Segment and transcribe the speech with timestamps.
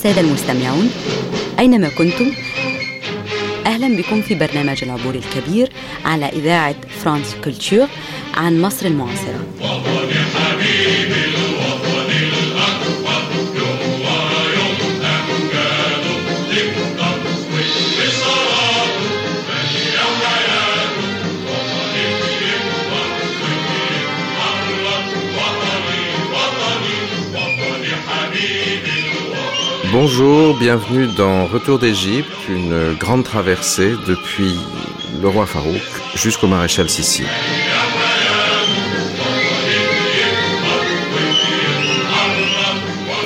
[0.00, 0.90] السادة المستمعون
[1.58, 2.32] أينما كنتم؟
[3.66, 5.72] أهلا بكم في برنامج العبور الكبير
[6.04, 6.74] على إذاعة
[7.04, 7.86] فرانس كولتور
[8.34, 9.46] عن مصر المعاصرة.
[29.92, 34.54] Bonjour, bienvenue dans Retour d'Égypte, une grande traversée depuis
[35.20, 35.82] le roi Farouk
[36.14, 37.24] jusqu'au maréchal Sissi.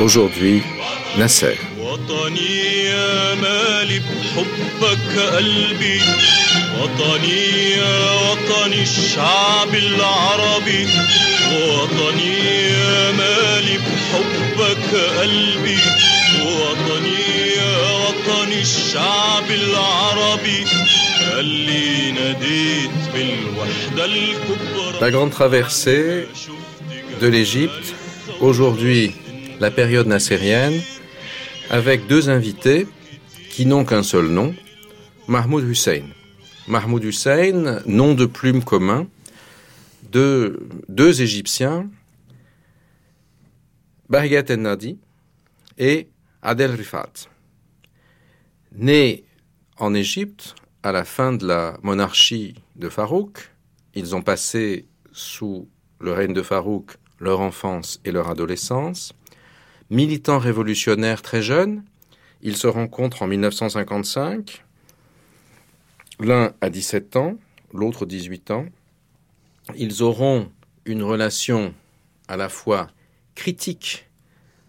[0.01, 0.63] Aujourd'hui,
[1.19, 1.59] Nasser.
[25.01, 26.27] La grande traversée
[27.21, 27.95] de l'Égypte,
[28.41, 29.15] aujourd'hui
[29.61, 30.81] la période nassérienne,
[31.69, 32.87] avec deux invités
[33.51, 34.55] qui n'ont qu'un seul nom,
[35.29, 36.05] Mahmoud Hussein.
[36.67, 39.07] Mahmoud Hussein, nom de plume commun,
[40.11, 41.91] de deux Égyptiens,
[44.09, 44.97] Bahiyat el-Nadi
[45.77, 46.09] et
[46.41, 47.29] Adel Rifat.
[48.77, 49.25] Nés
[49.79, 53.53] en Égypte à la fin de la monarchie de Farouk,
[53.95, 55.69] ils ont passé sous
[56.01, 59.13] le règne de Farouk leur enfance et leur adolescence.
[59.91, 61.85] Militants révolutionnaires très jeunes,
[62.43, 64.65] ils se rencontrent en 1955.
[66.19, 67.37] L'un a 17 ans,
[67.73, 68.67] l'autre 18 ans.
[69.77, 70.51] Ils auront
[70.85, 71.75] une relation
[72.27, 72.89] à la fois
[73.37, 74.09] critique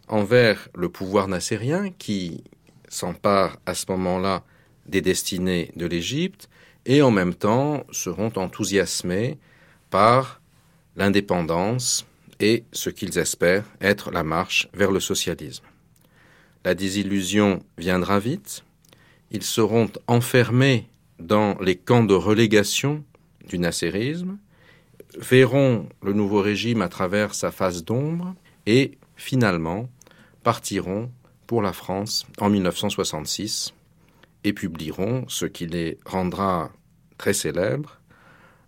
[0.08, 2.44] envers le pouvoir nassérien qui
[2.90, 4.44] s'empare à ce moment-là
[4.86, 6.50] des destinées de l'Égypte
[6.86, 9.38] et en même temps seront enthousiasmés
[9.90, 10.42] par
[10.96, 12.06] l'indépendance
[12.40, 15.66] et ce qu'ils espèrent être la marche vers le socialisme.
[16.64, 18.64] La désillusion viendra vite,
[19.32, 20.88] ils seront enfermés
[21.20, 23.04] dans les camps de relégation
[23.48, 24.38] du nasserisme,
[25.18, 28.36] verront le nouveau régime à travers sa face d'ombre
[28.66, 29.90] et finalement
[30.44, 31.10] partiront
[31.48, 33.74] pour la France en 1966
[34.44, 36.72] et publieront ce qui les rendra
[37.18, 38.00] très célèbres,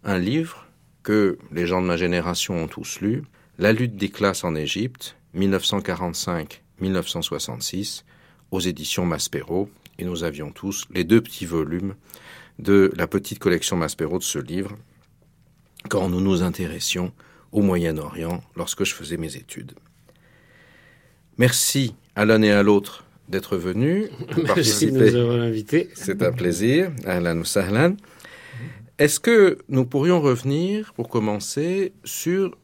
[0.04, 0.68] un livre
[1.04, 3.24] que les gens de ma génération ont tous lu,
[3.60, 8.04] La lutte des classes en Égypte, 1945-1966,
[8.52, 9.68] aux éditions Maspero,
[9.98, 11.96] et nous avions tous les deux petits volumes
[12.60, 14.78] de la petite collection Maspero de ce livre,
[15.90, 17.12] quand nous nous intéressions
[17.52, 19.74] au Moyen-Orient lorsque je faisais mes études.
[21.38, 24.09] Merci à l'un et à l'autre d'être venus.
[24.44, 25.90] Merci de nous avoir invités.
[25.94, 26.92] C'est un plaisir.
[27.06, 27.96] Ahlan sahlan.
[28.98, 32.58] Est-ce que nous pourrions revenir, pour commencer, sur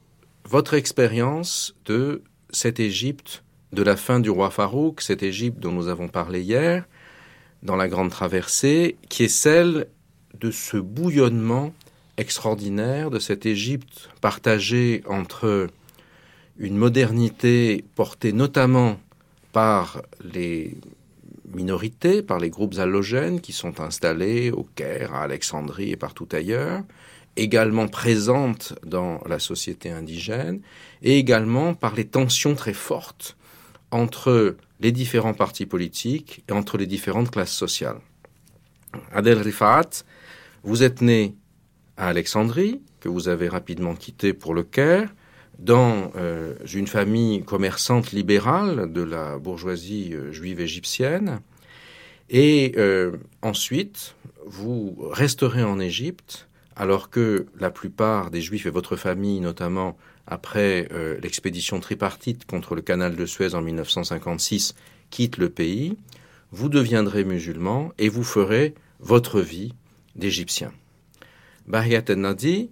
[0.45, 5.88] votre expérience de cette Égypte de la fin du roi Farouk, cette Égypte dont nous
[5.88, 6.85] avons parlé hier,
[7.61, 9.88] dans la Grande Traversée, qui est celle
[10.40, 11.73] de ce bouillonnement
[12.17, 15.67] extraordinaire de cette Égypte partagée entre
[16.58, 19.00] une modernité portée notamment
[19.52, 20.02] par
[20.34, 20.78] les
[21.53, 26.81] minorités, par les groupes allogènes qui sont installés au Caire, à Alexandrie et partout ailleurs,
[27.36, 30.62] également présentes dans la société indigène,
[31.02, 33.35] et également par les tensions très fortes
[33.91, 38.00] entre les différents partis politiques et entre les différentes classes sociales.
[39.12, 40.03] Adel Rifat,
[40.64, 41.35] vous êtes né
[41.97, 45.14] à Alexandrie, que vous avez rapidement quitté pour le Caire,
[45.59, 51.41] dans euh, une famille commerçante libérale de la bourgeoisie euh, juive égyptienne.
[52.29, 54.16] Et euh, ensuite,
[54.46, 60.88] vous resterez en Égypte, alors que la plupart des juifs et votre famille, notamment après
[61.22, 64.73] l'expédition tripartite contre le canal de Suez en 1956,
[65.11, 65.97] quittent le pays,
[66.52, 69.73] vous deviendrez musulman et vous ferez votre vie
[70.16, 70.72] d'Égyptien.
[71.67, 72.72] Bahiyat el-Nadi,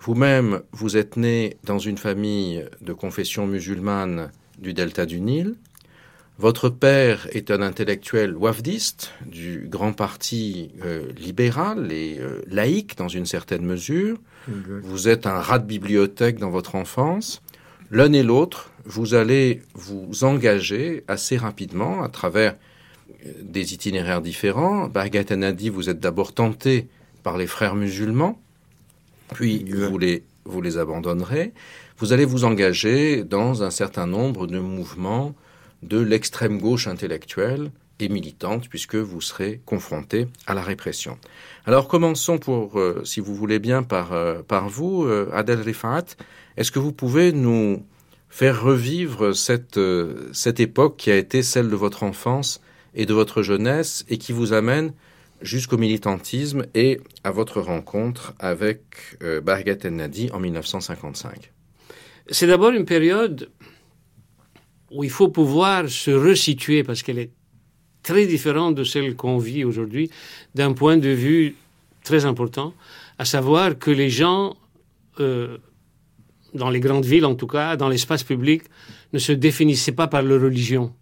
[0.00, 5.56] vous-même, vous êtes né dans une famille de confession musulmane du delta du Nil.
[6.38, 13.08] Votre père est un intellectuel wafdiste du grand parti euh, libéral et euh, laïque dans
[13.08, 14.16] une certaine mesure.
[14.48, 17.42] Vous êtes un rat de bibliothèque dans votre enfance.
[17.90, 22.56] L'un et l'autre, vous allez vous engager assez rapidement à travers
[23.26, 24.88] euh, des itinéraires différents.
[24.88, 26.88] Bargat Anadi, vous êtes d'abord tenté
[27.22, 28.40] par les frères musulmans
[29.34, 31.52] puis vous les, vous les abandonnerez,
[31.98, 35.34] vous allez vous engager dans un certain nombre de mouvements
[35.82, 41.18] de l'extrême gauche intellectuelle et militante, puisque vous serez confronté à la répression.
[41.66, 46.04] Alors commençons pour, euh, si vous voulez bien, par, euh, par vous, euh, Adel Rifat.
[46.56, 47.84] Est-ce que vous pouvez nous
[48.28, 49.80] faire revivre cette,
[50.32, 52.60] cette époque qui a été celle de votre enfance
[52.94, 54.92] et de votre jeunesse et qui vous amène
[55.42, 58.82] jusqu'au militantisme et à votre rencontre avec
[59.22, 61.52] euh, Bargat El Nadi en 1955
[62.28, 63.50] C'est d'abord une période
[64.90, 67.30] où il faut pouvoir se resituer parce qu'elle est
[68.02, 70.10] très différente de celle qu'on vit aujourd'hui
[70.54, 71.54] d'un point de vue
[72.02, 72.74] très important,
[73.18, 74.56] à savoir que les gens,
[75.20, 75.58] euh,
[76.54, 78.62] dans les grandes villes en tout cas, dans l'espace public,
[79.12, 80.94] ne se définissaient pas par leur religion.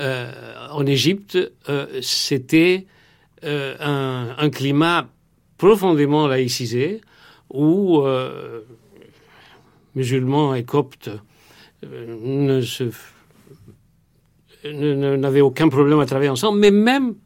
[0.00, 0.32] Euh,
[0.70, 2.86] en Égypte, euh, c'était
[3.44, 5.06] euh, un, climat
[5.58, 7.02] profondément laïcisé
[7.50, 8.62] où euh,
[9.94, 11.10] musulmans et coptes
[11.84, 12.62] euh,
[15.16, 17.16] n'avaient aucun problème à travailler ensemble, mais même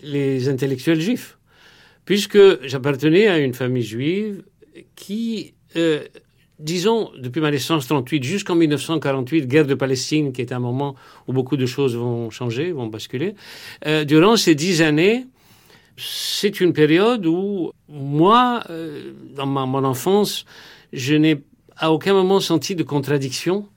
[0.00, 1.38] les intellectuels juifs,
[2.06, 4.42] puisque j'appartenais à une famille juive
[4.96, 5.54] qui,
[6.58, 10.96] disons, depuis ma naissance 38 jusqu'en 1948, guerre de Palestine, qui est un moment
[11.28, 13.36] où beaucoup de choses vont changer, vont basculer,
[14.06, 15.26] durant ces dix années,
[16.02, 20.44] c'est une période où moi, euh, dans mon enfance,
[20.92, 21.42] je n'ai
[21.76, 23.68] à aucun moment senti de contradiction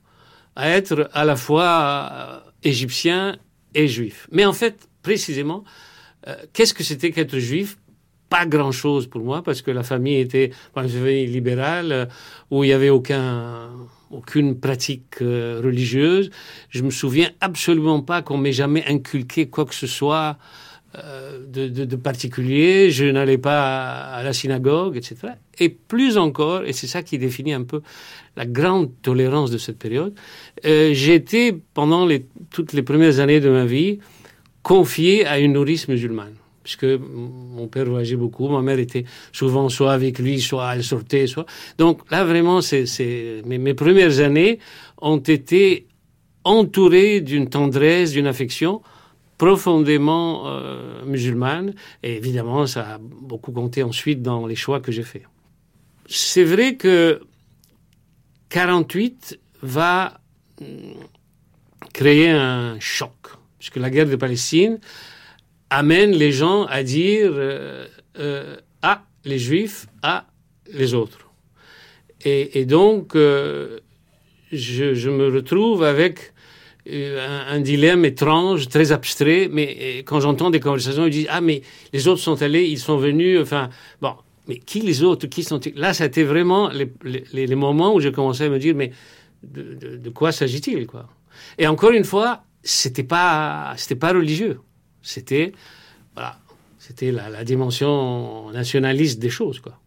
[0.56, 3.38] à être à la fois égyptien
[3.74, 4.28] et juif.
[4.32, 5.64] Mais en fait, précisément,
[6.28, 7.78] euh, qu'est-ce que c'était qu'être juif?
[8.30, 12.06] Pas grand-chose pour moi, parce que la famille était libérale, euh,
[12.50, 13.70] où il n'y avait aucun,
[14.10, 16.32] aucune pratique euh, religieuse.
[16.70, 20.65] Je me souviens absolument pas qu'on m'ait jamais inculqué quoi que ce soit euh,
[21.48, 22.90] de, de, particulier.
[22.92, 25.34] Je n'allais pas à la synagogue, etc.
[25.60, 27.82] Et plus encore, et c'est ça qui définit un peu
[28.36, 30.14] la grande tolérance de cette période,
[30.66, 32.08] euh, j'étais, pendant
[32.52, 34.00] toutes les premières années de ma vie,
[34.64, 36.34] confié à une nourrice musulmane.
[36.64, 41.28] Puisque mon père voyageait beaucoup, ma mère était souvent soit avec lui, soit elle sortait,
[41.28, 41.46] soit.
[41.78, 42.60] Donc là, vraiment,
[43.46, 44.58] mes premières années
[45.00, 45.86] ont été
[46.44, 48.82] entourées d'une tendresse, d'une affection
[49.38, 51.74] profondément euh, musulmane.
[52.04, 55.24] Et évidemment, ça a beaucoup compté ensuite dans les choix que j'ai faits.
[56.08, 57.22] C'est vrai que
[58.50, 60.20] 48 va
[61.94, 63.14] créer un choc,
[63.58, 64.80] puisque la guerre de Palestine
[65.70, 67.88] amène les gens à dire euh,
[68.20, 70.28] euh, ah les juifs, ah
[70.72, 71.20] les autres.
[72.28, 73.80] Et, donc euh,
[74.52, 76.34] je, me retrouve avec
[76.88, 81.62] un, un, dilemme étrange, très abstrait, mais quand j'entends des conversations, ils disent ah mais
[81.94, 83.70] les autres sont allés, ils sont venus, enfin
[84.02, 84.14] bon.
[84.48, 88.50] Mais qui les autres Qui sont Là, c'était vraiment les, moments où j'ai commencé à
[88.50, 88.92] me dire mais
[89.44, 91.10] de, quoi s'agit-il quoi?
[91.58, 94.60] Et encore une fois, c'était pas c'était pas religieux,
[95.02, 95.52] c'était
[96.14, 96.40] voilà,
[96.80, 99.80] c'était la, la, dimension nationaliste des choses quoi.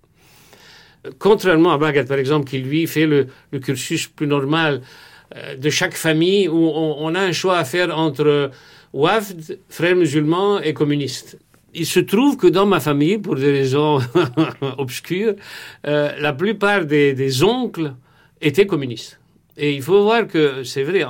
[1.19, 3.29] Contrairement à Bagat par exemple, qui lui fait le,
[3.61, 4.85] cursus plus normal euh,
[5.35, 8.51] de chaque famille où on, a un choix à faire entre
[8.93, 11.39] Wafd, frères musulmans et communistes.
[11.75, 14.01] Il se trouve que dans ma famille, pour des raisons
[14.79, 15.35] obscures,
[15.87, 17.95] euh, la plupart des, oncles
[18.41, 19.21] étaient communistes.
[19.57, 21.05] Et il faut voir que c'est vrai,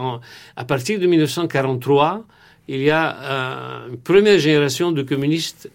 [0.56, 2.26] à partir de 1943,
[2.66, 5.70] il y a euh, une première génération de communistes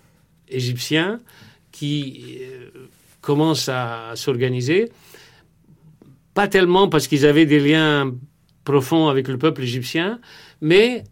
[0.49, 1.19] égyptiens
[1.71, 2.87] qui euh,
[3.21, 4.91] commencent à, à s'organiser.
[6.33, 8.11] Pas tellement parce qu'ils avaient des liens
[8.63, 10.19] profonds avec le peuple égyptien,
[10.61, 11.03] mais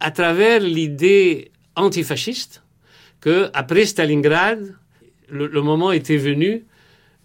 [0.00, 2.62] à travers l'idée antifasciste
[3.20, 4.74] que après Stalingrad,
[5.28, 6.64] le, moment était venu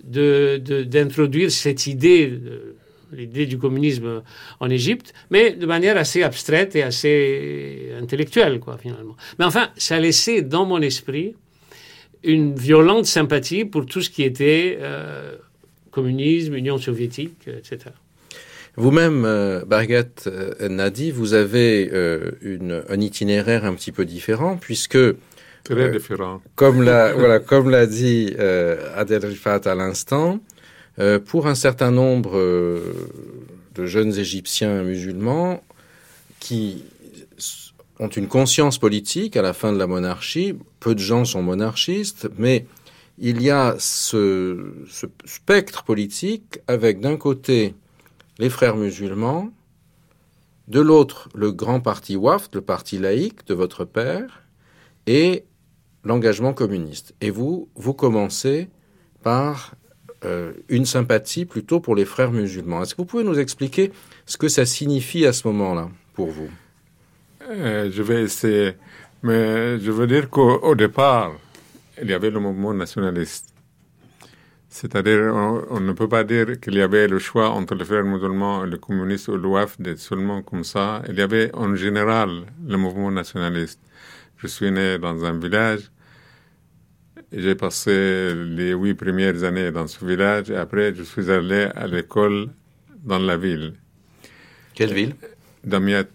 [0.03, 2.75] d'introduire cette idée de,
[3.11, 4.23] l'idée du communisme
[4.59, 9.15] en Égypte, mais de manière assez abstraite et assez intellectuelle, quoi, finalement.
[9.37, 11.35] Mais enfin, ça laissait dans mon esprit
[12.23, 15.35] une violente sympathie pour tout ce qui était euh,
[15.91, 17.91] communisme, Union soviétique, etc.
[18.77, 24.57] Vous-même, euh, Bargat euh, Nadi, vous avez euh, une, un itinéraire un petit peu différent,
[24.57, 24.97] puisque
[25.63, 26.41] Très différent.
[26.55, 28.33] Comme l'a voilà, comme l'a dit
[28.95, 30.39] Adel Rifat à l'instant,
[30.99, 32.93] euh, pour un certain nombre euh,
[33.75, 35.63] de jeunes Égyptiens musulmans
[36.39, 36.83] qui
[37.99, 42.29] ont une conscience politique à la fin de la monarchie, peu de gens sont monarchistes,
[42.37, 42.65] mais
[43.19, 47.73] il y a ce, ce spectre politique avec d'un côté
[48.41, 49.53] les frères musulmans,
[50.67, 54.41] de l'autre le grand parti Waft, le parti laïque de votre père,
[55.05, 55.45] et
[56.03, 57.13] l'engagement communiste.
[57.21, 58.67] Et vous, vous commencez
[59.21, 59.75] par
[60.25, 62.81] euh, une sympathie plutôt pour les frères musulmans.
[62.81, 63.91] Est-ce que vous pouvez nous expliquer
[64.25, 66.49] ce que ça signifie à ce moment-là pour vous?
[67.47, 68.73] Euh, je vais essayer.
[69.21, 71.33] Mais je veux dire qu'au au départ,
[72.01, 73.50] il y avait le mouvement nationaliste.
[74.71, 78.05] C'est-à-dire, on, on ne peut pas dire qu'il y avait le choix entre les frères
[78.05, 81.03] musulmans et les communistes ou l'OAF d'être seulement comme ça.
[81.09, 83.81] Il y avait en général le mouvement nationaliste.
[84.37, 85.91] Je suis né dans un village.
[87.33, 91.87] J'ai passé les huit premières années dans ce village et après je suis allé à
[91.87, 92.49] l'école
[93.03, 93.73] dans la ville,
[94.73, 95.15] Quelle ville?
[95.63, 96.11] Damiette.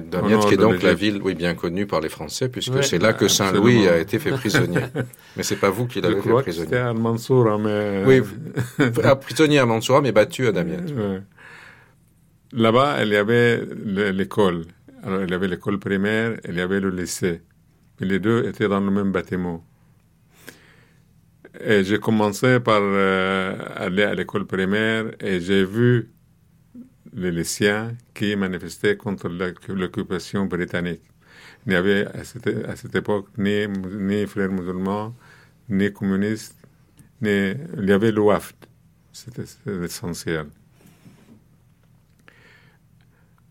[0.00, 2.98] Damiette, nord qui est donc la ville, oui, bien connue par les Français, puisque c'est
[2.98, 3.92] là que Saint-Louis absolument.
[3.92, 4.80] a été fait prisonnier.
[5.36, 6.76] mais c'est pas vous qui l'avez fait que c'était prisonnier.
[6.78, 8.02] à Mansour, mais...
[8.06, 8.22] Oui,
[9.04, 10.92] Ah, prisonnier à Mansoura, mais battu à Damiette.
[12.52, 14.64] Là-bas, il y avait le- l'école.
[15.02, 17.42] Alors, il y avait l'école primaire, il y avait le lycée.
[18.00, 19.64] Et les deux étaient dans le même bâtiment.
[21.64, 26.10] Et j'ai commencé par euh, aller à l'école primaire et j'ai vu
[27.14, 31.02] les lycéens qui manifestaient contre l'oc- l'occupation britannique.
[31.66, 35.14] Il n'y avait à cette, à cette époque ni, ni frères musulmans,
[35.68, 36.56] ni communistes,
[37.22, 38.56] ni, il y avait l'OAFD.
[39.12, 39.44] C'était
[39.84, 40.46] essentiel.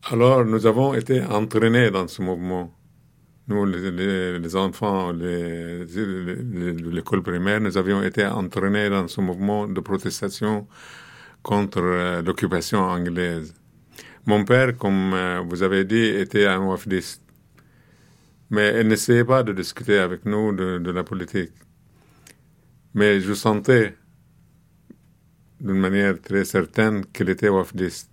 [0.03, 2.73] Alors, nous avons été entraînés dans ce mouvement.
[3.47, 5.85] Nous, les, les- les enfants de
[6.89, 10.67] l'école primaire, nous avions été entraînés dans ce mouvement de protestation
[11.43, 13.53] contre euh, l'occupation anglaise.
[14.25, 17.21] Mon père, comme euh, vous avez dit, était un wafdiste.
[18.49, 21.51] Mais il n'essayait pas de discuter avec nous de, la politique.
[22.93, 23.95] Mais je sentais
[25.59, 28.09] d'une manière très certaine qu'il était wafdiste.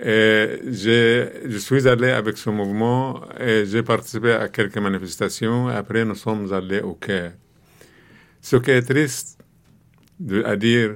[0.00, 5.66] Et je suis allé avec ce mouvement et j'ai participé à quelques manifestations.
[5.68, 7.32] Après, nous sommes allés au Caire.
[8.40, 9.38] Ce qui est triste
[10.20, 10.94] de- à dire,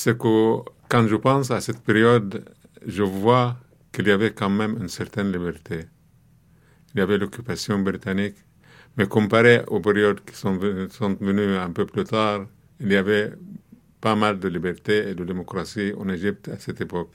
[0.00, 2.44] c'est que quand je pense à cette période,
[2.86, 3.56] je vois
[3.92, 5.86] qu'il y avait quand même une certaine liberté.
[6.94, 8.36] Il y avait l'occupation britannique,
[8.96, 10.56] mais comparé aux périodes qui sont,
[10.90, 12.46] sont venues un peu plus tard,
[12.78, 13.32] il y avait
[14.00, 17.10] pas mal de liberté et de démocratie en Égypte à cette époque.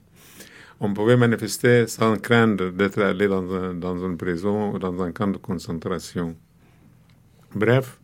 [0.82, 5.12] On pouvait manifester sans craindre d'être allé dans, un- dans une prison ou dans un
[5.14, 6.36] camp de concentration.
[7.56, 8.00] Bref,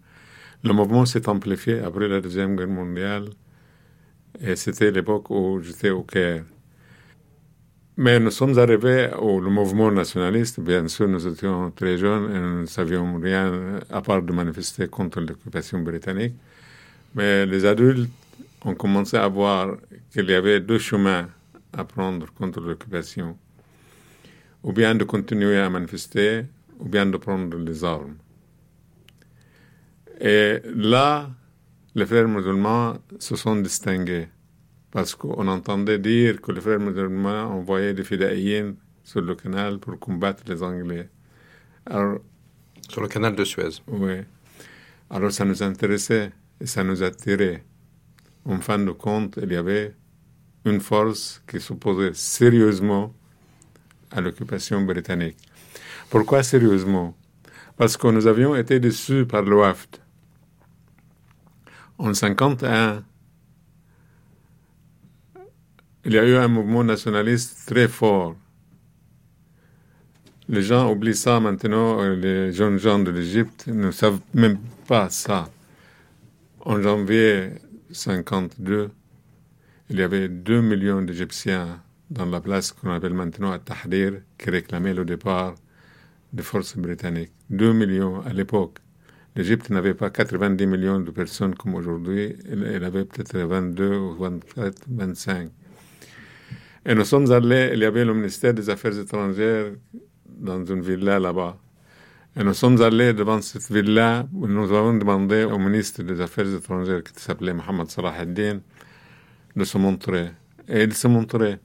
[0.64, 3.30] le mouvement s'est amplifié après la Deuxième Guerre mondiale
[4.42, 6.44] et c'était l'époque où j'étais au Caire.
[7.98, 10.62] Mais nous sommes arrivés au mouvement nationaliste.
[10.62, 14.88] Bien sûr, nous étions très jeunes et nous ne savions rien à part de manifester
[14.88, 16.36] contre l'occupation britannique.
[17.14, 18.10] Mais les adultes
[18.64, 19.76] ont commencé à voir
[20.12, 21.28] qu'il y avait deux chemins
[21.74, 23.38] à prendre contre l'occupation.
[24.64, 26.46] Ou bien de continuer à manifester,
[26.80, 28.16] ou bien de prendre les armes.
[30.22, 31.30] Et là,
[31.96, 34.28] les frères musulmans se sont distingués.
[34.92, 40.00] Parce qu'on entendait dire que les frères musulmans envoyaient des fidaïens sur le canal pour
[40.00, 41.10] combattre les Anglais.
[41.86, 42.20] Alors,
[42.90, 43.82] Sur le canal de Suez.
[43.88, 44.22] oui.
[45.12, 46.32] Alors ça nous intéressait
[46.62, 47.64] et ça nous attirait.
[48.46, 49.96] En fin de compte, il y avait
[50.66, 53.14] une force qui s'opposait sérieusement
[54.12, 55.38] à l'occupation britannique.
[56.10, 57.16] Pourquoi sérieusement?
[57.78, 59.98] Parce que nous avions été déçus par le WAFD.
[62.02, 63.04] En 51,
[66.06, 68.38] il y a eu un mouvement nationaliste très fort.
[70.48, 75.10] Les gens oublient ça maintenant, euh, les jeunes gens de l'Égypte ne savent même pas
[75.10, 75.50] ça.
[76.62, 77.50] En janvier
[77.92, 78.92] 52,
[79.90, 84.94] il y avait 2 millions d'Égyptiens dans la place qu'on appelle maintenant Tahrir qui réclamaient
[84.94, 85.54] le départ
[86.32, 87.34] des forces britanniques.
[87.50, 88.80] 2 millions à l'époque.
[89.36, 94.86] L'Égypte n'avait pas 90 millions de personnes comme aujourd'hui, elle avait peut-être 22 ou 24,
[94.90, 95.50] 25.
[96.86, 99.74] Et nous sommes allés, il y avait le ministère des Affaires étrangères
[100.28, 101.58] dans une villa là-bas.
[102.36, 106.52] Et nous sommes allés devant cette villa où nous avons demandé au ministre des Affaires
[106.54, 110.30] étrangères qui s'appelait Mohamed Salah de se montrer.
[110.68, 111.60] Et il se montrait.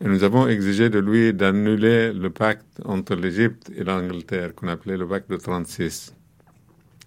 [0.00, 4.96] Et nous avons exigé de lui d'annuler le pacte entre l'Égypte et l'Angleterre qu'on appelait
[4.96, 6.14] le pacte de 36.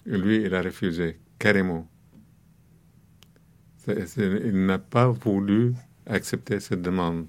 [0.05, 1.87] Lui, il a refusé, carrément.
[3.87, 5.73] Il n'a pas voulu
[6.05, 7.27] accepter cette demande,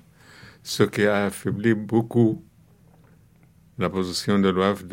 [0.62, 2.42] ce qui a affaibli beaucoup
[3.78, 4.84] la position de l'OAF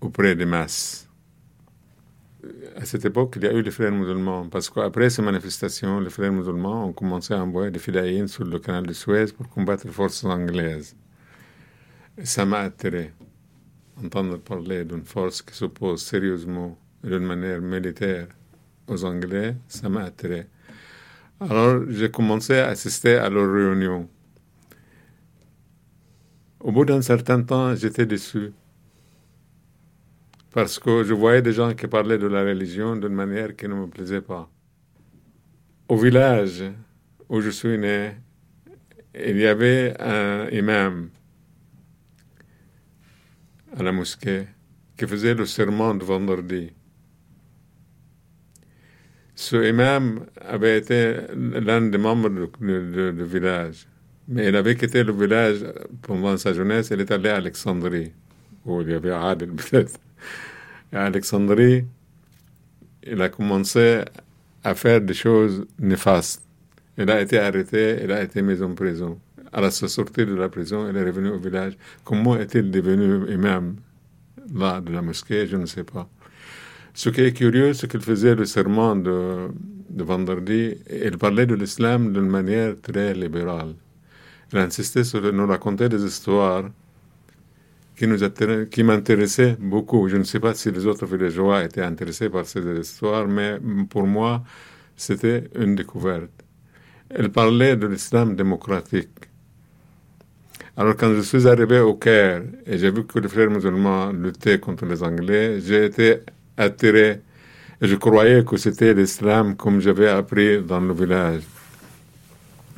[0.00, 1.08] auprès des masses.
[2.76, 6.10] À cette époque, il y a eu les frères musulmans, parce qu'après ces manifestations, les
[6.10, 9.86] frères musulmans ont commencé à envoyer des fidaïens sur le canal de Suez pour combattre
[9.86, 10.94] les forces anglaises.
[12.18, 13.12] Et ça m'a attiré,
[14.02, 18.26] entendre parler d'une force qui s'oppose sérieusement d'une manière militaire
[18.88, 20.46] aux Anglais, ça m'a attiré.
[21.40, 24.08] Alors, j'ai commencé à assister à leurs réunions.
[26.60, 28.52] Au bout d'un certain temps, j'étais déçu.
[30.50, 33.74] Parce que je voyais des gens qui parlaient de la religion d'une manière qui ne
[33.74, 34.50] me plaisait pas.
[35.88, 36.64] Au village
[37.28, 38.16] où je suis né,
[39.14, 41.10] il y avait un imam
[43.76, 44.46] à la mosquée
[44.96, 46.72] qui faisait le serment de vendredi.
[49.38, 53.86] Ce imam avait été l'un des membres du village.
[54.28, 55.58] Mais il avait quitté le village
[56.02, 58.12] pendant sa jeunesse, il est allé à Alexandrie,
[58.64, 60.00] où il y avait Adel peut-être.
[60.90, 61.84] À Alexandrie,
[63.06, 64.02] il a commencé
[64.64, 66.42] à faire des choses néfastes.
[66.96, 69.20] Il a été arrêté, il a été mis en prison.
[69.52, 71.76] À la sortie de la prison, il est revenu au village.
[72.04, 73.76] Comment est-il devenu imam
[74.52, 75.46] là de la mosquée?
[75.46, 76.08] Je ne sais pas.
[76.96, 79.48] Ce qui est curieux, c'est qu'il faisait le serment de,
[79.90, 80.78] vendredi.
[80.90, 83.74] Il parlait de l'islam d'une manière très libérale.
[84.50, 86.64] Il insistait sur nous raconter des histoires
[87.98, 88.06] qui,
[88.82, 90.08] m'intéressaient beaucoup.
[90.08, 93.58] Je ne sais pas si les autres villageois étaient intéressés par ces histoires, mais
[93.90, 94.42] pour moi,
[94.96, 96.30] c'était une découverte.
[97.18, 99.10] Il parlait de l'islam démocratique.
[100.78, 104.58] Alors quand je suis arrivé au Caire et j'ai vu que les frères musulmans luttaient
[104.58, 106.20] contre les Anglais, j'ai été
[106.56, 107.20] attiré
[107.82, 111.42] je croyais que c'était l'islam comme j'avais appris dans le village.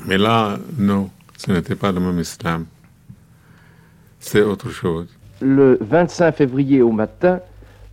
[0.06, 1.10] Mais là, non.
[1.36, 2.66] Ce n'était pas le même islam.
[4.18, 5.06] C'est autre chose.
[5.40, 7.38] Le 25 février au matin,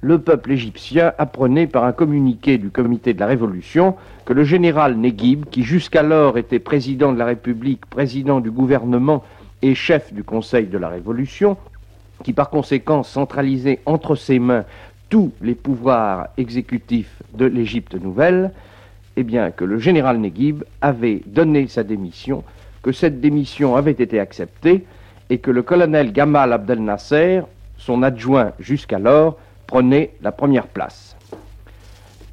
[0.02, 4.98] le peuple égyptien apprenait par un communiqué du comité de la Révolution que le général
[4.98, 9.24] Neguib, qui jusqu'alors était président de la République, président du gouvernement
[9.62, 11.56] et chef du Conseil de la Révolution,
[12.24, 14.66] qui par conséquent centralisait entre ses mains
[15.16, 18.52] tous les pouvoirs exécutifs de l'Égypte nouvelle,
[19.16, 22.44] eh bien que le général Neguib avait donné sa démission
[22.84, 24.84] que cette démission avait été acceptée
[25.30, 27.44] et que le colonel Gamal Abdel Nasser,
[27.78, 31.16] son adjoint jusqu'alors, prenait la première place.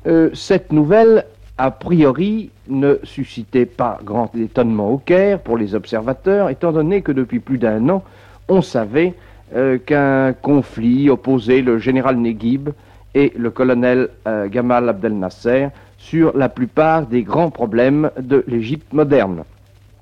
[0.09, 1.27] Euh, cette nouvelle,
[1.59, 7.13] a priori, ne suscitait pas grand étonnement au Caire pour les observateurs, étant donné que
[7.13, 8.03] depuis plus d'un an,
[8.49, 9.15] on savait
[9.55, 12.71] euh, qu'un conflit opposait le général Neguib
[13.15, 18.93] et le colonel euh, Gamal Abdel Nasser sur la plupart des grands problèmes de l'Égypte
[18.93, 19.45] moderne.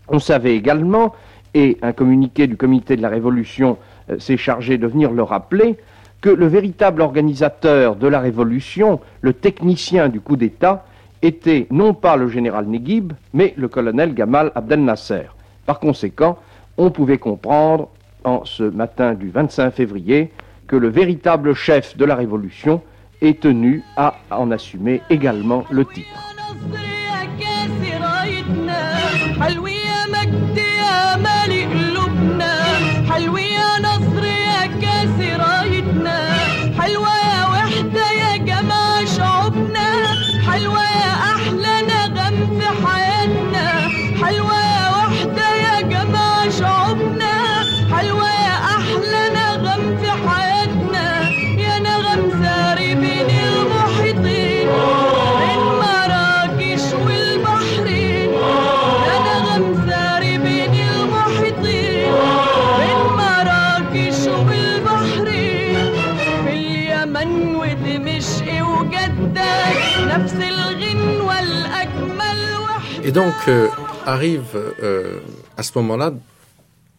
[0.08, 1.14] On savait également,
[1.54, 3.78] et un communiqué du comité de la Révolution
[4.10, 5.76] euh, s'est chargé de venir le rappeler,
[6.20, 10.84] que le véritable organisateur de la Révolution, le technicien du coup d'État,
[11.22, 15.24] était non pas le général Neguib, mais le colonel Gamal Abdel Nasser.
[15.66, 16.38] Par conséquent,
[16.78, 17.88] on pouvait comprendre,
[18.23, 20.31] en ce matin du 25 février,
[20.67, 22.81] que le véritable chef de la Révolution
[23.21, 26.25] est tenu à en assumer également le titre.
[30.07, 32.53] مجد يا مالي قلوبنا
[36.77, 37.18] حلوة
[73.10, 73.66] Et donc euh,
[74.06, 75.18] arrive euh,
[75.56, 76.14] à ce moment-là,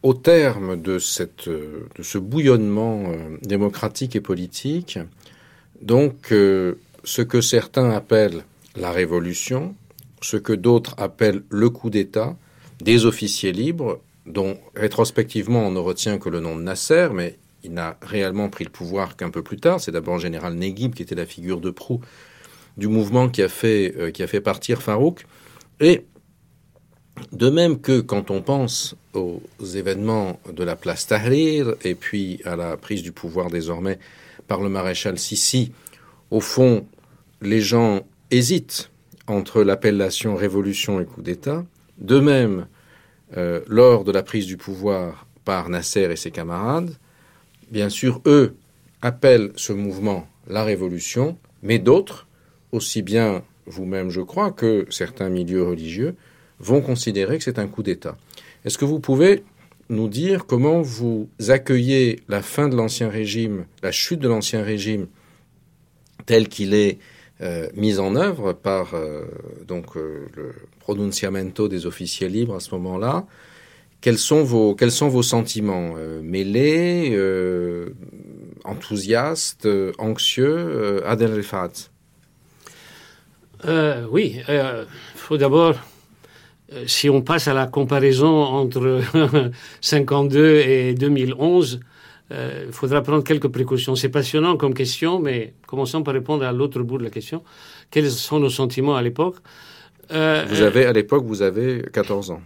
[0.03, 4.99] au terme de, cette, euh, de ce bouillonnement démocratique et politique,
[5.81, 8.43] donc ce que certains appellent
[8.75, 9.73] la révolution,
[10.21, 12.35] ce que d'autres appellent le coup d'État,
[12.81, 17.73] des officiers libres, dont rétrospectivement on ne retient que le nom de Nasser, mais il
[17.73, 19.79] n'a réellement pris le pouvoir qu'un peu plus tard.
[19.79, 22.01] C'est d'abord le général Neguib qui était la figure de proue
[22.75, 25.25] du mouvement qui a fait, qui a fait partir Farouk.
[25.81, 26.05] Et
[27.31, 32.55] de même que quand on pense aux événements de la place Tahrir et puis à
[32.55, 33.99] la prise du pouvoir désormais
[34.47, 35.71] par le maréchal Sissi,
[36.29, 36.85] au fond,
[37.41, 38.91] les gens hésitent
[39.27, 41.65] entre l'appellation révolution et coup d'État.
[41.97, 42.67] De même,
[43.37, 46.95] euh, lors de la prise du pouvoir par Nasser et ses camarades,
[47.71, 48.55] bien sûr, eux
[49.01, 52.27] appellent ce mouvement la révolution, mais d'autres,
[52.71, 56.15] aussi bien vous-même, je crois, que certains milieux religieux,
[56.59, 58.17] vont considérer que c'est un coup d'État.
[58.65, 59.43] Est-ce que vous pouvez
[59.89, 65.07] nous dire comment vous accueillez la fin de l'Ancien Régime, la chute de l'Ancien Régime
[66.25, 66.99] tel qu'il est
[67.41, 69.25] euh, mis en œuvre par euh,
[69.67, 73.25] donc euh, le pronunciamento des officiers libres à ce moment-là?
[73.99, 77.15] Quels sont vos, sentiments Mêlés,
[78.63, 79.67] enthousiastes,
[79.99, 81.90] anxieux Adel Rifat?
[83.65, 85.75] Euh, oui, il faut d'abord,
[86.73, 89.01] euh, si on passe à la comparaison entre
[89.81, 91.79] 52 et 2011,
[92.31, 93.95] euh, il faudra prendre quelques précautions.
[93.95, 97.43] C'est passionnant comme question, mais commençons par répondre à l'autre bout de la question.
[97.89, 99.35] Quels sont nos sentiments à l'époque?
[100.11, 102.41] Euh, Vous avez, à l'époque, vous avez 14 ans.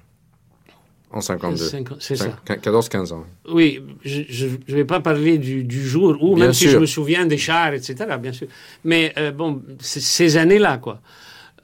[1.16, 1.56] En 52.
[1.58, 2.38] cinq- C'est ça.
[2.46, 3.26] 14-15 ans.
[3.50, 6.86] Oui, je ne vais pas parler du, du jour où, Bien même si je me
[6.86, 8.48] souviens des chars, etc., bien sûr.
[8.84, 11.02] Mais euh, bon, ces années-là, quoi.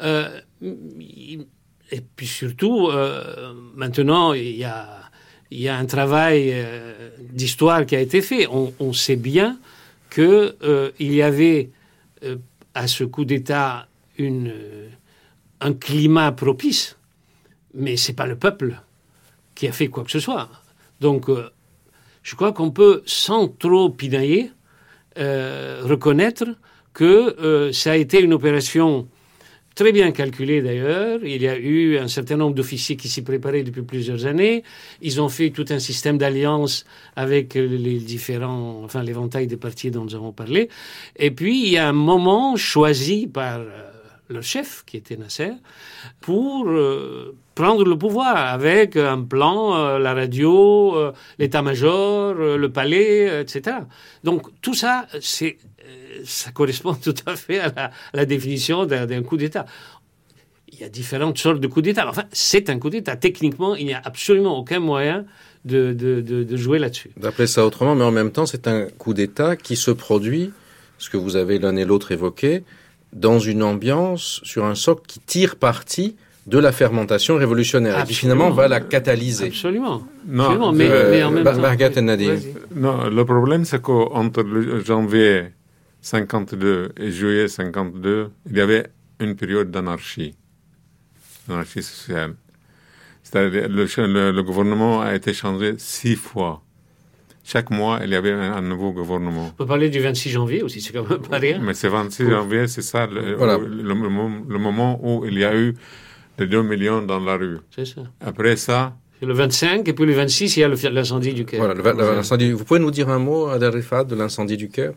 [0.01, 0.29] Euh,
[0.63, 5.01] et puis surtout, euh, maintenant, il y a,
[5.51, 6.55] il y a un travail
[7.31, 8.47] d'histoire qui a été fait.
[8.47, 9.59] On, on sait bien
[10.63, 11.69] euh, il y avait
[12.73, 13.87] à ce coup d'État
[15.59, 16.97] un climat propice,
[17.73, 18.79] mais c'est pas le peuple
[19.61, 20.49] qui a fait quoi que ce soit.
[21.01, 21.51] Donc, euh,
[22.23, 24.49] je crois qu'on peut, sans trop pinailler,
[25.19, 26.45] euh, reconnaître
[26.95, 29.07] que euh, ça a été une opération
[29.75, 31.19] très bien calculée d'ailleurs.
[31.23, 34.63] Il y a eu un certain nombre d'officiers qui s'y préparaient depuis plusieurs années.
[35.03, 36.83] Ils ont fait tout un système d'alliance
[37.15, 40.69] avec les différents, enfin l'éventail des partis dont nous avons parlé.
[41.17, 43.91] Et puis, il y a un moment choisi par euh,
[44.27, 45.51] leur chef, qui était Nasser,
[46.19, 46.65] pour
[47.61, 53.77] prendre le pouvoir avec un plan, euh, la radio, euh, l'état-major, euh, le palais, etc.
[54.23, 59.67] Donc tout ça, ça correspond tout à fait à la, définition d'un coup d'État.
[60.73, 62.09] Il y a différentes sortes de coups d'État.
[62.09, 63.15] Enfin, c'est un coup d'État.
[63.15, 65.25] Techniquement, il n'y a absolument aucun moyen
[65.63, 67.11] de, de jouer là-dessus.
[67.17, 70.51] D'appeler ça autrement, mais en même temps, c'est un coup d'État qui se produit,
[70.97, 72.63] ce que vous avez l'un et l'autre évoqué,
[73.13, 76.15] dans une ambiance, sur un socle qui tire parti
[76.47, 79.47] de la fermentation révolutionnaire et qui finalement va la catalyser.
[79.47, 80.03] Absolument.
[80.27, 80.71] Non, Absolument.
[80.73, 81.61] Mais, Euh, mais en même temps.
[82.75, 84.43] Non, le problème, c'est qu'entre
[84.85, 85.51] janvier
[86.01, 88.87] 52 et juillet 52, il y avait
[89.19, 90.33] une période d'anarchie,
[91.47, 92.33] d'anarchie sociale.
[93.23, 96.63] C'est-à-dire, le, le, le gouvernement a été changé six fois.
[97.43, 99.47] Chaque mois, il y avait un, un nouveau gouvernement.
[99.53, 101.59] On peut parler du 26 janvier aussi, c'est quand même pas rien.
[101.61, 103.57] Mais c'est 26 janvier, c'est ça le, Voilà.
[103.57, 105.75] le, le mom- le moment où il y a eu
[106.41, 107.57] les 2 millions dans la rue.
[107.75, 108.01] C'est ça.
[108.19, 111.59] Après ça, C'est le 25, et puis le 26, il y a l'incendie du Caire.
[111.73, 112.51] Voilà, l'incendie.
[112.51, 114.93] Vous pouvez nous dire un mot, Adel Rifat, de l'incendie du Caire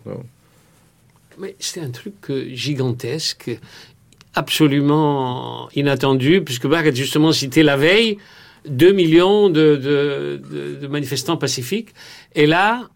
[1.39, 3.59] Mais c'est un truc euh, gigantesque,
[4.35, 8.19] absolument inattendu, puisque Bach a justement cité la veille
[8.69, 11.91] 2 millions de, de- de- de manifestants pacifiques.
[12.35, 12.89] Et là,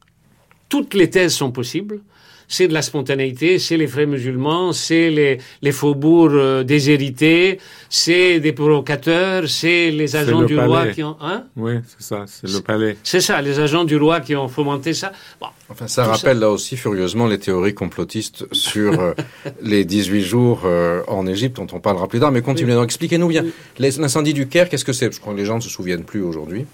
[0.68, 2.00] toutes les thèses sont possibles.
[2.48, 7.58] C'est de la spontanéité, c'est les frères musulmans, c'est les, les faubourgs euh, déshérités,
[7.90, 10.66] c'est des provocateurs, c'est les agents le du palais.
[10.66, 11.16] roi qui ont...
[11.20, 11.44] Hein?
[11.56, 12.96] Oui, c'est ça, c'est le palais.
[13.04, 15.12] c'est ça, les agents du roi qui ont fomenté ça.
[15.40, 19.12] Bon, Enfin, ça rappelle là aussi furieusement les théories complotistes sur euh,
[19.62, 22.32] les 18 jours euh, en Égypte, dont on parlera plus tard.
[22.32, 23.44] Mais continuez, donc expliquez-nous bien.
[23.78, 25.12] L'incendie du Caire, qu'est-ce que c'est?
[25.12, 26.64] Je crois que les gens ne se souviennent plus aujourd'hui.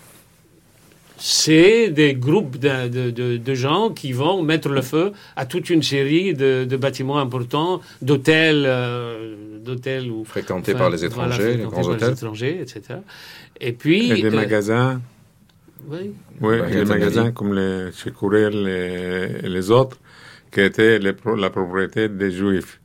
[1.16, 5.70] C'est des groupes de, de- de- de gens qui vont mettre le feu à toute
[5.70, 11.35] une série de, de bâtiments importants, d'hôtels, euh, d'hôtels ou Fréquentés enfin, par les voilà,
[11.37, 12.09] étrangers, les fréquentés grands par hôtels.
[12.11, 12.81] les étrangers, etc.
[13.61, 15.00] Et puis, Et des euh, magasins,
[15.87, 16.88] oui, oui, Bah, et il y a des Tanadi.
[16.88, 19.98] magasins comme les chez Courel et, et les autres,
[20.50, 22.81] qui étaient les la propriété des Juifs.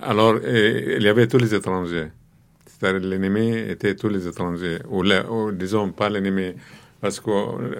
[0.00, 2.08] Alors, et- il y avait tous les étrangers.
[2.80, 4.78] C'est-à-dire l'ennemi était tous les étrangers.
[4.88, 6.52] Ou, la- ou disons, pas l'ennemi.
[7.00, 7.30] Parce que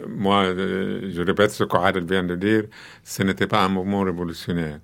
[0.09, 2.65] moi, je répète ce qu'Adel vient de dire,
[3.05, 4.79] ce n'était pas un mouvement révolutionnaire.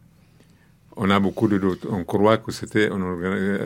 [0.97, 1.87] On a beaucoup de doutes.
[1.91, 2.89] On croit que c'était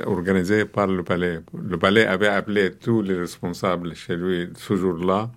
[0.07, 1.41] organisé par le palais.
[1.63, 5.31] Le palais avait appelé tous les responsables chez lui ce jour-là.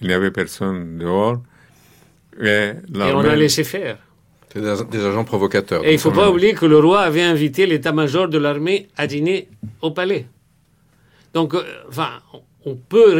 [0.00, 1.40] Il n'y avait personne dehors.
[2.40, 2.46] Et,
[3.08, 3.98] et on a laissé faire.
[4.52, 5.84] C'est des, des agents provocateurs.
[5.84, 9.06] Et il ne faut pas oublier que le roi avait invité l'état-major de l'armée à
[9.06, 9.48] dîner
[9.82, 10.26] au palais.
[11.34, 13.12] Donc, euh, enfin, on- on peut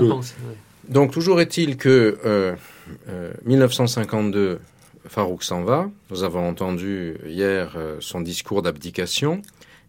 [0.00, 0.10] doutes.
[0.10, 0.56] penser, ouais.
[0.92, 2.54] Donc, toujours est-il que euh,
[3.08, 4.58] euh, 1952,
[5.06, 5.90] Farouk s'en va.
[6.10, 9.42] Nous avons entendu hier euh, son discours d'abdication.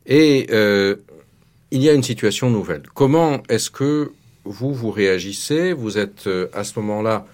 [0.05, 0.95] Et euh,
[1.71, 2.83] il y a une situation nouvelle.
[2.93, 4.11] Comment est-ce que
[4.45, 5.73] vous, vous réagissez?
[5.73, 7.25] Vous êtes euh, à ce moment-là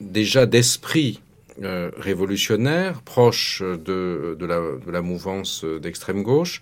[0.00, 1.20] déjà d'esprit
[1.62, 6.60] euh, révolutionnaire, proche de, de, la, de la mouvance euh, d'extrême gauche.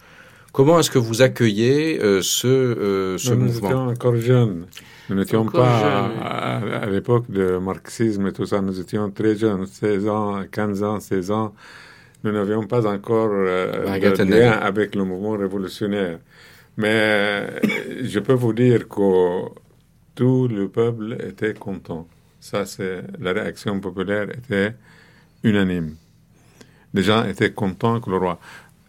[0.53, 4.67] Comment est-ce que vous accueillez euh, ce, euh, ce nous mouvement étions encore jeunes.
[5.09, 8.61] Nous n'étions pas à, l'époque de marxisme et tout ça.
[8.61, 11.55] Nous étions très jeunes, 16 ans, 15 ans, 16 ans.
[12.23, 16.19] Nous n'avions pas encore euh, de lien avec le mouvement révolutionnaire.
[16.77, 17.61] Mais
[18.03, 19.49] je peux vous dire que
[20.15, 22.07] tout le peuple était content.
[22.41, 24.75] Ça, c'est la réaction populaire était
[25.43, 25.97] unanime.
[26.95, 28.39] Les gens étaient contents que le roi.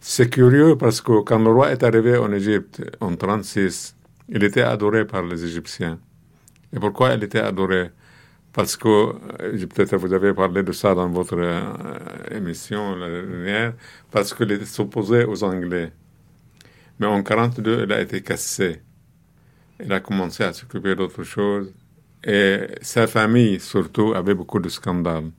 [0.04, 3.94] C'est curieux parce que quand le roi est arrivé en Égypte en 36,
[4.30, 6.00] il était adoré par les Égyptiens.
[6.72, 7.92] Et pourquoi il était adoré?
[8.52, 11.62] Parce que, euh, peut-être vous avez parlé de ça dans votre euh,
[12.32, 13.74] émission la dernière,
[14.10, 15.92] parce qu'il s'opposait aux Anglais.
[16.98, 18.82] Mais en 42, il a été cassé.
[19.84, 21.72] Il a commencé à s'occuper d'autre chose.
[22.24, 25.30] Et sa famille, surtout, avait beaucoup de scandales.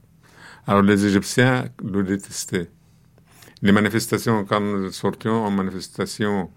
[0.66, 2.70] Alors les Égyptiens le détestaient.
[3.64, 6.52] Les manifestations, quand nous sortions en manifestation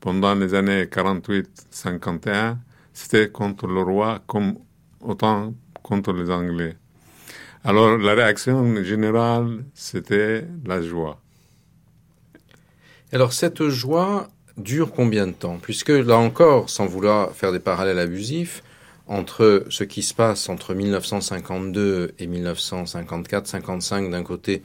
[0.00, 2.56] pendant les années 48-51,
[2.94, 4.54] c'était contre le roi comme
[5.02, 6.78] autant contre les Anglais.
[7.62, 11.20] Alors la réaction générale, c'était la joie.
[13.12, 15.58] Alors cette joie dure combien de temps?
[15.60, 18.62] Puisque là encore, sans vouloir faire des parallèles abusifs,
[19.08, 24.62] entre ce qui se passe entre 1952 et 1954-55 d'un côté,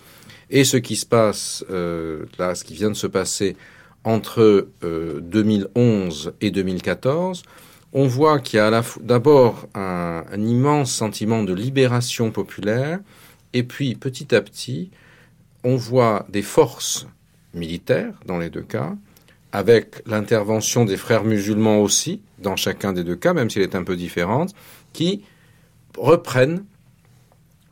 [0.51, 3.55] et ce qui se passe euh, là, ce qui vient de se passer
[4.03, 7.43] entre euh, 2011 et 2014,
[7.93, 12.99] on voit qu'il y a d'abord un, un immense sentiment de libération populaire,
[13.53, 14.91] et puis petit à petit,
[15.63, 17.07] on voit des forces
[17.53, 18.95] militaires dans les deux cas,
[19.51, 23.83] avec l'intervention des frères musulmans aussi, dans chacun des deux cas, même s'il est un
[23.83, 24.53] peu différente,
[24.93, 25.23] qui
[25.97, 26.63] reprennent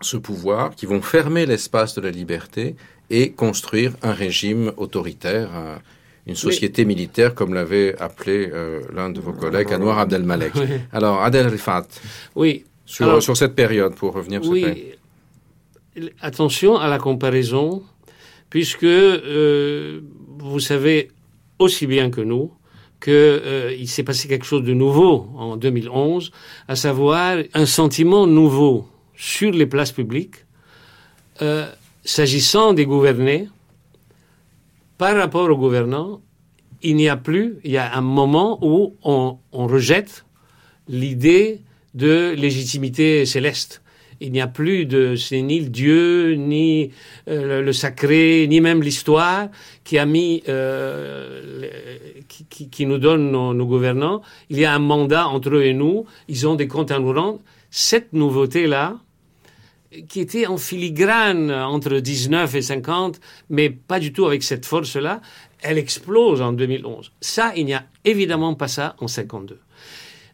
[0.01, 2.75] ce pouvoir, qui vont fermer l'espace de la liberté
[3.09, 5.79] et construire un régime autoritaire, un-
[6.27, 10.53] une société militaire, comme l'avait appelé euh, l'un de vos collègues, Anwar Abdelmalek.
[10.55, 10.61] Oui.
[10.91, 11.87] Alors, Adel Rifat,
[12.35, 14.49] Oui, sur, Alors- sur cette période, pour revenir plaît.
[14.51, 14.93] oui.
[16.21, 17.83] Attention à la comparaison,
[18.49, 20.01] puisque euh,
[20.37, 21.09] vous savez
[21.57, 22.51] aussi bien que nous
[23.01, 26.31] que euh, s'est passé quelque chose de nouveau en 2011,
[26.67, 28.87] à savoir un sentiment nouveau
[29.19, 30.45] sur les places publiques,
[31.41, 31.67] euh,
[32.05, 33.49] s'agissant des gouvernés,
[34.97, 36.21] par rapport aux gouvernants,
[36.81, 40.25] il n'y a plus, il y a un moment où on, rejette
[40.87, 41.59] l'idée
[41.95, 43.81] de légitimité céleste.
[44.21, 46.91] Il n'y a plus de, c'est ni le Dieu, ni
[47.27, 49.49] euh, le, sacré, ni même l'histoire
[49.93, 51.67] euh,
[52.49, 54.21] qui nous donne nos, nos gouvernants.
[54.49, 56.05] Il y a un mandat entre eux et nous.
[56.29, 57.39] Ils ont des comptes à nous rendre.
[57.69, 58.97] Cette nouveauté-là,
[60.07, 65.21] qui était en filigrane entre 19 et 50, mais pas du tout avec cette force-là,
[65.61, 67.11] elle explose en 2011.
[67.21, 69.59] Ça, il n'y a évidemment pas ça en 52.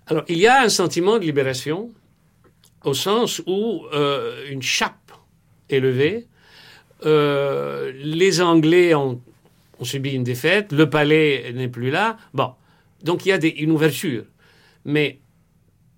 [0.07, 1.89] Alors, il y a un sentiment de libération
[2.83, 5.11] au sens où euh, une chape
[5.69, 6.27] est levée,
[7.05, 9.21] euh, les Anglais ont,
[9.81, 12.17] subi une défaite, le palais n'est plus là.
[12.33, 12.51] Bon,
[13.03, 14.23] donc il y a une ouverture.
[14.85, 15.19] Mais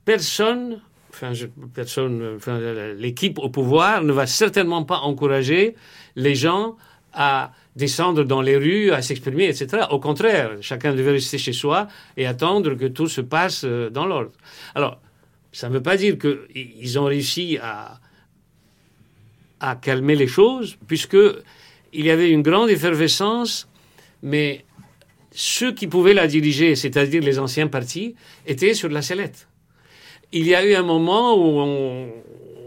[0.05, 0.81] personne,
[1.23, 2.59] enfin,
[2.97, 5.75] l'équipe au pouvoir ne va certainement pas encourager
[6.15, 6.75] les gens
[7.13, 9.85] à descendre dans les rues, à s'exprimer, etc.
[9.91, 14.05] Au contraire, chacun devait rester chez soi et attendre que tout se passe euh, dans
[14.05, 14.31] l'ordre.
[14.75, 14.99] Alors,
[15.51, 17.99] ça ne veut pas dire qu'ils ont réussi à,
[19.59, 21.17] à calmer les choses, puisque
[21.93, 23.67] il y avait une grande effervescence,
[24.21, 24.65] mais
[25.31, 29.47] ceux qui pouvaient la diriger, c'est-à-dire les anciens partis, étaient sur la sellette.
[30.33, 32.09] Il y a eu un moment où on,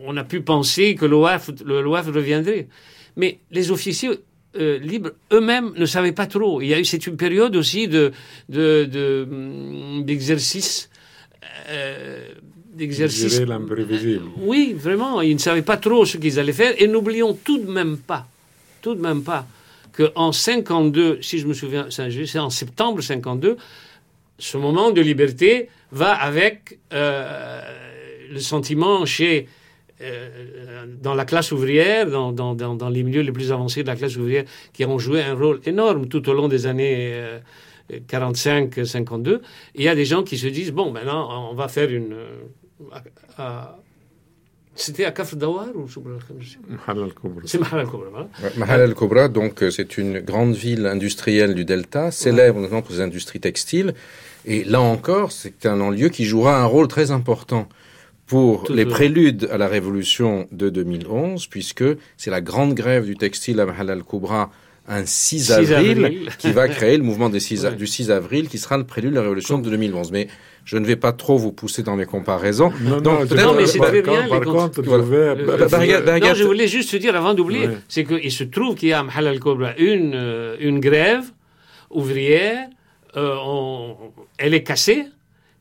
[0.07, 2.69] on a pu penser que l'OAF, le l'OAF reviendrait.
[3.17, 4.11] Mais les officiers
[4.57, 6.61] euh, libres eux-mêmes ne savaient pas trop.
[6.61, 8.13] Il y a eu, c'est une période aussi de,
[8.49, 10.91] de, de, hum, d'exercice,
[11.69, 12.29] euh,
[12.75, 13.41] d'exercice.
[13.41, 14.25] L'imprévisible.
[14.39, 16.75] Oui, vraiment, ils ne savaient pas trop ce qu'ils allaient faire.
[16.79, 18.27] Et n'oublions tout de même pas,
[18.83, 19.47] tout de même pas,
[19.93, 23.57] qu'en 52, si je me souviens, c'est c'est en septembre 52,
[24.41, 27.61] ce moment de liberté va avec euh,
[28.33, 29.49] le sentiment chez
[30.01, 33.97] euh, dans la classe ouvrière, dans, dans, dans, les milieux les plus avancés de la
[33.97, 37.39] classe ouvrière, qui ont joué un rôle énorme tout au long des années euh,
[38.09, 39.41] 45-52,
[39.75, 42.15] il y a des gens qui se disent, bon, maintenant, on va faire une...
[44.77, 45.87] C'était à Kafr Dawar ou
[46.69, 47.43] Mahal al-Kubra.
[47.45, 48.29] C'est Mahal al-Kubra, voilà.
[48.57, 53.41] Mahal al-Kubra, donc, c'est une grande ville industrielle du Delta, célèbre notamment pour ses industries
[53.41, 53.93] textiles.
[54.47, 57.69] Et là encore, c'est un lieu qui jouera un rôle très important
[58.27, 61.85] pour Tout les préludes à la révolution de 2011, puisque
[62.17, 64.51] c'est la grande grève du textile à Mahal el Kobra
[64.89, 66.29] un 6 6 avril, avril.
[66.39, 67.77] qui va créer le mouvement des 6 a- Ouais.
[67.77, 70.11] du 6 avril, qui sera le prélude de la révolution de 2011.
[70.11, 70.27] Mais
[70.65, 72.73] je ne vais pas trop vous pousser dans mes comparaisons.
[72.83, 75.05] Non, Donc, non, peut-être- Non, mais c'est très bien, Par contre, Voilà.
[75.05, 77.79] Euh, Bah, bah, bah, Non, je voulais juste te dire avant d'oublier, Ouais.
[77.89, 81.25] c'est qu'il se trouve qu'il y a à Mahal al-Kubra une, euh, une grève
[81.91, 82.69] ouvrière
[83.17, 83.93] euh,
[84.39, 85.05] elle est cassée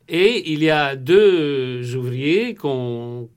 [0.08, 3.30] et il y a deux ouvriers qu'on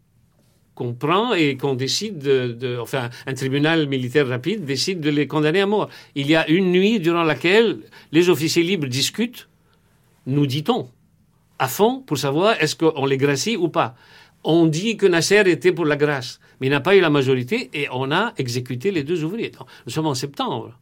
[0.74, 5.26] qu'on prend et qu'on décide de, de- Enfin, un tribunal militaire rapide décide de les
[5.26, 5.90] condamner à mort.
[6.14, 9.48] Il y a une nuit durant laquelle les officiers libres discutent,
[10.26, 10.88] nous dit-on,
[11.58, 13.94] à fond pour savoir est-ce qu'on les gracie ou pas.
[14.44, 17.68] On dit que Nasser était pour la grâce, mais il n'a pas eu la majorité
[17.74, 19.52] et on a exécuté les deux ouvriers.
[19.86, 20.78] Nous sommes en septembre.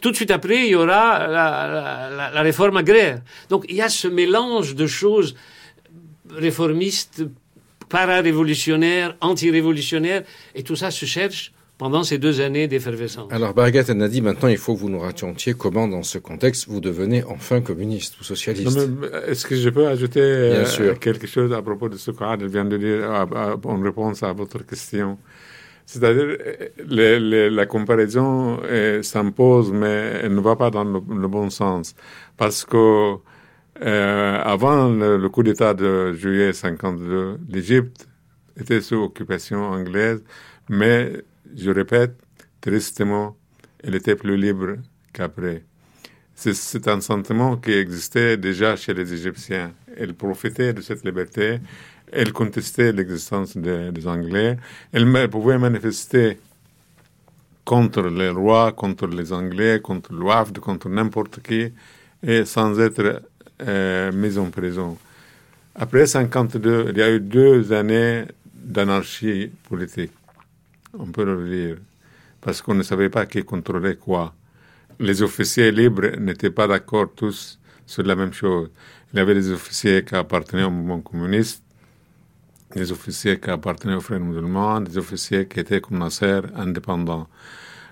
[0.00, 3.20] Tout de suite après, il y aura la, la- la- la réforme agraire.
[3.48, 5.34] Donc il y a ce mélange de choses
[6.30, 7.24] réformistes,
[7.88, 10.22] para-révolutionnaires, anti-révolutionnaires,
[10.54, 13.30] et tout ça se cherche pendant ces deux années d'effervescence.
[13.32, 16.18] Alors, Bargat elle a dit maintenant, il faut que vous nous racontiez comment, dans ce
[16.18, 18.76] contexte, vous devenez enfin communiste ou socialiste.
[18.76, 22.48] Non, mais Est-ce que je peux ajouter euh, quelque chose à propos de ce qu'Adel
[22.48, 25.18] vient de dire à- à- en réponse à votre question
[25.86, 26.38] C'est-à-dire,
[26.88, 31.94] la comparaison euh, s'impose, mais elle ne va pas dans le, bon sens.
[32.36, 33.16] Parce que
[33.82, 38.08] euh, avant le, coup d'État de juillet 52, l'Égypte
[38.56, 40.22] était sous occupation anglaise,
[40.68, 41.12] mais,
[41.54, 42.14] je répète,
[42.60, 43.36] tristement,
[43.82, 44.76] elle était plus libre
[45.12, 45.64] qu'après.
[46.34, 49.72] C'est un sentiment qui existait déjà chez les Égyptiens.
[50.00, 51.60] Ils profitaient de cette liberté.
[52.16, 54.56] Ils contestaient l'existence des, Anglais.
[54.92, 56.38] Ils ma- pouvaient manifester
[57.64, 61.72] contre les rois, contre les Anglais, contre l'OAFD, contre n'importe qui,
[62.22, 63.22] et sans être
[63.62, 64.98] euh, mis en prison.
[65.74, 70.12] Après 52, il y a eu deux années d'anarchie politique.
[70.98, 71.76] On peut le dire.
[72.40, 74.34] Parce qu'on ne savait pas qui contrôlait quoi
[74.98, 78.70] les officiers libres n'étaient pas d'accord tous sur la même chose.
[79.12, 81.62] Il y avait des officiers qui appartenaient au mouvement communiste,
[82.74, 87.28] des officiers qui appartenaient aux frères musulmans, des officiers qui étaient comme Nasser, indépendants.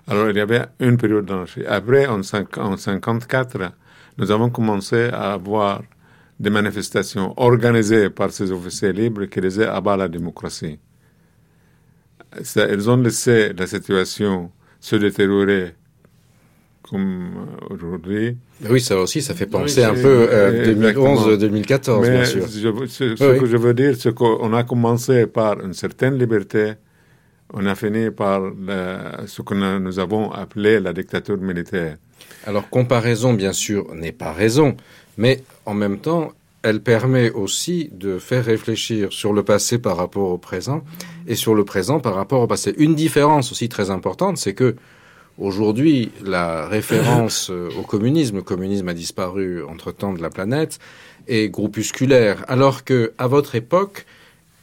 [0.07, 1.65] Alors il y avait une période d'anarchie.
[1.67, 3.73] Après, en 1954,
[4.19, 5.83] nous avons commencé à avoir
[6.39, 10.79] des manifestations organisées par ces officiers libres qui disaient à bas la démocratie.
[12.57, 15.75] Ils ont laissé la situation se détériorer
[16.83, 18.39] comme aujourd'hui.
[18.69, 21.15] Oui, ça aussi, ça fait penser Oui, un peu euh, exactement.
[21.27, 22.47] 2011-2014, bien sûr.
[22.47, 26.19] je- ce, ce Oui, que je veux dire, c'est qu'on a commencé par une certaine
[26.19, 26.73] liberté,
[27.55, 31.97] on a fini par la- ce que nous- nous avons appelé la dictature militaire.
[32.47, 34.77] Alors, comparaison, bien sûr, n'est pas raison,
[35.17, 40.31] mais en même temps, elle permet aussi de faire réfléchir sur le passé par rapport
[40.31, 40.83] au présent
[41.27, 42.75] et sur le présent par rapport au passé.
[42.77, 44.77] Une différence aussi très importante, c'est que
[45.41, 50.79] aujourd'hui, la référence euh, au communisme, le communisme a disparu entre-temps de la planète,
[51.27, 54.07] est groupusculaire, alors que à votre époque,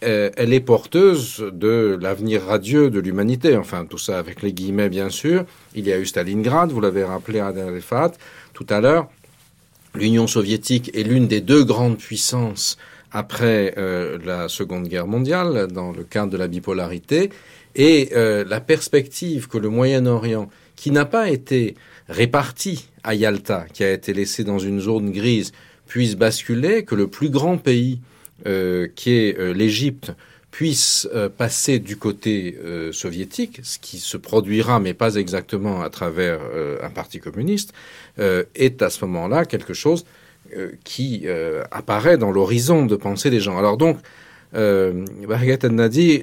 [0.03, 3.57] euh, elle est porteuse de l'avenir radieux de l'humanité.
[3.57, 5.43] Enfin, tout ça avec les guillemets, bien sûr.
[5.73, 8.11] Il y a eu Stalingrad, vous l'avez rappelé à Arifat
[8.53, 9.07] tout à l'heure.
[9.95, 12.77] L'Union soviétique est l'une des deux grandes puissances
[13.11, 17.31] après euh, la Seconde Guerre mondiale, dans le cadre de la bipolarité.
[17.79, 21.75] Et la perspective que le Moyen-Orient, qui n'a pas été
[22.07, 25.51] réparti à Yalta, qui a été laissé dans une zone grise,
[25.87, 27.99] puisse basculer, que le plus grand pays
[28.45, 30.13] euh, qui est euh, l'Égypte
[30.51, 35.89] puisse euh, passer du côté euh, soviétique, ce qui se produira, mais pas exactement à
[35.89, 37.73] travers euh, un parti communiste,
[38.19, 40.05] euh, est à ce moment-là quelque chose
[40.85, 41.27] qui
[41.71, 43.57] apparaît dans l'horizon de pensée des gens.
[43.57, 43.97] Alors donc,
[44.55, 46.21] euh, Bargat Nadi,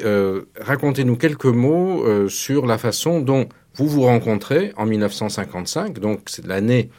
[0.59, 5.99] racontez-nous quelques mots sur la façon dont vous vous rencontrez en 1955.
[5.99, 6.91] Donc c'est l'année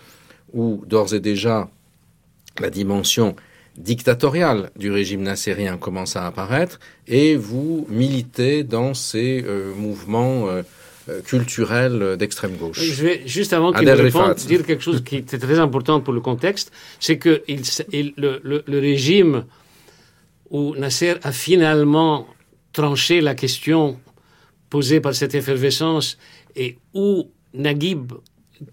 [0.54, 1.70] où d'ores et déjà
[2.60, 3.36] la dimension
[3.78, 10.62] dictatoriale du régime nassérien commence à apparaître et vous militez dans ces euh, mouvements euh,
[11.10, 12.80] euh, culturels d'extrême gauche.
[12.82, 16.14] Je vais, juste avant qu'il me réponde, dire quelque chose qui était très important pour
[16.14, 16.72] le contexte,
[17.02, 19.44] c'est que il, s- il- le, le- le régime
[20.52, 22.28] où Nasser a finalement
[22.72, 24.00] tranché la question
[24.70, 26.18] posée par cette effervescence
[26.56, 28.12] et où Naguib,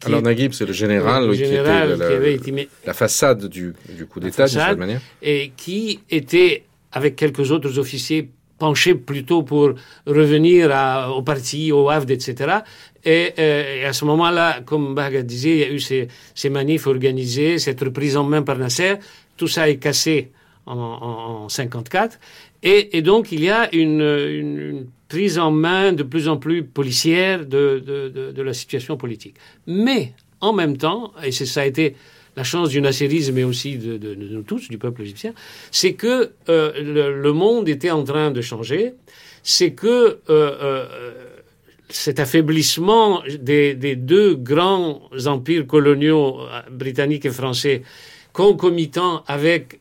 [0.01, 2.69] qui Alors Naguib, c'est le général, le oui, qui était général la, qui avait été
[2.87, 5.01] la façade du, du coup d'État, d'une certaine manière.
[5.23, 8.29] et qui était, avec quelques autres officiers,
[8.59, 9.73] penché plutôt pour
[10.07, 12.59] revenir à- au parti, au HAVD, etc.
[13.05, 16.49] Et, euh, et à ce moment-là, comme Baga disait, il y a eu ces, ces
[16.49, 18.95] manifs organisés, cette reprise en main par Nasser.
[19.37, 20.31] Tout ça est cassé
[20.67, 22.21] en, en, en 54.
[22.63, 26.37] Et, et donc, il y a une, une, une prise en main de plus en
[26.37, 29.37] plus policière de, de, de, de la situation politique.
[29.67, 31.95] Mais, en même temps, et ça a été
[32.37, 35.35] la chance du nasserisme mais aussi de nous tous, du peuple égyptien,
[35.71, 38.95] c'est que euh, le, le monde était en train de changer,
[39.43, 40.87] c'est que euh, euh,
[41.89, 47.83] cet affaiblissement des, des deux grands empires coloniaux euh, britanniques et français
[48.33, 49.81] concomitant avec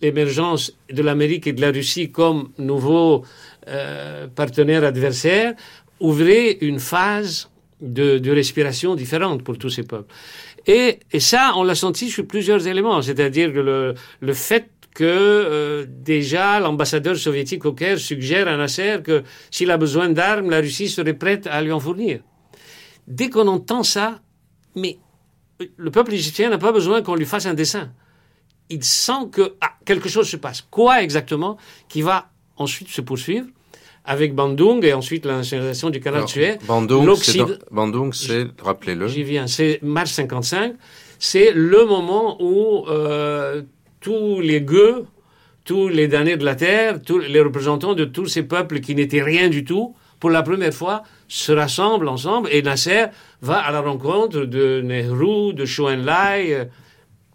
[0.00, 3.24] l'émergence de l'Amérique et de la Russie comme nouveaux
[3.68, 5.54] euh, partenaires adversaires,
[6.00, 10.12] ouvrait une phase de, respiration différente pour tous ces peuples.
[10.66, 16.58] Et, ça, on l'a senti sur plusieurs éléments, c'est-à-dire le, le fait que euh, déjà
[16.58, 21.12] l'ambassadeur soviétique au Caire suggère à Nasser que s'il a besoin d'armes, la Russie serait
[21.12, 22.20] prête à lui en fournir.
[23.06, 24.20] Dès qu'on entend ça,
[24.74, 24.98] mais
[25.76, 27.90] le peuple égyptien n'a pas besoin qu'on lui fasse un dessin.
[28.68, 30.66] Il sent que ah, quelque chose se passe.
[30.70, 31.56] Quoi exactement
[31.88, 33.46] qui va ensuite se poursuivre
[34.04, 36.58] avec Bandung et ensuite la nationalisation du canal de Alors, Suez.
[37.70, 39.46] Bandung, c'est, rappelez-le, J'y viens.
[39.46, 40.74] C'est mars 55.
[41.18, 43.62] C'est le moment où euh,
[44.00, 45.06] tous les gueux,
[45.64, 49.22] tous les damnés de la terre, tous les représentants de tous ces peuples qui n'étaient
[49.22, 53.06] rien du tout, pour la première fois, se rassemblent ensemble et Nasser
[53.42, 56.52] va à la rencontre de Nehru, de Chou En-lai.
[56.54, 56.64] euh,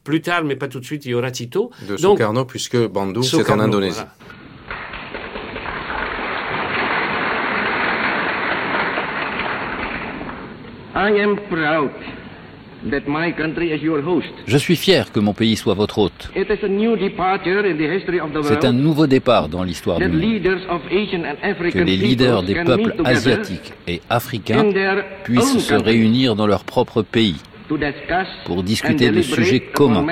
[0.03, 1.69] Plus tard, mais pas tout de suite, il y aura Tito.
[1.87, 3.99] de Donc, Sukarno, puisque Bandung, c'est en Indonésie.
[3.99, 4.15] voilà.
[10.93, 11.91] I am proud
[14.47, 16.31] Je suis fier que mon pays soit votre hôte.
[16.35, 19.49] It is a new departure in the history of the C'est un world nouveau départ
[19.49, 20.19] dans l'histoire du monde.
[20.21, 24.01] leaders of Asian and Que African les leaders des peoples can meet peuples asiatiques et
[24.09, 27.35] africains in their puissent own se réunir dans leur propre pays
[27.67, 30.05] to discuss pour discuter de sujets communs.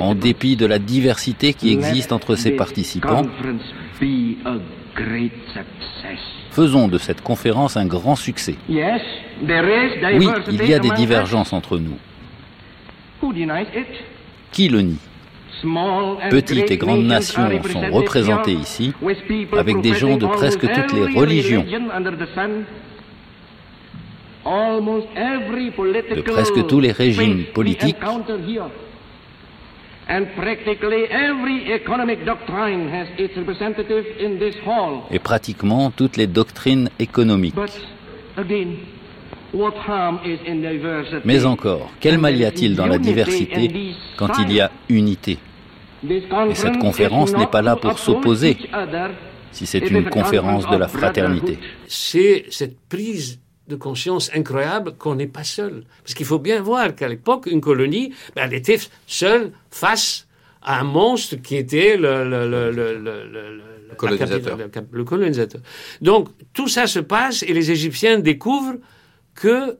[0.00, 3.22] En dépit de la diversité qui existe entre this participants.
[6.50, 8.54] Faisons de cette conférence un grand succès.
[8.68, 11.98] Oui, diversity il y a des divergences entre nous.
[14.52, 14.98] Qui le nie?
[16.30, 18.92] Petites et grandes nations sont représentées ici
[19.56, 21.64] avec des gens de presque toutes les religions.
[24.44, 27.96] De presque tous les régimes politiques.
[28.02, 28.70] encounter here.
[30.06, 35.04] And practically every economic doctrine has its representative in this hall.
[35.10, 37.54] et pratiquement toutes les doctrines économiques.
[37.54, 37.70] But
[38.36, 38.76] again,
[39.54, 41.22] what harm is in diversity?
[41.24, 43.70] Mais encore, quel mal y a-t-il dans la diversité
[44.18, 45.38] quand il y a unité?
[46.06, 48.58] This Et cette conference conférence is n'est not pas là to pour oppose s'opposer,
[49.52, 54.94] si c'est une conférence de la conference of fraternité c'est cette prise de conscience incroyable
[54.96, 55.84] qu'on n'est pas seul.
[56.02, 60.26] Parce qu'il faut bien voir qu'à l'époque, une colonie, ben, elle était seule face
[60.62, 62.08] à un monstre qui était le,
[63.96, 65.60] capitale- colonisateur.
[66.00, 68.76] Donc, tout ça se passe et les Égyptiens découvrent
[69.34, 69.78] que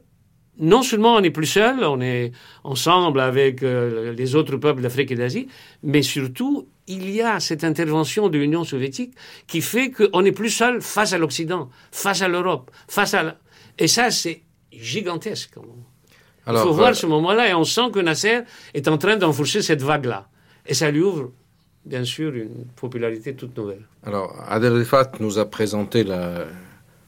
[0.57, 2.31] non seulement on n'est plus seul, on est
[2.63, 5.47] ensemble avec euh, les autres peuples d'Afrique et d'Asie,
[5.83, 9.13] mais surtout, il y a cette intervention de l'Union soviétique
[9.47, 13.23] qui fait qu'on n'est plus seul face à l'Occident, face à l'Europe, face à...
[13.23, 13.37] la-
[13.79, 15.53] Et ça, c'est gigantesque.
[16.47, 18.41] Il faut euh, voir ce moment-là et on sent que Nasser
[18.73, 20.27] est en train d'enfourcher cette vague-là.
[20.67, 21.31] Et ça lui ouvre,
[21.85, 23.81] bien sûr, une popularité toute nouvelle.
[24.03, 26.45] Alors, Adel Rifat nous a présenté la-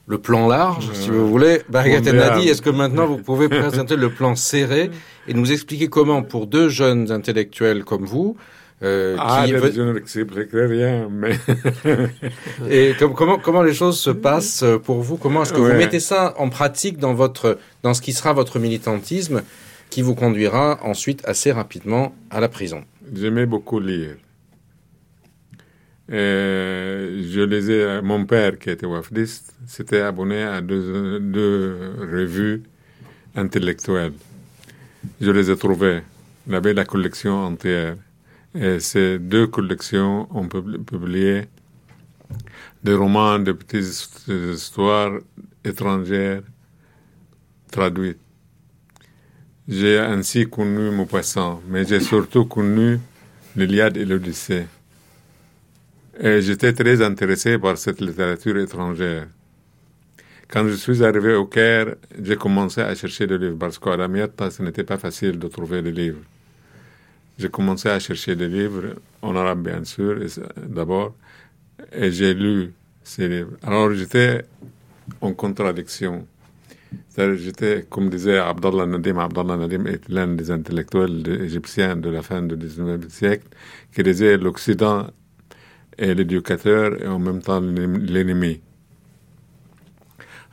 [0.10, 1.62] le plan large, si vous voulez.
[1.74, 4.90] El Nadi, est-ce que maintenant vous pouvez présenter le plan serré
[5.28, 8.38] et nous expliquer comment, pour deux jeunes intellectuels comme vous,
[8.84, 9.92] euh, Ah, qui- je ne
[10.66, 11.36] rien, mais
[12.70, 15.18] et com- comment comment les choses se passent euh, pour vous?
[15.18, 18.60] Comment est-ce que vous mettez ça en pratique dans votre dans ce qui sera votre
[18.60, 19.42] militantisme,
[19.90, 22.84] qui vous conduira ensuite assez rapidement à la prison?
[23.16, 24.16] J'aimais beaucoup lire.
[26.10, 32.64] Je lisais, mon père qui était wafdiste, s'était abonné à deux, deux revues
[33.36, 34.14] intellectuelles.
[35.22, 36.02] Je les ai trouvées.
[36.48, 37.96] Il avait la collection entière.
[38.56, 41.48] Et ces deux collections ont pub- publié
[42.84, 45.20] des romans, de petites histoires
[45.64, 46.42] étrangères
[47.72, 48.20] traduites.
[49.68, 53.00] J'ai ainsi connu Maupassant, mais j'ai surtout connu
[53.56, 54.66] l'Iliade et l'Odyssée.
[56.20, 59.28] Et j'étais très intéressé par cette littérature étrangère.
[60.48, 64.50] Quand je suis arrivé au Caire, j'ai commencé à chercher des livres, parce qu'à Damietta,
[64.50, 66.22] ce n'était pas facile de trouver des livres.
[67.38, 70.20] J'ai commencé à chercher des livres, en arabe bien sûr,
[70.68, 71.16] d'abord,
[71.92, 72.74] et j'ai lu
[73.04, 73.52] ces livres.
[73.64, 74.46] Alors j'étais
[75.22, 76.26] en contradiction.
[77.18, 82.42] J'étais, comme disait Abdallah Nadim, Abdallah Nadim est l'un des intellectuels égyptiens de la fin
[82.42, 83.48] du 19e siècle,
[83.94, 85.08] qui disait l'Occident
[85.98, 88.62] est l'éducateur et en même temps l'en- l'ennemi.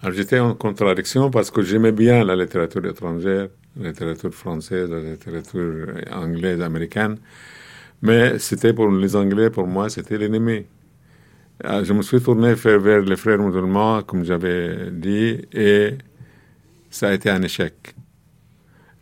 [0.03, 5.01] Alors j'étais en contradiction parce que j'aimais bien la littérature étrangère, la littérature française, la
[5.01, 7.18] littérature anglaise, américaine.
[8.03, 10.66] Mais c'était pour les Anglais, pour moi, c'était l'ennemi.
[11.62, 15.95] Ah, Je me suis tourné vers les frères musulmans, comme j'avais dit, et
[16.91, 17.95] ça a été un échec.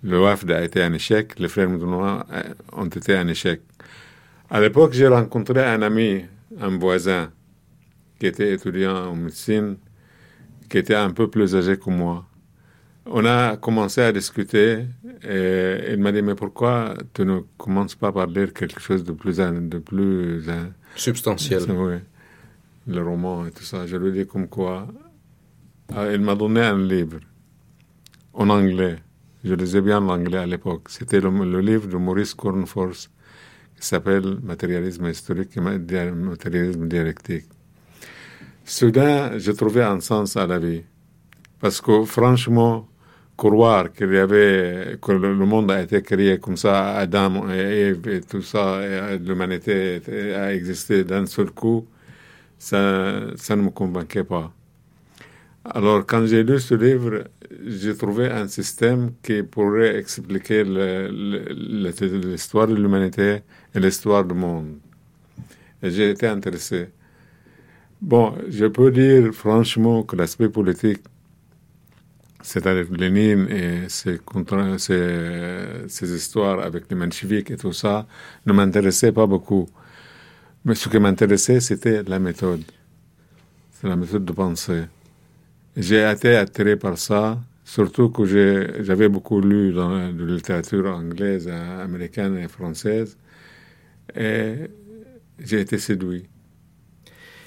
[0.03, 2.43] Le WAFD a été un échec, les frères musulmans euh,
[2.73, 3.63] ont été un échec.
[4.51, 6.25] À l'époque, j'ai rencontré un ami,
[6.61, 7.31] un voisin,
[8.19, 9.77] qui était étudiant en médecine,
[10.69, 12.25] qui était un peu plus âgé que moi.
[13.07, 14.85] On a commencé à discuter
[15.25, 19.13] et il m'a dit, mais pourquoi tu ne commences pas par lire quelque chose de
[19.13, 19.39] plus...
[19.39, 21.63] De plus euh, Substantiel.
[21.71, 21.97] oui,
[22.87, 23.87] le roman et tout ça.
[23.87, 24.87] Je lui ai dit comme quoi.
[25.95, 27.19] Ah, il m'a donné un livre
[28.35, 28.97] en anglais.
[29.45, 30.89] Je lisais bien l'anglais à l'époque.
[30.89, 33.11] C'était le, le livre de Maurice Cornforce
[33.81, 37.47] qui s'appelle Matérialisme historique et matérialisme dialectique.
[38.65, 40.83] Soudain, j'ai trouvé un sens à la vie.
[41.61, 42.89] Parce que franchement,
[43.37, 48.09] croire qu'il y avait, que le monde a été créé comme ça, Adam et Ève
[48.09, 48.81] et tout ça,
[49.15, 50.01] et l'humanité
[50.37, 51.87] a existé d'un seul coup,
[52.59, 54.53] ça, ça ne me convainquait pas.
[55.65, 57.25] Alors, quand j'ai lu ce livre,
[57.65, 63.43] j'ai trouvé un système qui pourrait expliquer l'histoire de l'humanité
[63.75, 64.79] et l'histoire du monde.
[65.83, 66.89] J'ai été intéressé.
[68.01, 71.03] Bon, je peux dire franchement que l'aspect politique,
[72.43, 74.19] c'est-à-dire Lénine et ses,
[76.15, 78.07] histoires avec les mencheviks et tout ça,
[78.47, 79.69] ne m'intéressait pas beaucoup.
[80.65, 82.65] Mais ce qui m'intéressait, c'était la méthode.
[83.73, 84.85] C'est la méthode de pensée.
[85.77, 88.25] J'ai été attiré par ça, surtout que
[88.83, 93.17] j'avais beaucoup lu dans la de littérature anglaise, américaine et française,
[94.15, 94.55] et
[95.39, 96.29] j'ai été séduit.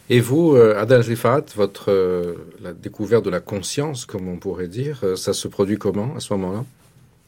[0.10, 4.68] Et vous, euh, Adel Rifat, votre euh, la découverte de la conscience, comme on pourrait
[4.68, 6.64] dire, euh, ça se produit comment à ce moment-là?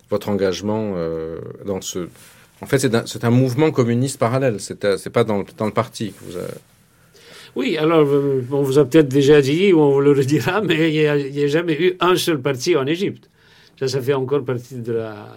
[0.09, 0.95] Votre engagement
[1.65, 2.07] dans ce...
[2.61, 4.61] En fait, c'est un, un mouvement communiste parallèle.
[4.61, 6.47] C'est pas dans, dans le parti que vous avez...
[7.57, 8.07] Oui, alors,
[8.51, 11.05] on vous a peut-être déjà dit, ou on vous le redira, mais il n'y
[11.41, 13.30] a, a jamais eu un seul parti en Égypte.
[13.78, 15.28] Ça, ça fait encore partie de la,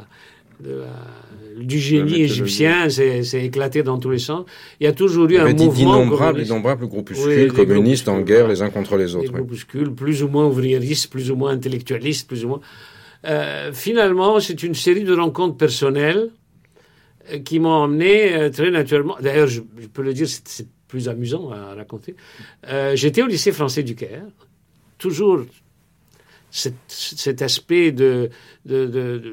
[0.61, 4.45] de la- du génie égyptien, c'est éclaté dans tous les sens.
[4.81, 8.09] Il y a toujours eu Il y un mouvement d'innombrables innombrables groupuscules Oui, des communistes
[8.09, 9.31] en guerre les uns contre les des autres.
[9.33, 9.41] oui.
[9.41, 12.61] groupuscules, plus ou moins ouvriéristes, plus ou moins intellectualistes, plus ou moins.
[13.27, 16.31] Euh, finalement, c'est une série de rencontres personnelles
[17.33, 19.17] euh, qui m'ont emmené euh, très naturellement.
[19.21, 22.17] D'ailleurs, je, je peux le dire, c'est plus amusant à raconter.
[22.69, 24.25] Euh, J'étais au lycée français du Caire,
[24.99, 25.41] toujours
[26.51, 28.31] cet, cet aspect de,
[28.67, 29.33] de, de- de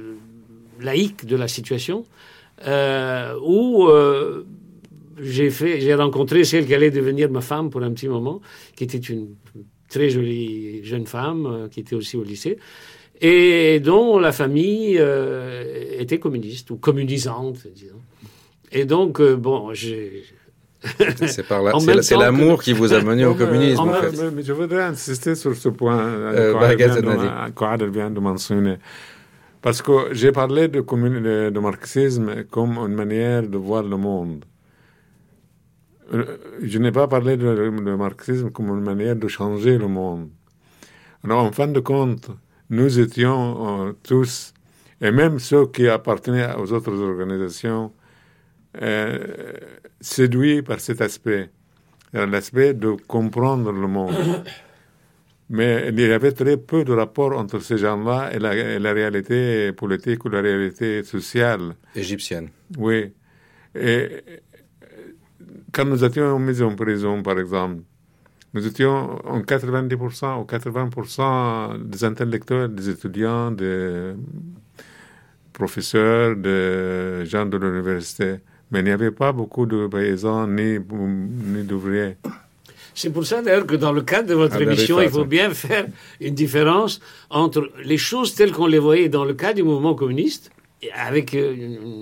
[0.81, 2.03] laïque de la situation,
[2.65, 4.43] euh, où euh,
[5.21, 8.41] j'ai fait, j'ai rencontré celle qui allait devenir ma femme pour un petit moment,
[8.75, 9.29] qui était une
[9.89, 12.57] très jolie jeune femme euh, qui était aussi au lycée
[13.21, 15.63] et dont la famille euh,
[15.99, 17.95] était communiste ou communisante, disons.
[18.71, 20.23] Et donc, euh, bon, j'ai.
[21.25, 21.71] C'est par là-
[22.03, 24.11] c'est l'amour qui vous a mené au communisme, en en fait.
[24.23, 26.53] mais, mais je voudrais insister sur ce point Euh,
[29.67, 34.45] Parce que j'ai parlé de, marxisme comme une manière de voir le monde.
[36.13, 40.29] Euh, Je n'ai pas parlé de, marxisme comme une manière de changer le monde.
[41.21, 42.29] Alors, en fin de compte,
[42.69, 44.53] nous étions euh, tous,
[45.01, 47.91] et même ceux qui appartenaient aux autres organisations,
[48.81, 49.19] euh,
[49.99, 51.49] séduits par cet aspect,
[52.13, 54.15] l'aspect de comprendre le monde.
[55.49, 58.91] Mais il y avait très peu de rapport entre ces gens-là et la, et la
[58.91, 61.75] réalité politique ou la réalité sociale.
[61.95, 62.49] Égyptienne.
[62.77, 63.13] Oui.
[63.73, 64.09] Et
[65.71, 67.83] quand nous étions mis en prison, par exemple,
[68.53, 74.13] nous étions en 90% ou 80% des intellectuels, des étudiants, des
[75.53, 78.37] professeurs, des gens de l'université.
[78.71, 82.17] Mais il n'y avait pas beaucoup de paysans ni, ni d'ouvriers.
[82.99, 85.23] C'est pour ça d'ailleurs que dans le cadre de votre Ah, ben, émission, il faut
[85.25, 85.85] bien faire
[86.19, 90.49] une différence entre les choses telles qu'on les voyait dans le cas du mouvement communiste,
[90.95, 91.53] avec euh,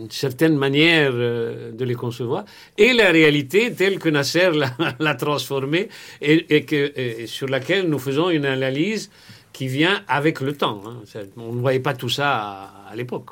[0.05, 2.45] une certaine manière euh, de les concevoir,
[2.77, 4.71] et la réalité telle que Nasser l'a
[5.05, 5.89] l'a transformée
[6.21, 9.11] et, et que, et sur laquelle nous faisons une analyse
[9.51, 10.81] qui vient avec le temps.
[10.85, 10.97] hein.
[11.35, 13.31] On ne voyait pas tout ça à, à l'époque.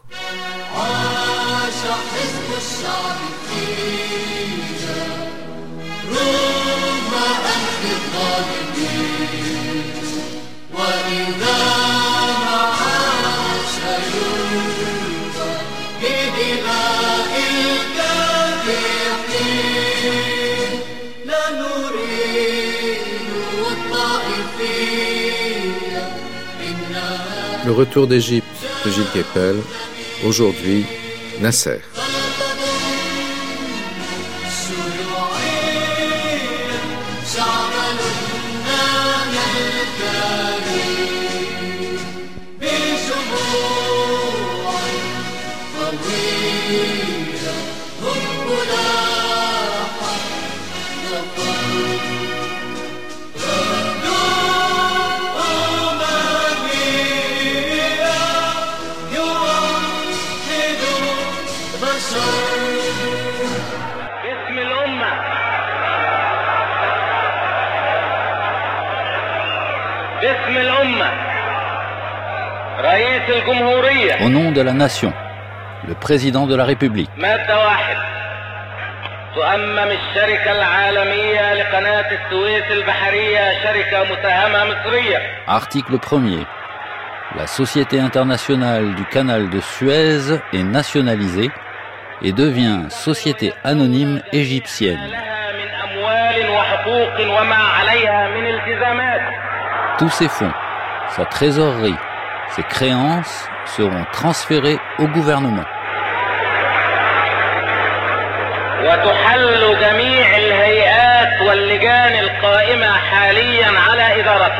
[27.65, 28.45] Le retour d'Égypte
[28.85, 29.55] de Gilles Keppel,
[30.25, 30.85] aujourd'hui
[31.41, 31.79] Nasser.
[74.24, 75.12] Au nom de la nation,
[75.86, 77.96] le président de la République, مادة واحد
[79.34, 85.18] تؤمم الشركة العالمية لقناة السويس البحرية شركة مساهمة مصرية
[85.48, 86.44] article 1er.
[87.36, 91.50] La Société internationale du canal de Suez est nationalisée
[92.22, 95.10] et devient société anonyme égyptienne.
[95.10, 99.20] لها من أموال وحقوق وما عليها من التزامات
[99.98, 100.52] Tous ces fonds,
[101.16, 101.96] sa trésorerie,
[102.55, 105.65] ces créances seront transférées au gouvernement.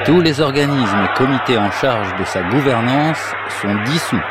[0.06, 4.22] Tous les organismes et comités en charge de sa gouvernance sont dissous.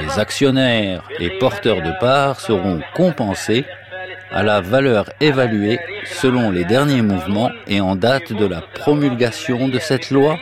[0.00, 3.66] Les actionnaires et porteurs de parts seront compensés
[4.30, 9.78] à la valeur évaluée selon les derniers mouvements et en date de la promulgation de
[9.78, 10.38] cette loi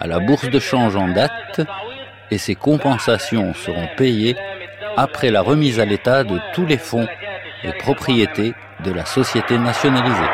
[0.00, 1.60] à la bourse de change en date
[2.30, 4.36] et ces compensations seront payées
[4.96, 7.08] après la remise à l'État de tous les fonds
[7.62, 8.54] et propriétés
[8.84, 10.30] de la société nationalisée.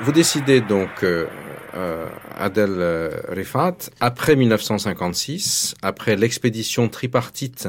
[0.00, 1.26] Vous décidez donc, euh,
[1.74, 2.06] euh,
[2.38, 7.68] Adel euh, Rifat, après 1956, après l'expédition tripartite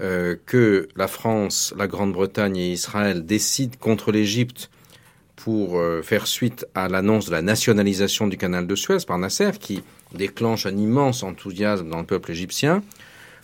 [0.00, 4.70] euh, que la France, la Grande-Bretagne et Israël décident contre l'Égypte
[5.36, 9.52] pour euh, faire suite à l'annonce de la nationalisation du canal de Suez par Nasser,
[9.58, 9.82] qui
[10.14, 12.82] déclenche un immense enthousiasme dans le peuple égyptien.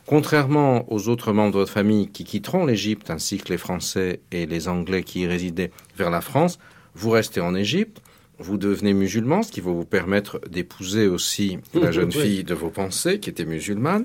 [0.05, 4.47] Contrairement aux autres membres de votre famille qui quitteront l'Égypte, ainsi que les Français et
[4.47, 6.59] les Anglais qui y résidaient vers la France,
[6.95, 8.01] vous restez en Égypte,
[8.39, 12.21] vous devenez musulman, ce qui va vous permettre d'épouser aussi la jeune Oui.
[12.21, 14.05] fille de vos pensées, qui était musulmane,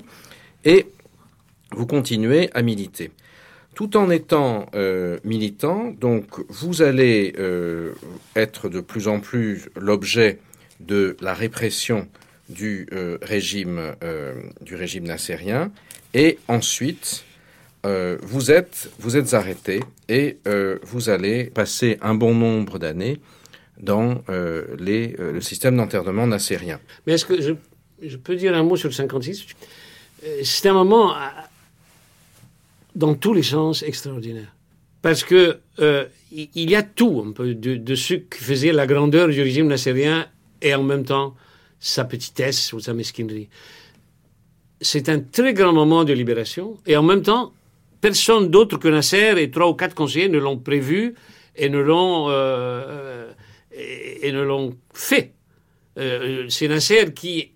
[0.64, 0.86] et
[1.74, 3.10] vous continuez à militer.
[3.74, 7.92] Tout en étant euh, militant, donc vous allez euh,
[8.36, 10.38] être de plus en plus l'objet
[10.80, 12.06] de la répression
[12.48, 13.80] du euh, régime
[14.60, 15.70] du régime nassérien,
[16.12, 17.24] et ensuite
[17.84, 20.38] vous êtes vous êtes arrêté et
[20.84, 23.20] vous allez passer un bon nombre d'années
[23.80, 24.22] dans
[24.78, 26.78] les, le système d'enterrement nassérien.
[27.06, 27.54] Mais est-ce que je,
[28.02, 29.46] je peux dire un mot sur le 56
[30.24, 31.18] Euh, C'est un moment, euh,
[32.94, 34.54] dans tous les sens, extraordinaire.
[35.02, 39.28] Parce que euh, il y a tout un peu de, ce qui faisait la grandeur
[39.28, 40.26] du régime nassérien
[40.60, 41.34] et en même temps
[41.80, 43.48] sa petitesse ou sa mesquinerie.
[44.80, 47.52] C'est un très grand moment de libération et en même temps,
[48.00, 51.14] personne d'autre que Nasser et trois ou quatre conseillers ne l'ont prévu
[51.56, 53.32] et ne l'ont euh, euh,
[53.72, 55.34] et, ne l'ont fait.
[55.96, 57.52] C'est Nasser qui,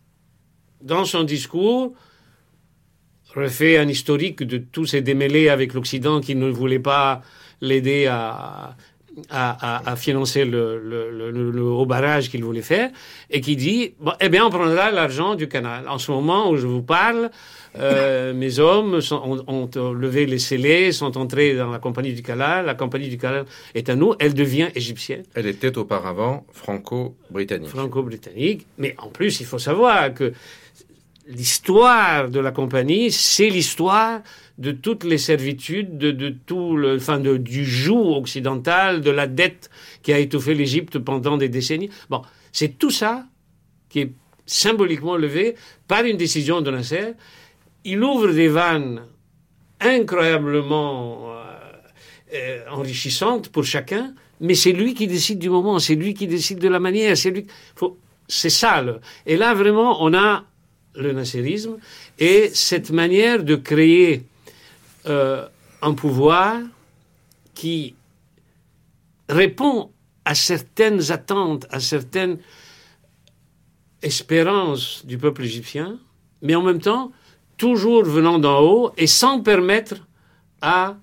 [0.82, 1.94] dans son discours,
[3.36, 7.22] refait un historique de tous ces démêlés avec l'Occident qui ne voulait pas
[7.60, 8.74] l'aider à,
[9.30, 12.90] à, à- à financer le, le, le, le- haut barrage qu'il voulait faire,
[13.30, 15.88] et qui dit, bon, eh bien, on prendra l'argent du canal.
[15.88, 17.30] En ce moment où je vous parle,
[17.78, 22.22] euh, mes hommes sont- ont, ont levé les scellés, sont entrés dans la compagnie du
[22.22, 25.22] canal, la compagnie du canal est à nous, elle devient égyptienne.
[25.34, 27.68] Elle était auparavant franco-britannique.
[27.68, 28.66] franco-britannique.
[28.78, 30.32] Mais en plus, il faut savoir que
[31.26, 34.20] l'histoire de la compagnie, c'est l'histoire
[34.58, 39.70] de toutes les servitudes, de, tout le, enfin, de, du joug occidental, de la dette
[40.02, 41.90] qui a étouffé l'Égypte pendant des décennies.
[42.08, 42.22] Bon,
[42.52, 43.26] c'est tout ça
[43.88, 44.12] qui est
[44.46, 45.56] symboliquement levé
[45.88, 47.14] par une décision de Nasser.
[47.84, 49.02] Il ouvre des vannes
[49.80, 51.42] incroyablement euh,
[52.34, 56.58] euh, enrichissantes pour chacun, mais c'est lui qui décide du moment, c'est lui qui décide
[56.58, 57.46] de la manière, c'est lui.
[58.28, 58.82] C'est ça.
[58.82, 60.44] Le, et là, vraiment, on a
[60.96, 61.76] le nasserisme
[62.18, 64.24] et cette manière de créer
[65.06, 65.46] euh,
[65.82, 66.60] un pouvoir
[67.54, 67.94] qui
[69.28, 69.90] répond
[70.24, 72.38] à certaines attentes, à certaines
[74.02, 75.98] espérances du peuple égyptien,
[76.42, 77.12] mais en même temps
[77.56, 79.96] toujours venant d'en haut et sans permettre
[80.60, 80.96] à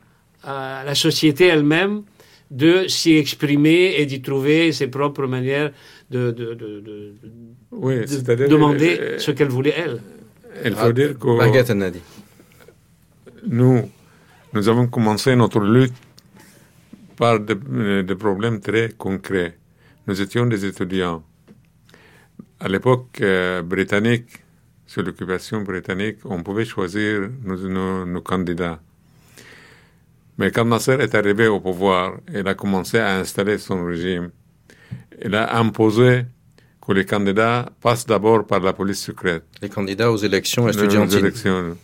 [0.45, 2.03] la société elle-même
[2.51, 5.71] de s'y exprimer et d'y trouver ses propres manières
[6.11, 6.31] de-
[7.75, 8.47] Oui, de c'est-à-dire.
[8.49, 10.01] demander euh, ce qu'elle voulait elle.
[10.65, 11.27] Il faut dire que
[13.47, 13.89] nous,
[14.53, 15.93] nous avons commencé notre lutte
[17.17, 19.57] par des, euh, des problèmes très concrets.
[20.07, 21.23] Nous étions des étudiants.
[22.59, 24.29] À l'époque euh, britannique,
[24.85, 28.79] sous l'occupation britannique, on pouvait choisir nos, nos- nos candidats.
[30.37, 34.29] Mais quand Nasser est arrivé au pouvoir, il a commencé à installer son régime.
[35.23, 36.25] Il a imposé
[36.85, 39.45] que les candidats passent d'abord par la police secrète.
[39.61, 41.19] Les candidats aux élections estudiantines.
[41.19, 41.77] élections.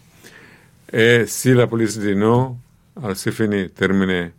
[0.92, 2.58] Et si la police dit non,
[3.16, 4.32] c'est fini, terminé.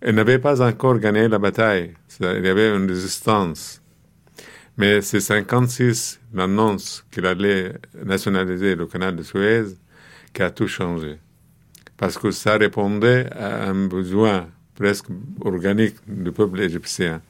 [0.00, 1.94] Elle n'avait pas encore gagné la bataille.
[2.20, 3.82] Il y avait une résistance.
[4.76, 7.72] Mais c'est 56, l'annonce qu'il allait
[8.04, 9.64] nationaliser le canal de Suez,
[10.32, 11.18] qui a tout changé.
[11.96, 15.06] Parce que ça répondait à un besoin presque
[15.40, 17.20] organique du peuple égyptien.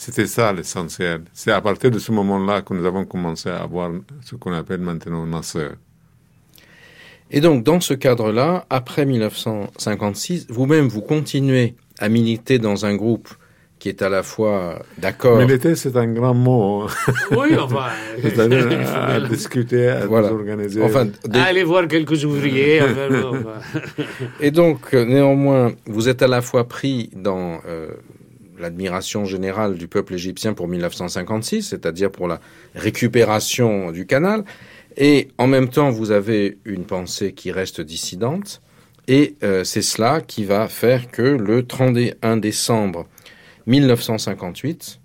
[0.00, 1.22] C'était ça l'essentiel.
[1.32, 3.90] C'est à partir de ce moment-là que nous avons commencé à avoir
[4.24, 5.70] ce qu'on appelle maintenant Nasser.
[7.32, 13.28] Et donc, dans ce cadre-là, après 1956, vous-même, vous continuez à militer dans un groupe
[13.80, 15.36] qui est à la fois d'accord.
[15.38, 16.82] Militer, c'est un grand mot.
[16.82, 16.86] hein.
[17.32, 17.86] Oui, enfin.
[18.22, 20.32] C'est-à-dire à bien- discuter, à Voilà.
[20.32, 20.80] organiser.
[20.82, 22.80] Enfin, des- Aller voir quelques ouvriers.
[22.82, 24.04] enfin, bon, enfin.
[24.40, 27.88] Et donc, euh, néanmoins, vous êtes à la fois pris dans euh,
[28.58, 32.40] l'admiration générale du peuple égyptien pour 1956, c'est-à-dire pour la
[32.74, 34.44] récupération du canal,
[34.96, 38.60] et en même temps, vous avez une pensée qui reste dissidente,
[39.06, 43.06] et euh, c'est cela qui va faire que le 31 décembre
[43.66, 45.00] 1958,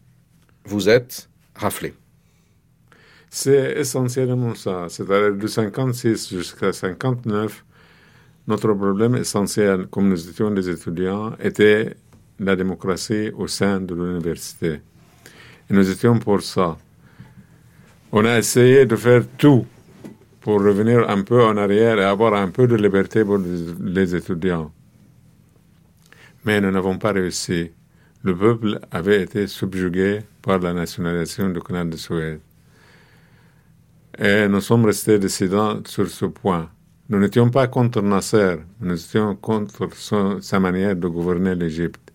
[0.65, 1.93] vous êtes raflé.
[3.29, 4.85] C'est essentiellement ça.
[4.89, 7.65] C'est-à-dire de 56 jusqu'à 59,
[8.47, 11.95] notre problème essentiel, comme nous étions des étudiants, était
[12.43, 14.81] la démocratie au sein de l'université.
[15.69, 16.77] Et nous étions pour ça.
[18.11, 19.65] On a essayé de faire tout
[20.41, 24.71] pour revenir un peu en arrière et avoir un peu de liberté pour les- étudiants.
[26.45, 27.71] Mais nous n'avons pas réussi.
[28.23, 32.39] Le peuple avait été subjugué par la nationalisation du canal de Suez.
[34.17, 36.69] Et nous sommes restés décidants sur ce point.
[37.09, 39.89] Nous n'étions pas contre Nasser, nous étions contre
[40.41, 42.12] sa manière de gouverner l'Égypte.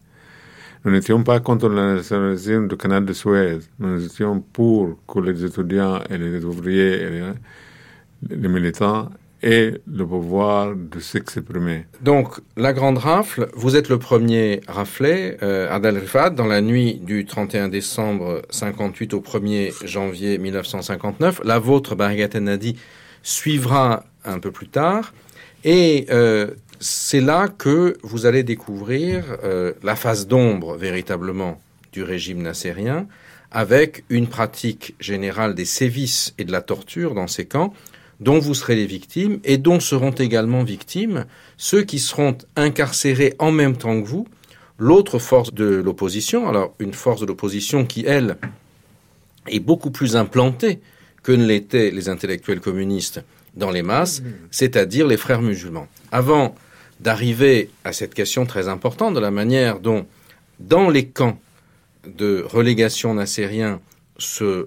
[0.89, 3.59] Nous n'étions pas contre la nationalisation du canal de Suez.
[3.78, 7.11] Nous étions pour que les étudiants et les ouvriers et
[8.30, 9.11] les, militants
[9.43, 11.84] aient le pouvoir de s'exprimer.
[12.01, 16.95] Donc, la grande rafle, vous êtes le premier raflé, euh, Adel Rifat, dans la nuit
[16.95, 21.43] du 31 décembre 58 au 1er janvier 1959.
[21.45, 22.78] La vôtre, Barigat Nadi,
[23.22, 25.12] suivra un peu plus tard.
[25.64, 26.47] Et euh,
[26.81, 31.61] c'est là que vous allez découvrir euh, la face d'ombre, véritablement,
[31.93, 33.07] du régime nassérien,
[33.51, 37.72] avec une pratique générale des sévices et de la torture dans ces camps,
[38.20, 41.24] dont vous serez les victimes et dont seront également victimes
[41.57, 44.26] ceux qui seront incarcérés en même temps que vous,
[44.79, 48.37] l'autre force de l'opposition, alors une force de l'opposition qui, elle,
[49.47, 50.81] est beaucoup plus implantée
[51.22, 53.22] que ne l'étaient les intellectuels communistes
[53.57, 55.89] dans les masses, c'est-à-dire les frères musulmans.
[56.12, 56.55] Avant
[57.01, 60.07] d'arriver à cette question très importante de la manière dont,
[60.59, 61.38] dans les camps
[62.07, 63.80] de relégation nassérien,
[64.18, 64.66] se euh,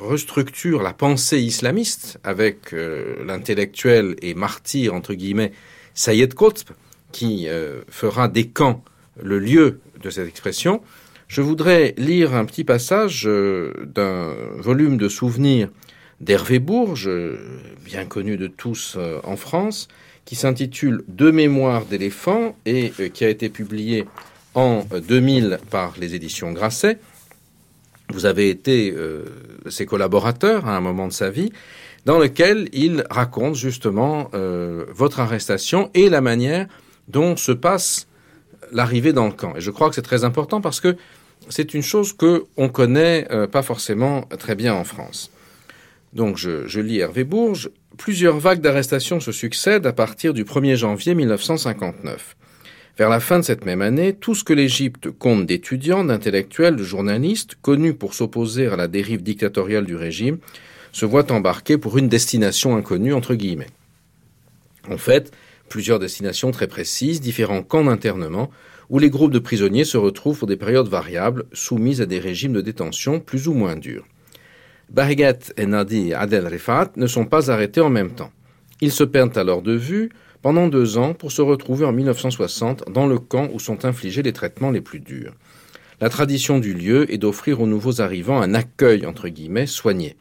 [0.00, 5.52] restructure la pensée islamiste avec euh, l'intellectuel et martyr, entre guillemets,
[5.94, 6.70] Sayed Qutb,
[7.12, 8.82] qui euh, fera des camps
[9.22, 10.82] le lieu de cette expression,
[11.28, 15.70] je voudrais lire un petit passage d'un volume de souvenirs
[16.20, 17.10] d'Hervé Bourges,
[17.84, 19.88] bien connu de tous en France,
[20.26, 24.04] qui s'intitule Deux mémoires d'éléphants et euh, qui a été publié
[24.54, 26.98] en euh, 2000 par les éditions Grasset.
[28.12, 29.24] Vous avez été euh,
[29.68, 31.52] ses collaborateurs à un moment de sa vie,
[32.04, 36.68] dans lequel il raconte justement euh, votre arrestation et la manière
[37.08, 38.06] dont se passe
[38.70, 39.56] l'arrivée dans le camp.
[39.56, 40.96] Et je crois que c'est très important parce que
[41.48, 45.32] c'est une chose que on connaît euh, pas forcément très bien en France.
[46.12, 47.70] Donc je lis Hervé Bourges.
[47.96, 52.36] Plusieurs vagues d'arrestations se succèdent à partir du 1er janvier 1959.
[52.98, 56.84] Vers la fin de cette même année, tout ce que l'Égypte compte d'étudiants, d'intellectuels, de
[56.84, 60.38] journalistes, connus pour s'opposer à la dérive dictatoriale du régime,
[60.92, 63.70] se voit embarquer pour une destination inconnue, entre guillemets.
[64.90, 65.32] En fait,
[65.68, 68.50] plusieurs destinations très précises, différents camps d'internement,
[68.88, 72.52] où les groupes de prisonniers se retrouvent pour des périodes variables, soumises à des régimes
[72.52, 74.06] de détention plus ou moins durs.
[74.90, 78.30] Barigat et Nadi Adel Rifat ne sont pas arrêtés en même temps.
[78.80, 80.10] Ils se perdent alors de vue
[80.42, 84.32] pendant deux ans pour se retrouver en 1960 dans le camp où sont infligés les
[84.32, 85.34] traitements les plus durs.
[86.00, 90.16] La tradition du lieu est d'offrir aux nouveaux arrivants un accueil, entre guillemets, soigné.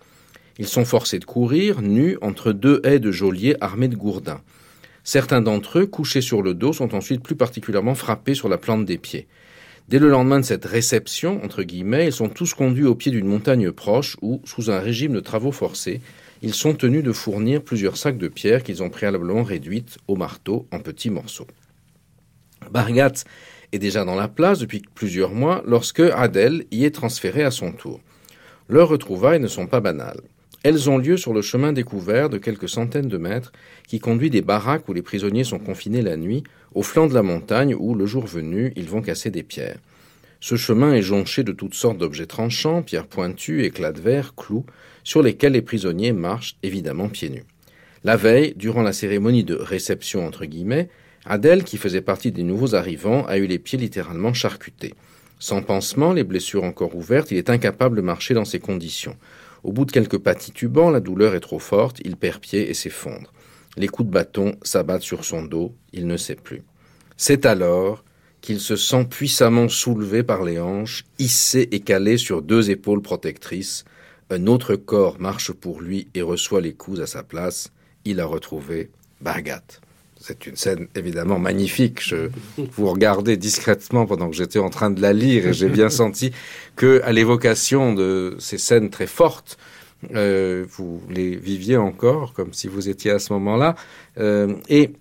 [0.57, 4.41] Ils sont forcés de courir, nus, entre deux haies de geôliers armés de gourdins.
[5.03, 8.85] Certains d'entre eux, couchés sur le dos, sont ensuite plus particulièrement frappés sur la plante
[8.85, 9.27] des pieds.
[9.87, 13.27] Dès le lendemain de cette réception, entre guillemets, ils sont tous conduits au pied d'une
[13.27, 16.01] montagne proche où, sous un régime de travaux forcés,
[16.41, 20.67] ils sont tenus de fournir plusieurs sacs de pierres qu'ils ont préalablement réduites au marteau
[20.71, 21.47] en petits morceaux.
[22.71, 23.13] Bargat
[23.71, 27.71] est déjà dans la place depuis plusieurs mois lorsque Adel y est transféré à son
[27.71, 27.99] tour.
[28.67, 30.21] Leurs retrouvailles ne sont pas banales.
[30.65, 33.51] Elles ont lieu sur le chemin découvert de quelques centaines de mètres
[33.87, 36.43] qui conduit des baraques où les prisonniers sont confinés la nuit,
[36.73, 39.77] au flanc de la montagne où, le jour venu, ils vont casser des pierres.
[40.39, 44.65] Ce chemin est jonché de toutes sortes d'objets tranchants, pierres pointues, éclats de verre, clous,
[45.03, 47.45] sur lesquels les prisonniers marchent évidemment pieds nus.
[48.03, 50.89] La veille, durant la cérémonie de réception entre guillemets,
[51.25, 54.95] Adèle, qui faisait partie des nouveaux arrivants, a eu les pieds littéralement charcutés.
[55.37, 59.15] Sans pansement, les blessures encore ouvertes, il est incapable de marcher dans ces conditions.
[59.65, 62.75] Au bout de quelques pas titubants, la douleur est trop forte, il perd pied et
[62.75, 63.33] s'effondre.
[63.77, 66.61] Les coups de bâton s'abattent sur son dos, il ne sait plus.
[67.17, 68.05] C'est alors
[68.41, 73.85] qu'il se sent puissamment soulevé par les hanches, hissé et calé sur deux épaules protectrices.
[74.29, 77.71] Un autre corps marche pour lui et reçoit les coups à sa place.
[78.05, 79.63] Il a retrouvé Bargat.
[80.27, 82.01] C'est une scène évidemment magnifique.
[82.01, 85.89] Je vous regardais discrètement pendant que j'étais en train de la lire et j'ai bien
[86.01, 86.31] senti
[86.75, 89.59] que, à l'évocation de ces scènes très fortes,
[90.15, 93.75] euh, vous les viviez encore comme si vous étiez à ce moment-là.
[94.17, 94.93] Euh, et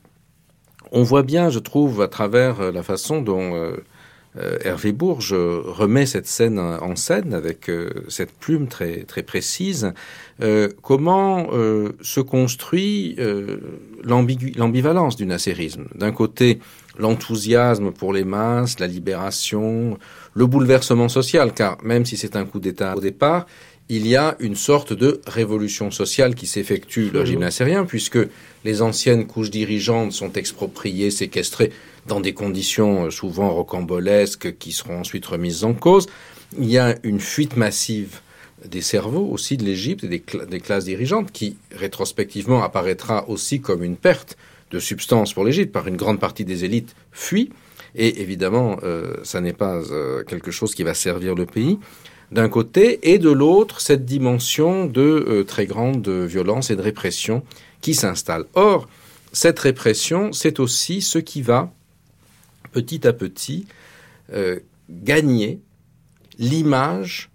[0.92, 3.78] on voit bien, je trouve, à travers euh, la façon dont euh,
[4.36, 9.92] Hervé Bourges remet cette scène en scène avec euh, cette plume très très précise,
[10.42, 13.58] euh, comment euh, se construit euh,
[14.02, 15.86] l'ambigu- l'ambivalence du nasserisme.
[15.94, 16.58] D'un côté,
[16.98, 19.98] l'enthousiasme pour les masses, la libération,
[20.34, 23.46] le bouleversement social, car même si c'est un coup d'État au départ,
[23.88, 27.10] il y a une sorte de révolution sociale qui s'effectue.
[27.12, 28.18] Le régime nassérien, puisque
[28.64, 31.70] les anciennes couches dirigeantes sont expropriées, séquestrées
[32.06, 36.06] dans des conditions euh, souvent rocambolesques qui seront ensuite remises en cause.
[36.58, 38.20] Il y a une fuite massive
[38.64, 43.60] des cerveaux aussi de l'Égypte et des, cla- des classes dirigeantes qui rétrospectivement apparaîtra aussi
[43.60, 44.36] comme une perte
[44.70, 47.50] de substance pour l'Égypte par une grande partie des élites fuient
[47.94, 51.78] et évidemment euh, ça n'est pas euh, quelque chose qui va servir le pays
[52.32, 57.42] d'un côté et de l'autre cette dimension de euh, très grande violence et de répression
[57.82, 58.46] qui s'installe.
[58.54, 58.88] Or
[59.32, 61.72] cette répression c'est aussi ce qui va
[62.74, 63.66] petit à petit
[64.32, 64.58] euh,
[64.90, 65.60] gagner
[66.38, 67.30] l'image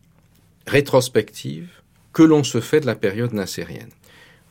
[0.68, 1.70] rétrospective
[2.14, 3.92] que l'on se fait de la période nassérienne.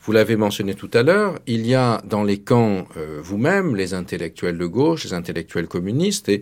[0.09, 3.93] Vous l'avez mentionné tout à l'heure, il y a dans les camps euh, vous-même les
[3.93, 6.41] intellectuels de gauche, les intellectuels communistes et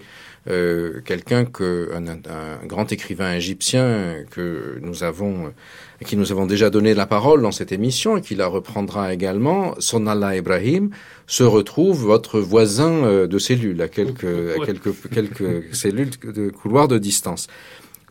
[0.49, 5.51] euh, quelqu'un que un, un grand écrivain égyptien que nous avons
[6.01, 9.13] à qui nous avons déjà donné la parole dans cette émission et qui la reprendra
[9.13, 10.91] également, Sonallah Ibrahim,
[11.25, 16.87] se retrouve votre voisin euh, de cellule à quelques à quelques quelques cellules de couloir
[16.87, 17.47] de distance.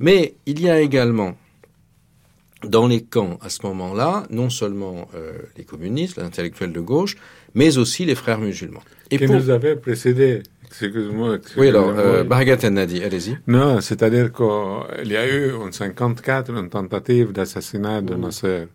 [0.00, 1.34] Mais il y a également
[2.66, 7.16] dans les camps à ce moment-là, non seulement euh, les communistes, les intellectuels de gauche,
[7.54, 8.82] mais aussi les frères musulmans.
[9.10, 10.42] Et qui nous avait précédé.
[10.66, 11.36] Excuse-moi.
[11.36, 13.38] Excuse oui, alors, euh, Nadi, allez-y.
[13.46, 18.66] Non, c'est-à-dire qu'il y a eu en 54 une tentative d'assassinat de Nasser.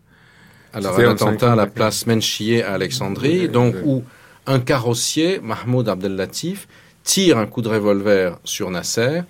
[0.74, 3.82] Alors, un attentat à la place Menchier à Alexandrie, Oui, donc oui.
[3.86, 4.04] où
[4.48, 6.68] un carrossier, Mahmoud Abdellatif,
[7.04, 9.22] tire un coup de revolver sur Nasser.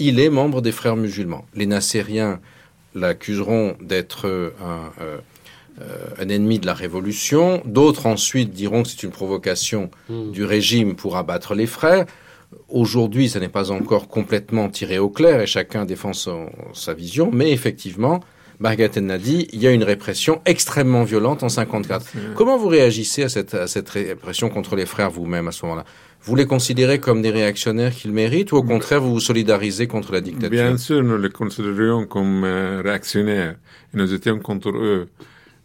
[0.00, 1.46] Il est membre des frères musulmans.
[1.54, 2.40] Les Nassériens
[2.98, 5.18] l'accuseront d'être euh, un, euh,
[5.80, 5.84] euh,
[6.18, 7.62] un ennemi de la révolution.
[7.64, 12.04] D'autres ensuite diront que c'est une provocation du régime pour abattre les frères.
[12.68, 17.30] Aujourd'hui, ça n'est pas encore complètement tiré au clair et chacun défend son- sa vision,
[17.32, 18.20] mais effectivement,
[18.58, 22.04] Bargat Nadi, il y a une répression extrêmement violente en 54.
[22.34, 25.84] Comment vous réagissez à cette, à cette répression contre les frères vous-même à ce moment-là?
[26.28, 30.12] Vous les considérez comme des réactionnaires qu'ils méritent ou au contraire vous vous solidarisez contre
[30.12, 30.50] la dictature?
[30.50, 33.56] Bien sûr, nous les considérions comme euh, réactionnaires.
[33.94, 35.08] Et nous étions contre eux.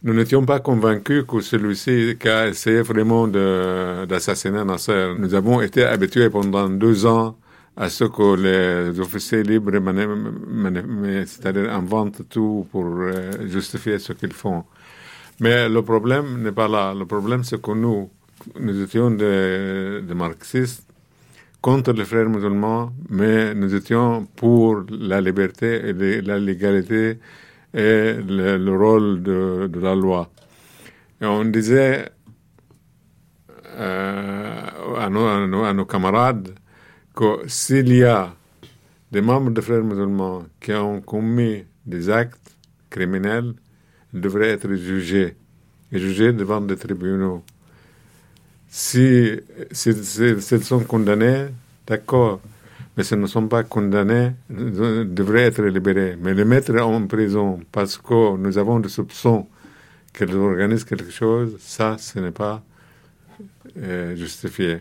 [0.03, 5.15] Nous n'étions pas convaincus que celui-ci qui a essayé vraiment d'assassiner Nasser.
[5.19, 7.35] Nous avons été habitués pendant deux ans
[7.75, 9.73] à ce que les officiers libres,
[11.25, 14.63] c'est-à-dire inventent tout pour euh, justifier ce qu'ils font.
[15.41, 16.93] Mais le problème n'est pas là.
[16.97, 18.09] Le problème, c'est que nous,
[18.59, 20.85] nous étions des, marxistes
[21.61, 27.19] contre les frères musulmans, mais nous étions pour la liberté et la légalité
[27.73, 30.29] et le, le rôle de, la loi.
[31.21, 32.09] Et on disait
[33.77, 34.61] euh,
[34.99, 36.49] à nos, à nos- à nos camarades
[37.15, 38.33] que s'il y a
[39.11, 42.55] des membres des frères musulmans qui ont commis des actes
[42.89, 43.53] criminels,
[44.13, 45.35] ils devraient être jugés
[45.91, 47.43] et jugés devant des tribunaux.
[48.75, 49.29] Si,
[49.71, 51.45] si, si- s'ils sont condamnés,
[51.85, 52.41] d'accord,
[52.97, 56.17] mais s'ils ne sont pas condamnés, ils devraient être libérés.
[56.19, 59.45] Mais les mettre en prison parce que nous avons des soupçons
[60.11, 62.63] qu'ils organisent quelque chose, ça, ce n'est pas
[63.77, 64.79] euh, justifié.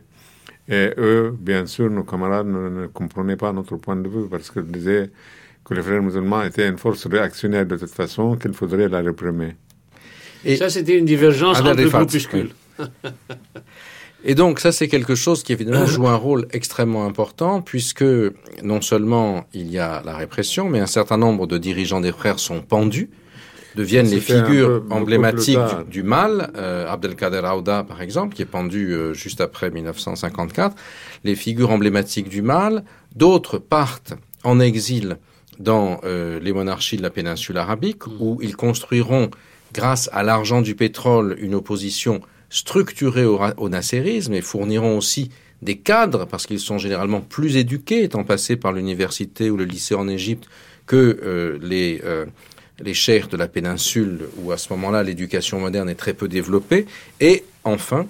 [0.66, 4.50] Et eux, bien sûr, nos camarades ne, ne comprenaient pas notre point de vue parce
[4.50, 5.10] qu'ils disaient
[5.66, 9.54] que les frères musulmans étaient une force réactionnaire de toute façon, qu'il faudrait la réprimer.
[10.46, 12.50] Et- Ça, c'était une divergence entre groupuscules.
[14.24, 18.04] Et donc ça c'est quelque chose qui évidemment joue un rôle extrêmement important puisque
[18.62, 22.38] non seulement il y a la répression, mais un certain nombre de dirigeants des frères
[22.38, 23.10] sont pendus,
[23.74, 26.52] deviennent les figures emblématiques du, du mal.
[26.56, 30.76] Euh, Abdelkader Aouda par exemple, qui est pendu euh, juste après 1954,
[31.24, 32.84] les figures emblématiques du mal.
[33.16, 34.14] D'autres partent
[34.44, 35.18] en exil
[35.58, 39.30] dans euh, les monarchies de la péninsule arabique où ils construiront
[39.72, 42.20] grâce à l'argent du pétrole une opposition
[42.52, 45.30] structurés au, nasserisme et fourniront aussi
[45.62, 49.94] des cadres, parce qu'ils sont généralement plus éduqués, étant passés par l'université ou le lycée
[49.94, 50.48] en Égypte,
[50.86, 52.26] que euh, les, euh,
[52.92, 56.86] cheikhs de la péninsule, où à ce moment-là l'éducation moderne est très peu développée.
[57.20, 58.06] Et enfin,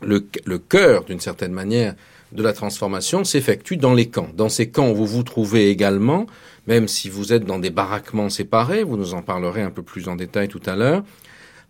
[0.00, 1.94] le, le cœur, d'une certaine manière,
[2.32, 4.30] de la transformation s'effectue dans les camps.
[4.34, 6.26] Dans ces camps vous vous trouvez également,
[6.66, 10.08] même si vous êtes dans des baraquements séparés, vous nous en parlerez un peu plus
[10.08, 11.02] en détail tout à l'heure,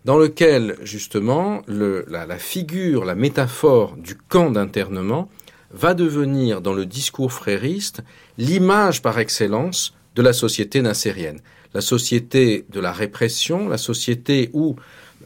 [0.07, 5.27] dans lequel justement la, figure, la métaphore du camp d'internement
[5.71, 8.01] va devenir dans le discours frériste
[8.37, 11.41] l'image par excellence de la société nassérienne.
[11.73, 14.77] La société de la répression, la société où,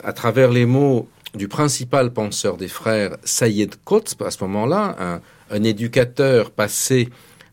[0.03, 5.21] à travers les mots du principal penseur des frères, Sayyid Qutb, à ce moment-là, un,
[5.55, 7.09] un éducateur passé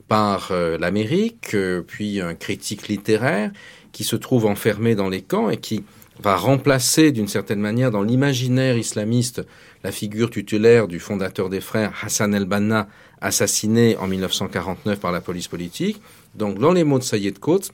[0.09, 3.51] par euh, l'Amérique, euh, puis un critique littéraire,
[3.93, 5.85] qui se trouve enfermé dans les camps et qui
[6.21, 9.43] va remplacer d'une certaine manière dans l'imaginaire islamiste
[9.85, 12.89] la figure tutélaire du fondateur des frères Hassan el-Banna,
[13.21, 16.01] assassiné en 1949 par la police politique.
[16.35, 17.73] Donc dans les mots de Sayyid Qutb,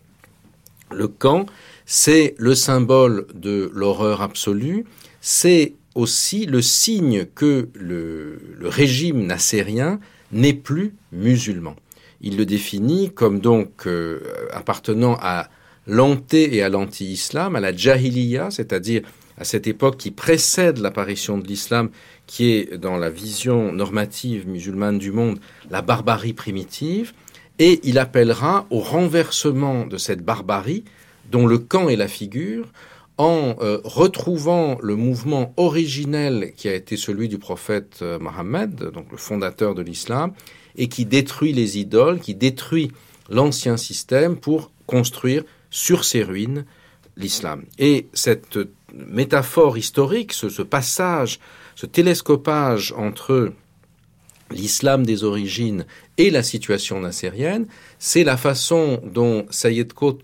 [0.93, 1.47] le camp,
[1.87, 4.85] c'est le symbole de l'horreur absolue,
[5.21, 10.01] c'est aussi le signe que le, le régime nassérien
[10.33, 11.77] n'est plus musulman.
[12.21, 14.21] Il le définit comme donc euh,
[14.53, 15.49] appartenant à
[15.87, 19.03] l'anté et à l'anti-islam, à la jahiliya, c'est-à-dire
[19.37, 21.91] à cette époque qui précède l'apparition de l'islam,
[22.27, 25.39] qui est dans la vision normative musulmane du monde,
[25.71, 27.13] la barbarie primitive,
[27.59, 30.85] et il appellera au renversement de cette barbarie,
[31.31, 32.67] dont le camp est la figure,
[33.17, 39.13] en euh, retrouvant le mouvement originel qui a été celui du prophète euh, Mohammed, donc
[39.13, 40.33] le fondateur de l'islam,
[40.77, 42.91] et qui détruit les idoles, qui détruit
[43.31, 45.45] l'ancien système pour construire
[45.75, 46.65] sur ses ruines
[47.17, 47.65] l'islam.
[47.81, 48.59] Et cette
[48.95, 51.41] métaphore historique, ce, passage,
[51.75, 53.53] ce télescopage entre
[54.53, 55.85] l'islam des origines
[56.17, 57.67] et la situation nassérienne,
[57.99, 60.23] c'est la façon dont Sayyid Qutb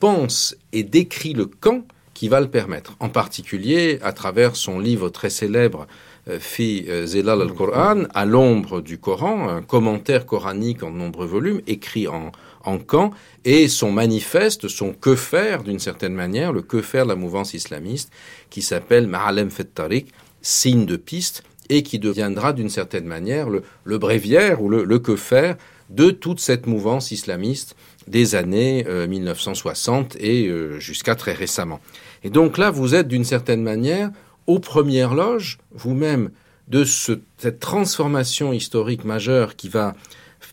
[0.00, 5.10] pense et décrit le camp qui va le permettre, en particulier à travers son livre
[5.10, 5.86] très célèbre
[6.28, 11.60] euh, Fi euh, Zilal al-Qur'an, à l'ombre du Coran, un commentaire coranique en nombreux volumes,
[11.68, 12.32] écrit en,
[12.68, 13.10] en camp,
[13.44, 17.54] et son manifeste, son que faire d'une certaine manière, le que faire de la mouvance
[17.54, 18.10] islamiste,
[18.50, 20.06] qui s'appelle Ma'alem Fet Tariq,
[20.42, 25.16] signe de piste, et qui deviendra d'une certaine manière le, le bréviaire ou le, que
[25.16, 25.56] faire
[25.90, 31.80] de toute cette mouvance islamiste des années euh, 1960 et euh, jusqu'à très récemment.
[32.24, 34.10] Et donc là, vous êtes d'une certaine manière
[34.46, 36.30] aux premières loges, vous-même,
[36.68, 39.94] de ce, cette transformation historique majeure qui va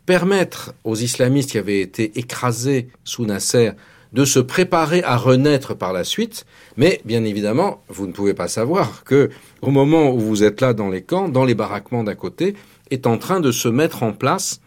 [0.05, 3.71] permettre aux islamistes qui avaient été écrasés sous Nasser
[4.13, 6.45] de se préparer à renaître par la suite.
[6.77, 9.29] Mais bien évidemment, vous ne pouvez pas savoir que
[9.61, 12.55] au moment où vous êtes là dans les camps, dans les baraquements d'à côté,
[12.91, 14.61] est en train de se mettre en place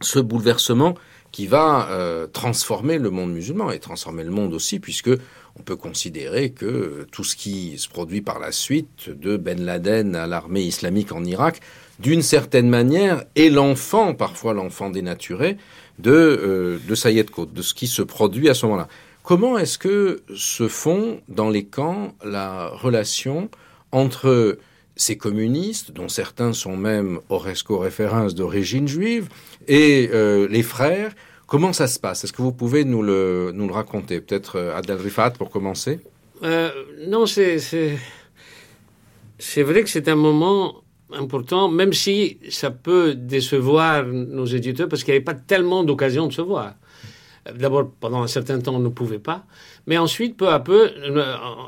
[0.00, 0.94] ce bouleversement
[1.32, 5.10] qui va euh, transformer le monde musulman et transformer le monde aussi, puisque
[5.58, 10.14] on peut considérer que tout ce qui se produit par la suite, de Ben Laden
[10.14, 11.60] à l'armée islamique en Irak,
[11.98, 15.56] d'une certaine manière, est l'enfant, parfois l'enfant dénaturé,
[15.98, 18.88] de, euh, de Sayed Qutb, de ce qui se produit à ce moment-là.
[19.22, 23.50] Comment est-ce que se font dans les camps la relation
[23.92, 24.58] entre
[24.94, 29.28] ces communistes, dont certains sont même Oresco références d'origine juive,
[29.68, 31.12] et euh, les frères?
[31.46, 32.24] Comment ça se passe?
[32.24, 34.20] Est-ce que vous pouvez nous le, nous le raconter?
[34.20, 36.00] Peut-être euh, Adel Rifat pour commencer.
[36.42, 36.70] Euh,
[37.06, 40.82] non, c'est, c'est vrai que c'est un moment
[41.12, 46.26] important, même si ça peut décevoir nos éditeurs, parce qu'il n'y avait pas tellement d'occasions
[46.26, 46.74] de se voir.
[47.54, 49.44] D'abord, pendant un certain temps, on ne pouvait pas.
[49.86, 50.90] Mais ensuite, peu à peu,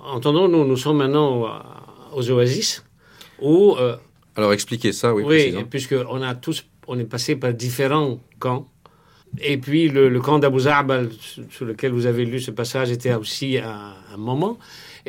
[0.07, 1.47] entendons-nous, nous sommes maintenant
[2.13, 2.85] aux Oasis,
[3.41, 3.77] où...
[3.79, 3.97] euh,
[4.35, 8.69] Alors expliquez ça, oui, oui, puisqu'on a tous, on est passé par différents camps.
[9.41, 12.91] Et puis le, le camp d'Abu Zarbal, sur sur lequel vous avez lu ce passage,
[12.91, 14.59] était aussi un, un moment.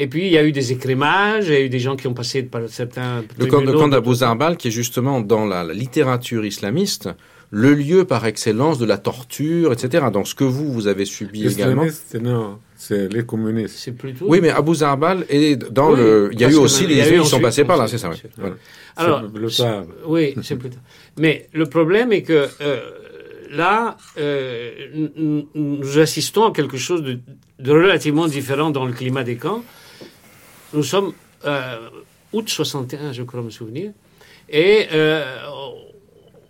[0.02, 2.08] Et puis il y a eu des écrémages, il y a eu des gens qui
[2.08, 3.24] ont passé par certains.
[3.38, 7.10] Le camp, le camp d'Abu Zarbal, qui est justement dans la, la littérature islamiste,
[7.52, 10.06] le lieu par excellence de la torture, etc.
[10.14, 11.84] Donc ce que vous, vous avez subi également.
[11.84, 13.76] Islamiste, non, c'est les communistes.
[13.78, 14.26] C'est plutôt.
[14.30, 16.30] Oui, mais Abu Zarbal est dans Oui, le.
[16.32, 17.76] Il y a eu aussi il y a des eu gens qui sont passés par
[17.78, 18.10] là, c'est ça.
[18.10, 18.18] oui.
[18.38, 18.56] Voilà.
[18.96, 19.50] Alors, le.
[20.08, 20.82] Oui, c'est plus tard.
[21.18, 22.80] Mais le problème est que euh,
[23.52, 24.72] là, euh,
[25.56, 27.20] nous assistons à quelque chose de,
[27.60, 29.62] de relativement différent dans le climat des camps.
[30.74, 31.14] Nous sommes
[31.46, 31.90] euh,
[32.34, 33.92] août 61, je crois me souvenir,
[34.50, 35.24] et euh,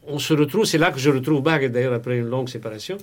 [0.07, 2.97] on se retrouve, c'est là que je retrouve Bagh, d'ailleurs, après une longue séparation.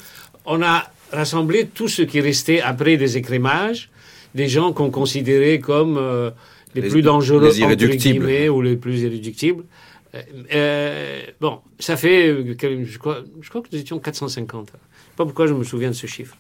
[0.45, 3.91] On a rassemblé tout ce qui restait après des écrémages,
[4.35, 6.31] des gens qu'on considérait comme euh,
[6.75, 8.31] les, Les- plus dangereux, les irréductibles.
[8.51, 9.65] ou les plus irréductibles.
[10.15, 10.21] Euh,
[10.55, 12.55] euh, bon, ça fait, euh,
[12.85, 14.69] je crois, je crois que nous étions 450.
[14.69, 14.79] Je sais
[15.17, 16.37] pas pourquoi je me souviens de ce chiffre.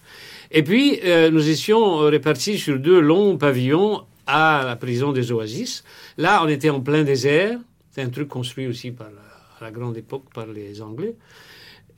[0.50, 5.32] Et puis, euh, nous étions euh, répartis sur deux longs pavillons à la prison des
[5.32, 5.84] Oasis.
[6.18, 7.58] Là, on était en plein désert.
[7.90, 9.22] C'est un truc construit aussi par la,
[9.60, 11.14] à la grande époque par les Anglais.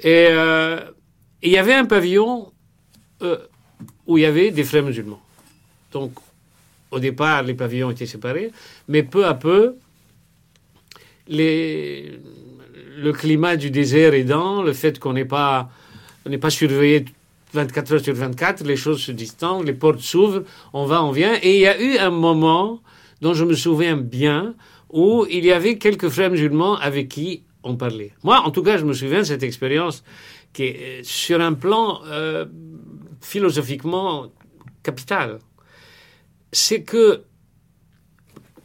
[0.01, 0.81] Et euh,
[1.43, 2.53] il y avait un pavillon
[3.23, 3.39] euh,
[4.07, 5.21] où il y avait des frères musulmans.
[5.93, 6.13] Donc,
[6.91, 8.51] au départ, les pavillons étaient séparés,
[8.89, 9.77] mais peu à peu,
[11.27, 12.19] les,
[12.97, 15.71] le climat du désert aidant, le fait qu'on n'est pas,
[16.41, 17.05] pas surveillé
[17.53, 21.35] 24 heures sur 24, les choses se distendent, les portes s'ouvrent, on va, on vient.
[21.43, 22.83] Et il y a eu un moment
[23.21, 24.55] dont je me souviens bien
[24.91, 28.13] où il y avait quelques frères musulmans avec qui on parlait.
[28.23, 30.05] Moi, en tout cas, je me souviens de cette expérience
[30.53, 32.47] qui est euh, sur un plan euh,
[33.21, 34.27] philosophiquement
[34.83, 35.39] capital.
[36.53, 37.23] C'est que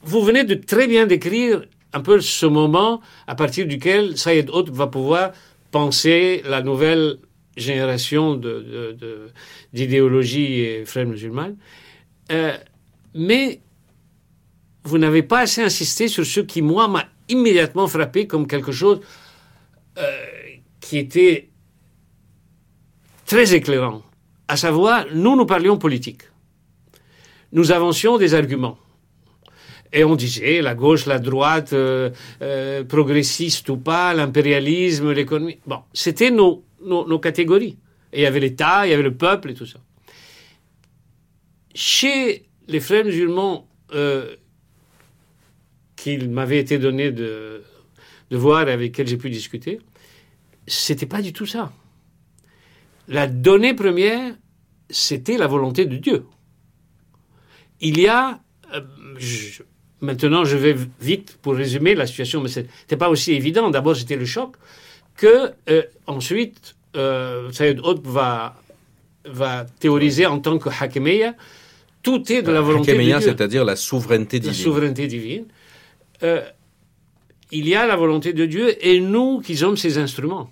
[0.04, 1.64] vous venez de très bien décrire
[1.94, 5.32] un peu ce moment à partir duquel Sayed Haute va pouvoir
[5.72, 7.18] penser la nouvelle
[7.56, 8.40] génération
[9.74, 11.58] d'idéologie et frères musulmanes.
[12.32, 12.58] Euh,
[13.14, 13.62] mais
[14.84, 19.00] vous n'avez pas assez insisté sur ce qui, moi, m'a immédiatement frappé comme quelque chose
[19.98, 20.26] euh,
[20.80, 21.50] qui était
[23.26, 24.02] très éclairant.
[24.48, 26.24] À savoir, nous, nous parlions politique.
[27.52, 28.78] Nous avancions des arguments.
[29.94, 32.10] Et on disait la gauche, la droite, euh,
[32.42, 35.60] euh, progressiste ou pas, l'impérialisme, l'économie.
[35.68, 37.78] Bon, c'était nos, nos, catégories.
[38.12, 39.80] Et il y avait l'État, il y avait le peuple et tout ça.
[41.74, 44.36] Chez les frères musulmans euh,
[45.96, 47.64] qu'il m'avait été donné de,
[48.32, 49.80] voir et avec lesquels j'ai pu discuter,
[50.68, 51.72] c'était pas du tout ça.
[53.08, 54.36] La donnée première,
[54.90, 56.26] c'était la volonté de Dieu.
[57.80, 58.40] Il y a,
[58.74, 58.82] euh,
[60.02, 63.70] maintenant je vais vite pour résumer la situation, mais ce n'était pas aussi évident.
[63.70, 64.56] D'abord c'était le choc,
[65.16, 68.56] que euh, ensuite euh, Sayyid Qutb va,
[69.26, 71.36] va théoriser en tant que Hakemeya,
[72.02, 74.64] tout est de la volonté Hakemeya, de Dieu c'est-à-dire la souveraineté la divine.
[74.64, 75.46] souveraineté divine.
[76.24, 76.42] Euh,
[77.52, 80.50] il y a la volonté de Dieu et nous qui sommes ses instruments.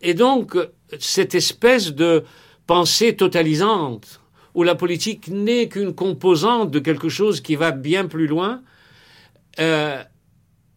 [0.00, 2.24] Et donc, euh, cette espèce de
[2.66, 4.20] pensée totalisante,
[4.54, 8.62] où la politique n'est qu'une composante de quelque chose qui va bien plus loin,
[9.60, 10.02] euh,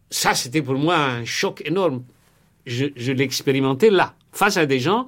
[0.10, 2.04] ça, c'était pour moi un choc énorme.
[2.66, 5.08] Je, je l'expérimentais là, face à des gens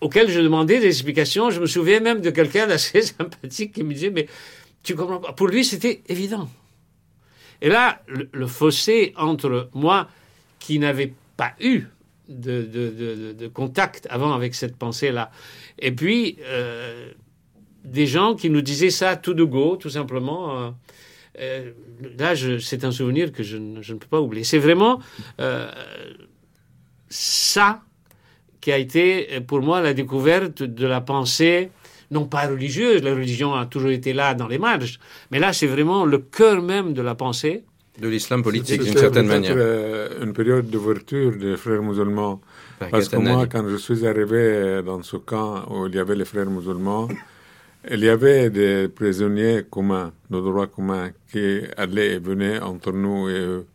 [0.00, 1.50] auxquels je demandais des explications.
[1.50, 4.26] Je me souviens même de quelqu'un d'assez sympathique qui me disait, mais
[4.82, 5.32] tu comprends pas.
[5.32, 6.48] Pour lui, c'était évident.
[7.60, 10.08] Et là, le, fossé entre moi,
[10.60, 11.82] qui n'avais pas eu
[12.28, 15.30] de, de- de- contact avant avec cette pensée-là,
[15.78, 17.10] et puis euh,
[17.84, 20.60] des gens qui nous disaient ça tout de go, tout simplement.
[20.66, 20.70] euh,
[21.40, 21.72] euh,
[22.18, 24.44] là, c'est un souvenir que je, je ne peux pas oublier.
[24.44, 25.00] C'est vraiment
[27.08, 27.82] ça
[28.68, 31.70] qui a été euh, pour moi la découverte de la pensée,
[32.10, 35.00] non pas religieuse, la religion a toujours été là dans les marges,
[35.30, 37.64] mais là c'est vraiment le cœur même de la pensée.
[37.98, 39.54] De l'islam politique, d'une certaine manière.
[39.56, 42.36] euh, une période d'ouverture des frères musulmans.
[42.92, 46.26] Parce que moi, quand je suis arrivé dans ce camp où il y avait les
[46.32, 47.08] frères musulmans,
[47.94, 51.46] il y avait des prisonniers communs, de droit commun, qui
[51.82, 53.66] allaient et venaient entre nous et eux.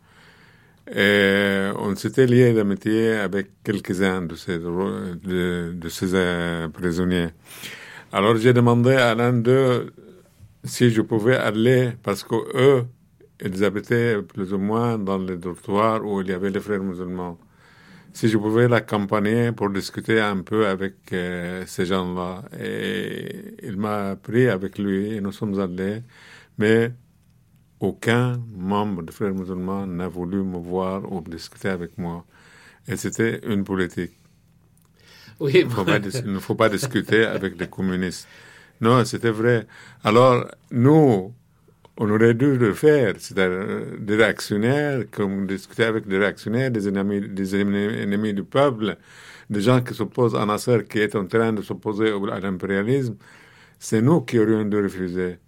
[0.92, 7.28] Et on s'était liés d'amitié avec quelques-uns de ces, de, de ces euh, prisonniers.
[8.12, 9.92] Alors j'ai demandé à l'un d'eux
[10.64, 12.84] si je pouvais aller, parce que eux,
[13.44, 17.38] ils habitaient plus ou moins dans les dortoirs où il y avait les frères musulmans.
[18.12, 22.44] Si je pouvais l'accompagner pour discuter un peu avec euh, ces gens-là.
[22.58, 26.02] Et il m'a pris avec lui et nous sommes allés.
[26.56, 26.92] Mais
[27.84, 32.24] aucun membre des frères musulmans n'a voulu me voir ou discuter avec moi.
[32.88, 34.12] Et c'était une politique.
[35.40, 38.28] Oui, Il ne faut pas discuter avec les communistes.
[38.80, 39.66] Non, c'était vrai.
[40.04, 41.32] Alors, nous,
[41.96, 43.14] on aurait dû le faire.
[43.18, 48.96] C'est-à-dire euh, des réactionnaires, comme discuter avec des réactionnaires, des ennemis, des ennemis, du peuple,
[49.50, 53.16] des gens qui s'opposent à Nasser, qui est en train de s'opposer à l'impérialisme.
[53.78, 55.38] C'est nous qui aurions dû refuser.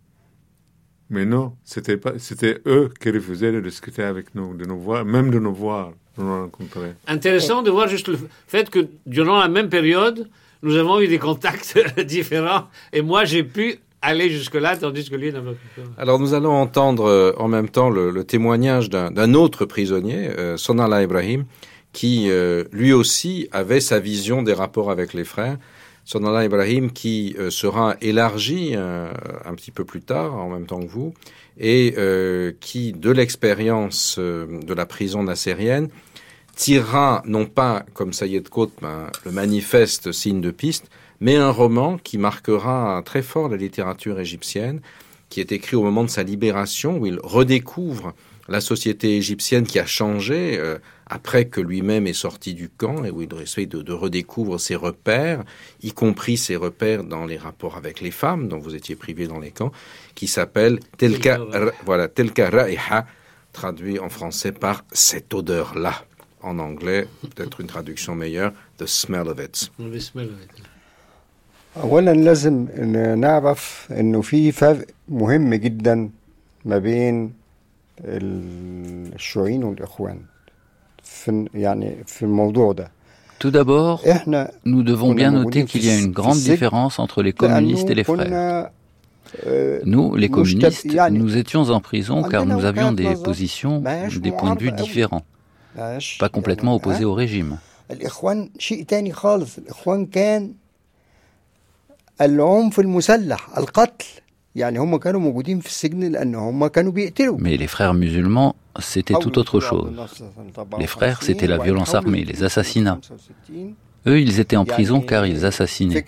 [1.09, 5.05] Mais non, c'était pas, c'était eux qui refusaient de discuter avec nous, de nous voir,
[5.05, 6.93] même de nous voir, de nous rencontrer.
[7.07, 8.19] intéressant de voir juste le
[8.49, 10.29] fait que durant la même période,
[10.63, 15.33] nous avons eu des contacts différents et moi j'ai pu aller jusque-là tandis que lui
[15.33, 15.81] n'avait pas pu.
[15.97, 20.29] Alors nous allons entendre euh, en même temps le, le témoignage d'un d'un autre prisonnier,
[20.39, 21.45] euh, Sonala Ibrahim,
[21.93, 25.57] qui euh, lui aussi avait sa vision des rapports avec les frères.
[26.07, 29.11] Sonala Ibrahim qui euh, sera élargi euh,
[29.45, 31.13] un petit peu plus tard, en même temps que vous,
[31.59, 35.89] et euh, qui, de l'expérience de la prison nassérienne,
[36.55, 40.87] tirera non pas, comme Sayed Qutb, un- le manifeste signe de piste,
[41.21, 44.81] mais un roman qui marquera très fort la littérature égyptienne,
[45.29, 48.15] qui est écrit au moment de sa libération, où il redécouvre
[48.49, 50.57] la société égyptienne qui a changé
[51.08, 54.76] après que lui-même est sorti du camp et où il essaye de, de redécouvrir ses
[54.76, 55.44] repères,
[55.84, 59.40] y compris ses repères dans les rapports avec les femmes dont vous étiez privés dans
[59.40, 59.72] les camps,
[60.16, 63.06] qui s'appelle Telka, Telka Ra- voilà, Telka Ra'iha,
[63.54, 65.96] traduit en français par cette odeur-là.
[66.44, 69.70] En anglais, peut-être une traduction meilleure, The Smell of It.
[69.80, 70.64] On avait smell of it.
[71.78, 76.10] اولا لازم ن- نعرف انه في فرق مهم جدا
[76.66, 77.34] ما بين
[78.00, 80.22] ال- الشيوعيين والاخوان
[83.39, 84.03] tout d'abord,
[84.65, 88.05] nous devons bien noter qu'il y a une grande différence entre les communistes et les
[88.05, 88.71] frères.
[89.85, 93.83] Nous, les communistes, nous étions en prison car nous avions des positions,
[94.21, 95.23] des points de vue différents,
[96.19, 97.59] pas complètement opposés au régime.
[107.39, 109.93] Mais les frères musulmans, c'était tout autre chose.
[110.79, 112.99] Les frères, c'était la violence armée, les assassinats.
[114.07, 116.05] Eux, ils étaient en prison car ils assassinaient.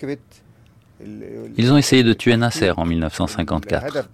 [1.57, 4.09] Ils ont essayé de tuer Nasser en 1954.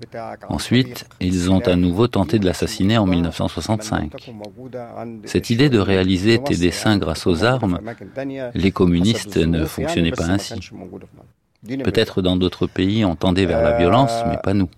[0.50, 4.32] Ensuite, ils ont à nouveau tenté de l'assassiner en 1965.
[5.26, 7.80] Cette idée de réaliser tes desseins grâce aux armes,
[8.54, 10.54] les communistes ne fonctionnaient pas ainsi.
[11.68, 14.70] Peut-être dans d'autres pays on tendait vers la violence, mais pas nous.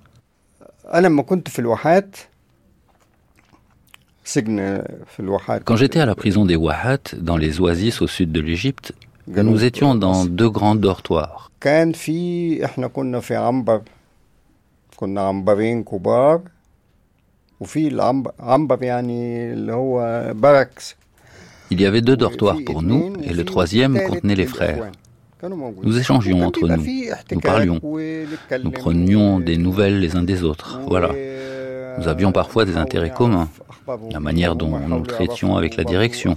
[5.65, 8.93] Quand j'étais à la prison des Wahat, dans les oasis au sud de l'Égypte,
[9.27, 11.51] nous étions dans deux grands dortoirs.
[21.69, 24.91] Il y avait deux dortoirs pour nous et le troisième contenait les frères.
[25.43, 26.83] Nous échangions entre nous,
[27.31, 27.79] nous parlions,
[28.63, 30.79] nous prenions des nouvelles les uns des autres.
[30.87, 31.11] Voilà.
[31.99, 33.49] Nous avions parfois des intérêts communs,
[34.11, 36.35] la manière dont nous traitions avec la direction.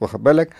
[0.00, 0.50] واخد بالك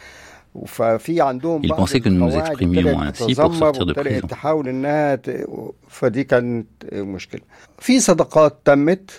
[0.67, 3.87] ففي عندهم Ils بعض pensaient que nous nous القواعد exprimions ابتدت ainsi pour تتذمر sortir
[3.87, 4.27] de وابتدت prison.
[4.29, 5.47] تحاول انها ت...
[5.89, 7.41] فدي كانت مشكله
[7.79, 9.11] في صداقات تمت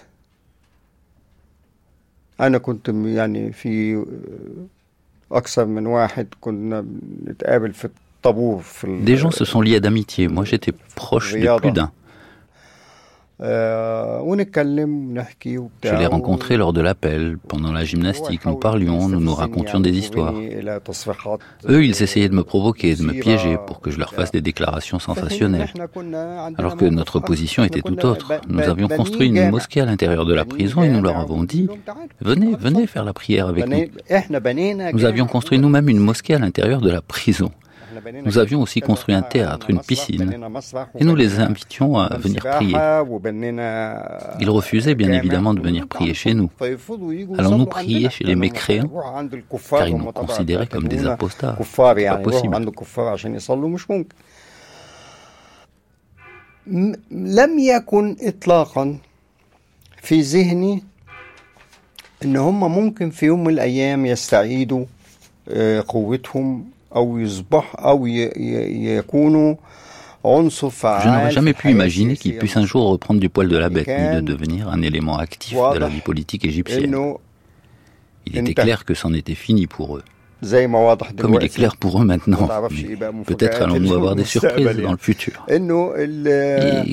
[2.42, 4.06] انا كنت م- يعني في
[5.32, 10.28] اكثر من واحد كنا بنتقابل في الطابور في ال- Des gens se sont liés d'amitié.
[10.28, 11.90] Moi, j'étais proche de plus d'un.
[15.83, 19.91] Je l'ai rencontré lors de l'appel, pendant la gymnastique, nous parlions, nous nous racontions des
[19.91, 20.35] histoires.
[21.69, 24.41] Eux, ils essayaient de me provoquer, de me piéger pour que je leur fasse des
[24.41, 25.73] déclarations sensationnelles.
[26.57, 28.33] Alors que notre position était tout autre.
[28.49, 31.69] Nous avions construit une mosquée à l'intérieur de la prison et nous leur avons dit,
[32.21, 33.87] venez, venez faire la prière avec nous.
[34.93, 37.51] Nous avions construit nous-mêmes une mosquée à l'intérieur de la prison.
[38.26, 40.22] nous avions aussi construit un théâtre, une piscine,
[41.00, 42.76] et nous les invitions à venir prier.
[44.40, 46.50] Ils refusaient bien évidemment de venir prier chez nous.
[47.40, 48.90] Allons-nous prier chez les mécréants
[49.80, 51.54] Car ils nous considéraient comme des apostats.
[52.18, 52.54] Pas possible.
[56.68, 58.98] م- لم يكن اطلاقا
[60.02, 60.84] في ذهني
[62.24, 64.86] ان هم ممكن في يوم من الايام يستعيدوا
[65.50, 67.43] آه، قوتهم Je
[71.09, 74.17] n'aurais jamais pu imaginer qu'il puisse un jour reprendre du poil de la bête ni
[74.17, 76.97] de devenir un élément actif de la vie politique égyptienne.
[78.27, 80.03] Il était clair que c'en était fini pour eux.
[81.19, 82.49] Comme il est clair pour eux maintenant,
[83.27, 85.45] peut-être allons-nous avoir des surprises dans le futur.
[85.49, 85.59] Et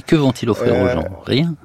[0.06, 1.06] que vont-ils offrir aux gens?
[1.26, 1.56] Rien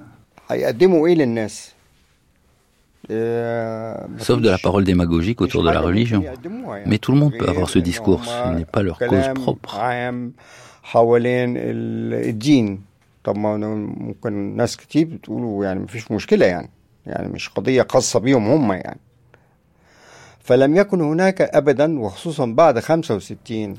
[3.08, 6.24] sauf de la parole démagogique autour de la religion.
[6.86, 9.78] Mais tout le monde peut avoir ce discours, ce n'est pas leur cause propre.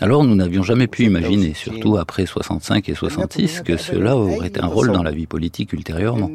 [0.01, 4.65] Alors nous n'avions jamais pu imaginer, surtout après 65 et 66, que cela aurait un
[4.65, 6.29] rôle dans la vie politique ultérieurement.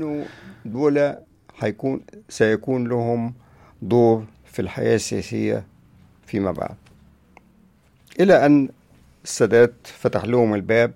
[1.59, 3.33] انه دول هيكون سيكون لهم
[3.81, 5.63] دور في الحياة السياسية
[6.27, 6.75] فيما بعد
[8.19, 8.69] إلى أن
[9.23, 10.93] السادات فتح لهم الباب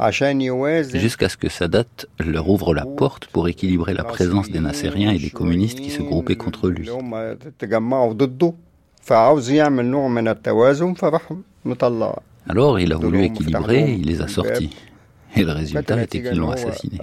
[0.00, 1.84] عشان يوازن Jusqu'à ce que Sadat
[2.20, 6.02] leur ouvre la porte pour équilibrer la présence des Nassériens et des communistes qui se
[6.02, 6.88] groupaient contre lui.
[6.88, 8.52] اللي هم تجمعوا ضده
[9.02, 11.32] فعاوز يعمل نوع من التوازن فراح
[11.64, 12.18] مطلع
[12.50, 14.58] Alors il a voulu دول هم فتح équilibrer, لهم il les a الباب.
[14.58, 14.70] sortis.
[15.36, 16.98] Et le كانت résultat était النتيجة qu'ils إن l'ont هو assassiné.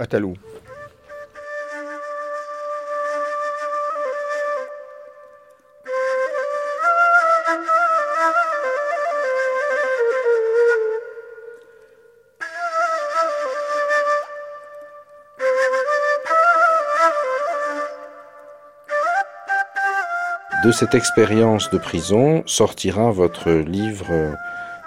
[20.65, 24.07] De cette expérience de prison sortira votre livre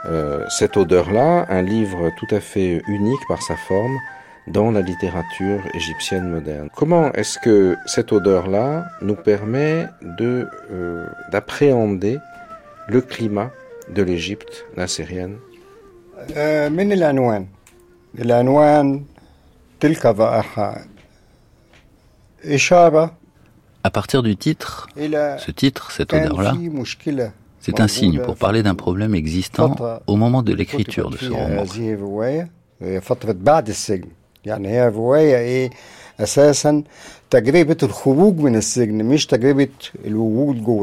[0.07, 3.97] euh, Cette odeur-là, un livre tout à fait unique par sa forme
[4.49, 6.69] dans la littérature égyptienne moderne.
[6.75, 12.19] Comment est-ce que cette odeur-là nous permet de euh, d'appréhender
[12.89, 13.53] le climat
[13.89, 15.37] de l'Égypte nassérienne
[23.85, 26.55] à partir du titre, ce titre, cette odeur-là,
[27.61, 29.75] c'est un signe pour parler d'un problème existant
[30.07, 31.65] au moment de l'écriture de ce roman.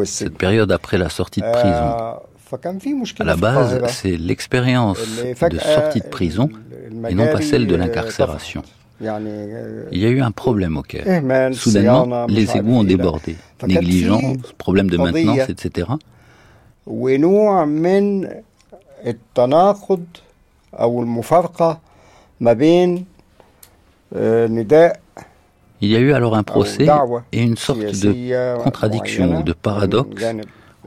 [0.05, 2.19] Cette période après la sortie de prison.
[3.19, 6.49] À la base, c'est l'expérience de sortie de prison
[7.09, 8.63] et non pas celle de l'incarcération.
[9.01, 11.21] Il y a eu un problème au Caire.
[11.53, 13.35] Soudainement, les égouts ont débordé.
[13.67, 15.87] Négligence, problème de maintenance, etc.
[25.81, 26.87] Il y a eu alors un procès
[27.31, 30.23] et une sorte de contradiction, ou de paradoxe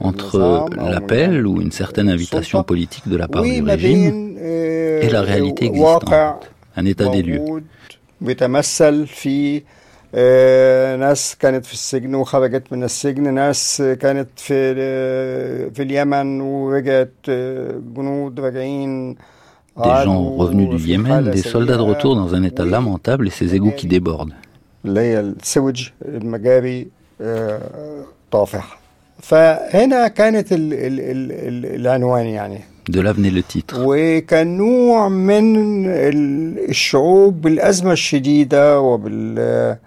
[0.01, 5.65] entre l'appel ou une certaine invitation politique de la part du régime et la réalité
[5.65, 6.11] existante,
[6.75, 7.41] un état des lieux.
[8.21, 9.61] بيتمثل في
[10.15, 17.13] آه، ناس كانت في السجن وخرجت من السجن ناس كانت في آه، في اليمن ورجعت
[17.29, 19.15] آه، جنود راجعين
[19.77, 23.55] Des gens revenus du Yémen, des soldats de retour dans un état lamentable et ces
[23.55, 24.33] égouts qui débordent.
[29.21, 32.59] فهنا كانت ال ال ال ال العنوان يعني.
[32.88, 33.74] De là venait le titre.
[33.78, 35.56] وكان نوع من
[35.86, 39.78] ال- الشعور بالأزمة الشديدة وبالضغط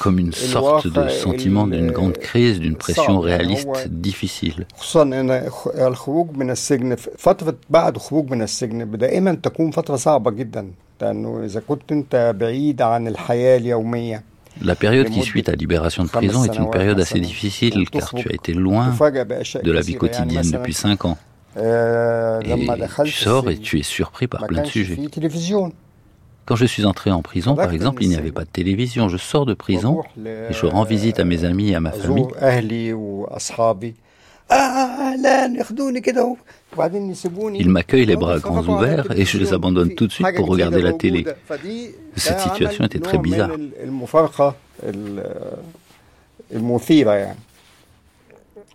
[0.00, 4.64] Comme une sorte de sentiment d'une grande crise, d'une pression réaliste difficile.
[4.76, 10.30] خصوصا ان خ- الخروج من السجن فترة بعد خروج من السجن دائما تكون فترة صعبة
[10.30, 10.66] جدا
[11.00, 14.22] لأنه إذا كنت أنت بعيد عن الحياة اليومية
[14.62, 18.28] La période qui suit ta libération de prison est une période assez difficile car tu
[18.30, 20.10] as été loin تفاجأ بأشياء de la vie كثيرة.
[20.12, 21.16] يعني quotidienne مثلا depuis 5 ans.
[23.05, 24.97] Tu sors et tu es surpris par plein de sujets.
[26.45, 29.09] Quand je suis entré en prison, par exemple, il n'y avait pas de télévision.
[29.09, 32.25] Je sors de prison et je rends visite à mes amis et à ma famille.
[37.59, 40.81] Ils m'accueillent les bras grands ouverts et je les abandonne tout de suite pour regarder
[40.81, 41.25] la télé.
[42.15, 43.49] Cette situation était très bizarre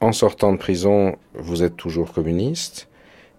[0.01, 2.87] En sortant de prison, vous êtes toujours communiste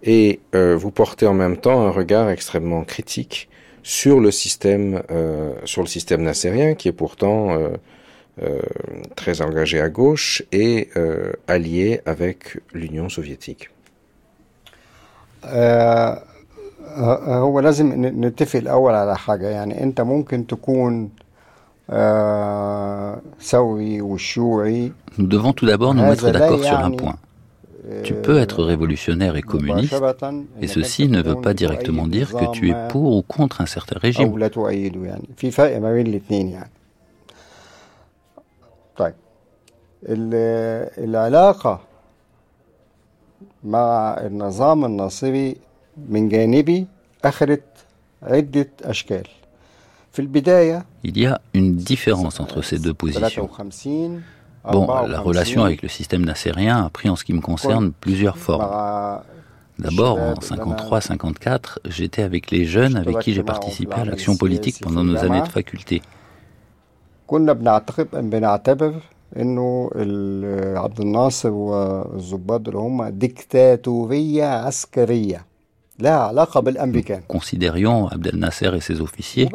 [0.03, 3.49] et euh, vous portez en même temps un regard extrêmement critique
[3.83, 7.69] sur le système, euh, sur le système nassérien, qui est pourtant euh,
[8.43, 8.59] euh,
[9.15, 12.39] très engagé à gauche et euh, allié avec
[12.73, 13.69] l'Union soviétique.
[15.45, 16.21] آه،
[16.97, 21.22] آه، هو لازم ن- نتفق الأول على حاجة يعني أنت ممكن تكون آه، ثوري والشيوعي
[25.17, 27.15] Nous devons tout d'abord nous mettre هذا لا d'accord sur un يعني point.
[28.03, 31.53] Tu peux être révolutionnaire et communiste, مباشرة et إنك ceci أنت ne veut تكون pas
[31.53, 34.37] directement تؤيد dire que tu es نظام pour ou contre un certain أو régime.
[34.37, 36.69] لا تؤيده يعني في فرق ما بين الاثنين يعني
[38.97, 39.13] طيب
[40.03, 41.79] ال- العلاقة
[43.63, 45.55] مع النظام الناصري
[46.09, 46.85] من جانبي
[47.25, 47.63] أخذت
[48.23, 49.42] عدة أشكال في البداية
[51.02, 53.28] Il y a une différence entre ces deux positions.
[53.28, 53.64] 53
[54.72, 57.92] Bon, la 54 relation avec le système nassérien a pris en ce qui me concerne
[57.92, 59.22] plusieurs formes.
[59.78, 65.02] D'abord, en 53-54, j'étais avec les jeunes avec qui j'ai participé à l'action politique pendant
[65.04, 66.00] nos années de faculté.
[77.28, 79.48] Considérions Abdel Nasser et ses officiers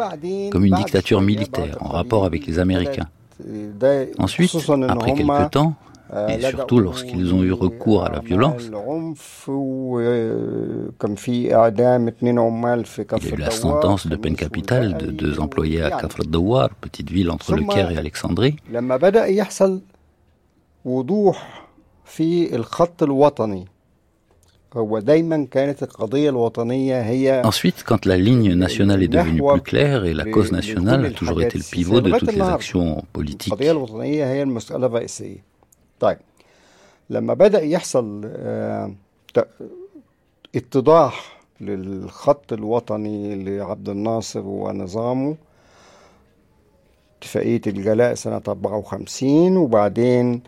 [0.52, 3.08] comme une dictature militaire en rapport avec les Américains.
[4.18, 4.56] Ensuite,
[4.88, 5.76] après quelque temps,
[6.28, 8.76] et surtout lorsqu'ils ont eu recours à la violence, il y
[13.32, 16.22] a eu la sentence de peine capitale de deux employés à Kafr
[16.82, 18.56] petite ville entre le Caire et Alexandrie.
[27.52, 31.42] Ensuite, quand la ligne nationale est devenue plus claire et la cause nationale a toujours
[31.48, 33.54] été le pivot de toutes les actions politiques,
[36.00, 36.18] طيب
[37.10, 38.92] لما بدأ يحصل آه،
[39.34, 39.48] ت-
[40.56, 45.36] اتضاح للخط الوطني لعبد الناصر ونظامه
[47.20, 50.42] اتفاقية الجلاء سنة 54 وبعدين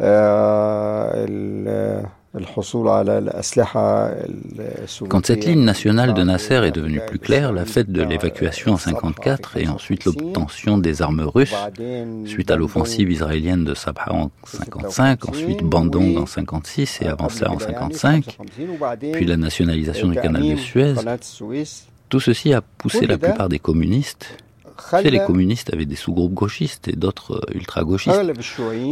[0.00, 1.26] آه،
[5.08, 8.76] Quand cette ligne nationale de Nasser est devenue plus claire, la fête de l'évacuation en
[8.76, 11.54] 54 et ensuite l'obtention des armes russes,
[12.24, 17.52] suite à l'offensive israélienne de Sabha en 55, ensuite Bandung en 56 et avant cela
[17.52, 18.38] en 55,
[19.12, 20.94] puis la nationalisation du canal de Suez,
[22.08, 24.38] tout ceci a poussé la plupart des communistes
[24.79, 28.21] Tu sais, les communistes avaient des sous-groupes gauchistes et d'autres euh, ultra-gauchistes.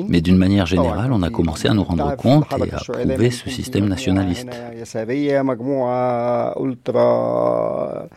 [0.10, 3.50] Mais d'une manière générale, on a commencé à nous rendre compte et à approuver ce
[3.50, 4.50] système nationaliste.
[4.74, 8.08] يسارية مجموعة ألترا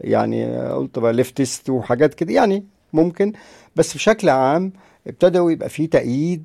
[0.00, 0.46] يعني
[0.78, 3.32] ألترا ليفتست وحاجات كده يعني ممكن
[3.76, 4.72] بس بشكل عام
[5.06, 6.44] ابتدوا يبقى في تأييد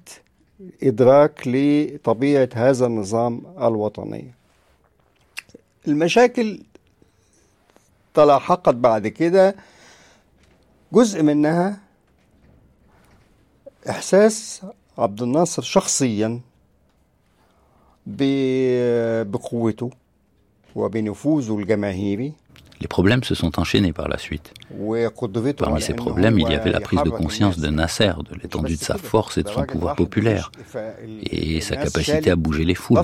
[0.84, 4.32] إدراك لطبيعة هذا النظام الوطني
[5.88, 6.60] المشاكل
[8.14, 9.56] تلاحقت بعد كده
[10.93, 11.81] جزء منها
[13.89, 14.63] إحساس
[14.99, 16.41] عبد الناصر شخصيا
[18.07, 19.91] بقوته
[20.77, 22.33] وبنفوذه الجماهيري.
[22.81, 24.55] Les problèmes se sont enchaînés par la suite.
[25.59, 28.83] Parmi ces problèmes, il y avait la prise de conscience de Nasser, de l'étendue de
[28.83, 30.51] sa force et de son pouvoir populaire,
[31.23, 33.03] et sa capacité à bouger les foules.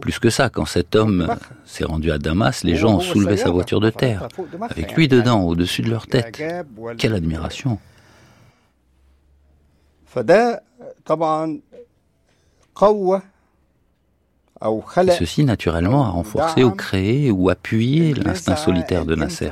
[0.00, 1.34] Plus que ça, quand cet homme
[1.64, 4.28] s'est rendu à Damas, les gens ont soulevé sa voiture de terre,
[4.60, 6.40] avec lui dedans, au-dessus de leur tête.
[6.96, 7.78] Quelle admiration.
[15.18, 19.50] Ceci naturellement a renforcé ou créé ou appuyé l'instinct solitaire de Nasser.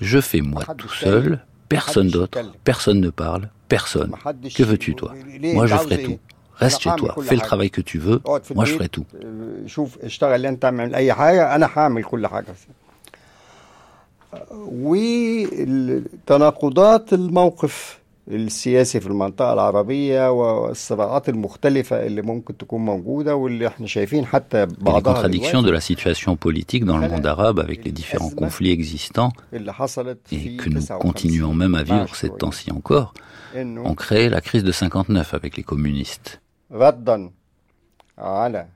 [0.00, 4.12] Je fais moi tout seul, personne d'autre, personne ne parle, personne.
[4.54, 5.12] Que veux-tu toi?
[5.54, 6.18] Moi je ferai tout.
[6.56, 8.20] Reste chez toi, fais le travail que tu veux,
[8.54, 9.06] moi je ferai tout.
[14.70, 15.46] Oui,
[18.27, 20.23] شوف اشتغل انت اعمل اي حاجه انا هعمل كل حاجه وتناقضات الموقف السياسي في المنطقة
[20.23, 25.55] العربية والصراعات المختلفة اللي ممكن تكون موجودة واللي احنا شايفين حتى Et les بعضها contradictions
[25.55, 29.73] de دلوقتي la situation politique dans le monde arabe avec les différents conflits existants اللي
[29.73, 32.37] حصلت et في que nous 59 continuons même à vivre مع ces شوية.
[32.37, 33.13] temps-ci encore,
[33.55, 36.39] إنه ont créé la crise de 59 avec les communistes.
[36.71, 37.31] ردا
[38.17, 38.67] على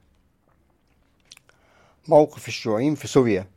[2.08, 3.48] موقف الشيوعيين في سوريا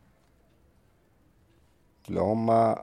[2.09, 2.75] اللي هم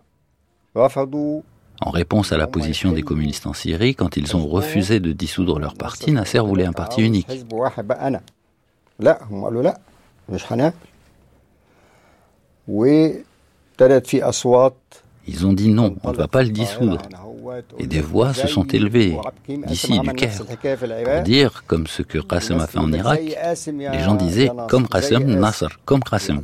[0.77, 1.41] رفضوا
[1.84, 5.58] en réponse à la position des communistes en Syrie, quand ils ont refusé de dissoudre
[5.58, 7.28] leur parti, Nasser voulait un parti unique.
[15.26, 17.02] Ils ont dit non, on ne va pas le dissoudre.
[17.78, 19.16] Et des voix se sont élevées,
[19.48, 20.44] d'ici du Caire,
[21.04, 23.20] pour dire, comme ce que Qassem a fait en Irak,
[23.66, 26.42] les gens disaient comme Qassem, Nasser, comme Qassem.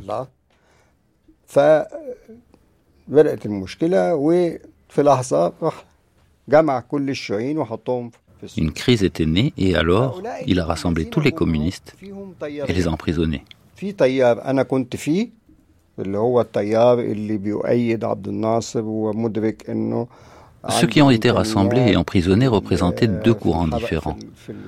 [8.57, 11.95] Une crise était née et alors il a rassemblé tous les communistes
[12.67, 13.43] et les a emprisonnés.
[20.69, 24.17] Ceux qui ont été rassemblés et emprisonnés représentaient deux courants différents.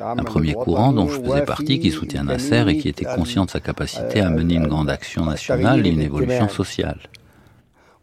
[0.02, 3.50] Un premier courant dont je faisais partie qui soutient Nasser et qui était conscient de
[3.50, 7.00] sa capacité à mener une grande action nationale et une évolution sociale.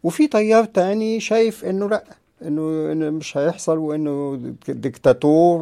[0.02, 2.04] وفي تيار تاني شايف انه لا
[2.42, 4.36] انه انه مش هيحصل وانه
[4.68, 5.60] ديكتاتور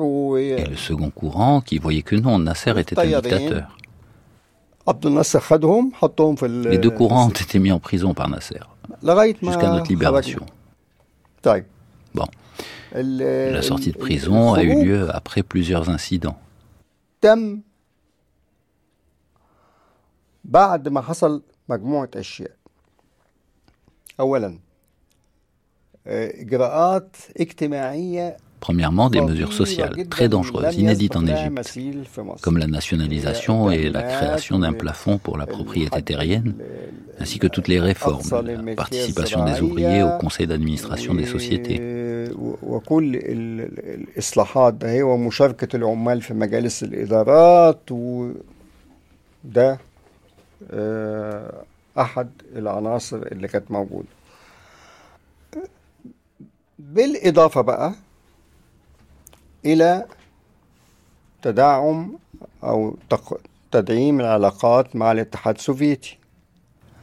[0.58, 3.64] Et le second courant qui voyait que non, Nasser était un dictateur.
[4.86, 8.28] وعبد الناصر خدهم حطهم في ال- Les deux courants ont été mis en prison par
[8.28, 8.60] Nasser,
[9.02, 10.38] لغايه ما jusqu'à notre libération.
[10.40, 10.46] خرجنا.
[11.42, 11.64] طيب
[12.18, 12.26] Bon,
[12.94, 16.34] ال- la sortie de ال- prison a eu الخروج lieu après plusieurs incidents.
[17.20, 17.60] تم
[20.44, 22.50] بعد ما حصل مجموعة أشياء
[24.20, 24.58] أولا
[26.06, 31.32] آه، إجراءات اجتماعية Premièrement, des خطيرة mesures sociales جداً très dangereuses, لم inédites en يسبق
[31.32, 32.50] لها Égypte, مثيل في مصر.
[32.50, 36.54] comme la nationalisation et la création d'un plafond pour la propriété terrienne,
[37.20, 38.28] ainsi que toutes les réformes,
[38.66, 41.78] la participation des ouvriers au conseil d'administration des sociétés.
[51.96, 53.16] و- وكل ال- ال- الإصلاحات ده هي ومشاركة العمال في مجالس الإدارات وده آه، أحد
[53.16, 54.08] العناصر اللي كانت موجودة
[56.78, 57.94] بالإضافة بقى
[59.64, 60.04] إلى
[61.42, 62.12] تدعم
[62.64, 63.40] أو تق-
[63.72, 66.18] تدعيم العلاقات مع الاتحاد السوفيتي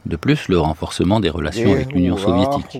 [0.06, 2.76] De plus, le renforcement des relations avec l'Union soviétique.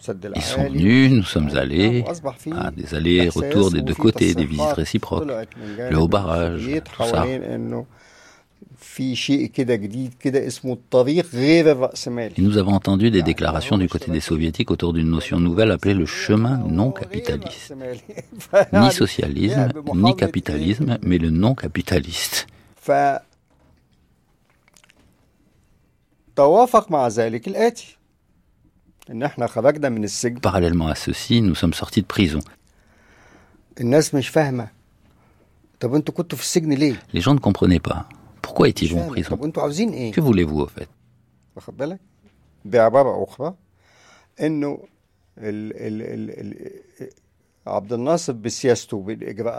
[0.00, 0.78] وسد Ils sont العالي.
[0.78, 4.44] venus, nous sommes allés وأصبح في à des allers-retours des deux إحساس côtés, وفي des
[4.44, 7.24] visites تصريحات réciproques, طلعت من جانب le haut barrage, السوفييت tout ça.
[12.37, 15.93] Et nous avons entendu des déclarations du côté des soviétiques autour d'une notion nouvelle appelée
[15.93, 17.73] le chemin non capitaliste.
[18.73, 22.47] Ni socialisme, ni capitalisme, mais le non capitaliste.
[30.41, 32.39] Parallèlement à ceci, nous sommes sortis de prison.
[37.13, 38.07] Les gens ne comprenaient pas.
[38.57, 39.37] Pourquoi est-il en prison?
[39.37, 40.89] Que voulez-vous au fait?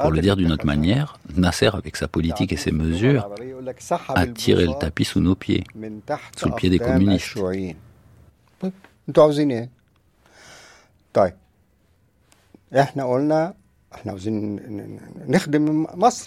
[0.03, 3.31] pour le dire d'une autre manière, Nasser, avec sa politique et ses mesures,
[4.09, 5.63] a tiré le tapis sous nos pieds,
[6.37, 7.39] sous le pied des communistes.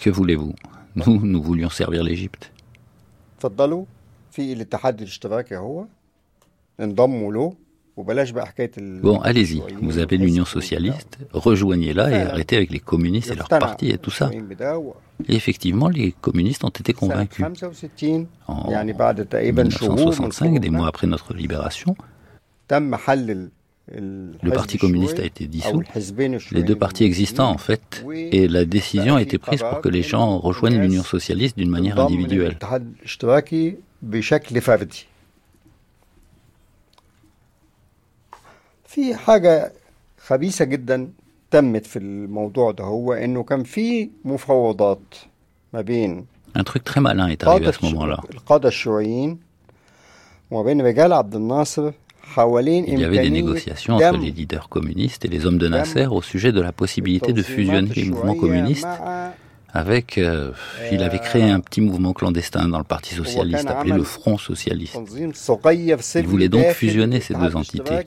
[0.00, 0.54] Que voulez-vous?
[0.94, 2.51] Nous, nous voulions servir l'Égypte.
[3.41, 3.85] اتفضلوا
[4.31, 5.85] في الاتحاد الاشتراكي هو
[6.79, 7.53] انضموا له
[7.97, 10.61] وبلاش بقى حكايه ال- Bon, allez-y, الشيوعيين vous avez والحزب l'Union وبتاع.
[10.61, 14.21] socialiste, rejoignez-la et arrêtez avec les communistes et leurs يقتنع partis et tout ça.
[14.21, 14.93] الشيوعيين بده و-
[15.23, 17.45] Et effectivement, les communistes ont été سنة convaincus.
[17.45, 21.93] 65 En يعني بعد تقريبا شهور من 1965, des خروجنا، mois après notre libération,
[22.67, 23.49] تم حل ال-
[23.91, 25.79] le الحزب Parti communiste a الشيوعي été أو dissous.
[25.79, 29.81] الحزبين Les الشيوعيين deux partis existants, en fait, et la décision a été prise pour
[29.81, 32.49] que les gens rejoignent l'Union socialiste d'une manière تنضم individuelle.
[32.49, 35.05] للاتحاد الاشتراكي بشكل فردي
[38.85, 39.73] في حاجة
[40.27, 41.09] خبيثة جدا
[41.51, 45.15] تمت في الموضوع ده هو انه كان في مفاوضات
[45.73, 46.25] ما بين
[46.57, 48.19] Un truc très malin est arrivé à قادة ce moment-là.
[48.33, 49.39] القادة الشيوعيين
[50.51, 51.93] وما بين رجال عبد الناصر حوالين
[52.36, 56.22] Il y avait des négociations entre les leaders communistes et les hommes de Nasser au
[56.22, 58.86] sujet de la possibilité de fusionner les mouvements communistes
[59.74, 60.18] avec...
[60.18, 60.52] Euh,
[60.90, 64.98] il avait créé un petit mouvement clandestin dans le Parti socialiste appelé le Front socialiste.
[66.16, 68.00] Il voulait donc fusionner ces deux entités,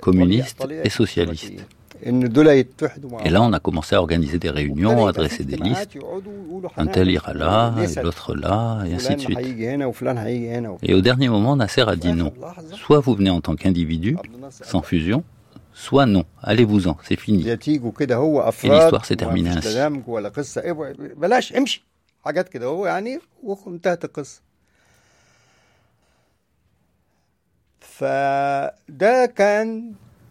[0.00, 1.64] communistes et socialistes.
[2.02, 5.98] Et là, on a commencé à organiser des réunions, à dresser des listes.
[6.76, 9.38] Un tel ira là, et l'autre là, et ainsi de suite.
[10.82, 12.32] Et au dernier moment, Nasser a dit non.
[12.74, 14.16] Soit vous venez en tant qu'individu,
[14.50, 15.24] sans fusion,
[15.72, 16.24] soit non.
[16.42, 17.46] Allez-vous-en, c'est fini.
[17.48, 19.76] Et l'histoire s'est terminée ainsi.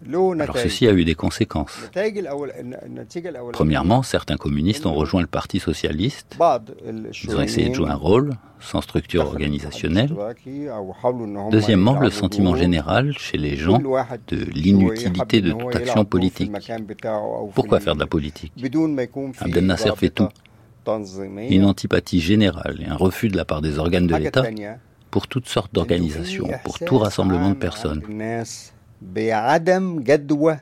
[0.07, 1.89] Alors ceci a eu des conséquences.
[3.51, 6.37] Premièrement, certains communistes ont rejoint le Parti socialiste.
[7.23, 10.13] Ils ont essayé de jouer un rôle sans structure organisationnelle.
[11.51, 16.51] Deuxièmement, le sentiment général chez les gens de l'inutilité de toute action politique.
[17.53, 18.53] Pourquoi faire de la politique?
[19.39, 20.29] Abdel Nasser fait tout.
[21.49, 24.45] Une antipathie générale et un refus de la part des organes de l'État
[25.11, 28.01] pour toutes sortes d'organisations, pour tout rassemblement de personnes.
[29.02, 30.60] عند الناس بعدم جدوى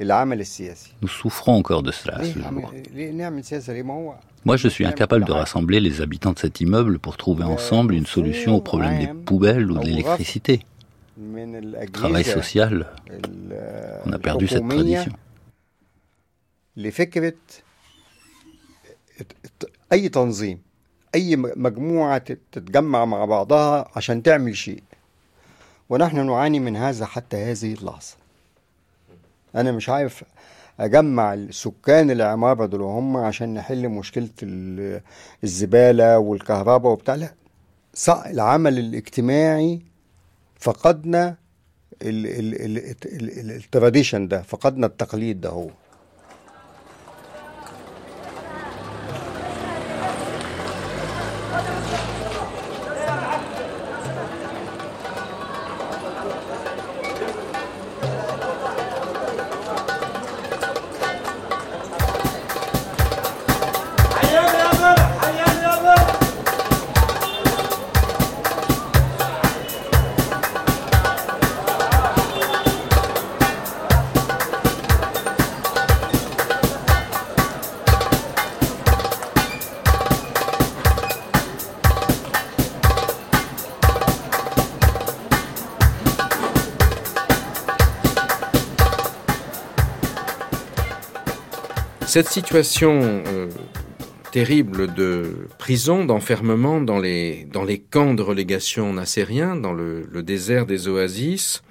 [0.00, 2.60] العمل السياسي Nous souffrons encore de cela à ce ليه, عم...
[2.66, 2.70] jour.
[2.94, 4.14] ليه نعمل سياسة ليه ما هو
[4.46, 8.06] Moi, je suis incapable de rassembler les habitants de cet immeuble pour trouver ensemble une
[8.06, 10.60] solution au problème des poubelles ou de l'électricité.
[11.18, 15.12] من الأجهزة Travail social, ال- on a perdu cette الحكومية tradition.
[16.76, 17.32] لفكرة
[19.20, 20.58] ات- أي تنظيم
[21.14, 24.82] أي م- مجموعة تت- تتجمع مع بعضها عشان تعمل شيء
[25.93, 28.15] ونحن نعاني من هذا حتى هذه اللحظة.
[29.55, 30.23] أنا مش عارف
[30.79, 35.01] أجمع سكان العمارة دول هم عشان نحل مشكلة ال-
[35.43, 37.15] الزبالة والكهرباء وبتاع.
[37.15, 37.33] لا
[38.31, 39.81] العمل الاجتماعي
[40.59, 41.35] فقدنا
[42.01, 45.69] ال- ال- ال- ال- ال- التراديشن ده فقدنا التقليد ده هو.
[92.13, 93.49] Cette situation euh,
[94.31, 97.47] terrible de prison, d'enfermement dans les,
[97.89, 101.63] camps de relégation nassériens, dans le, désert des oasis,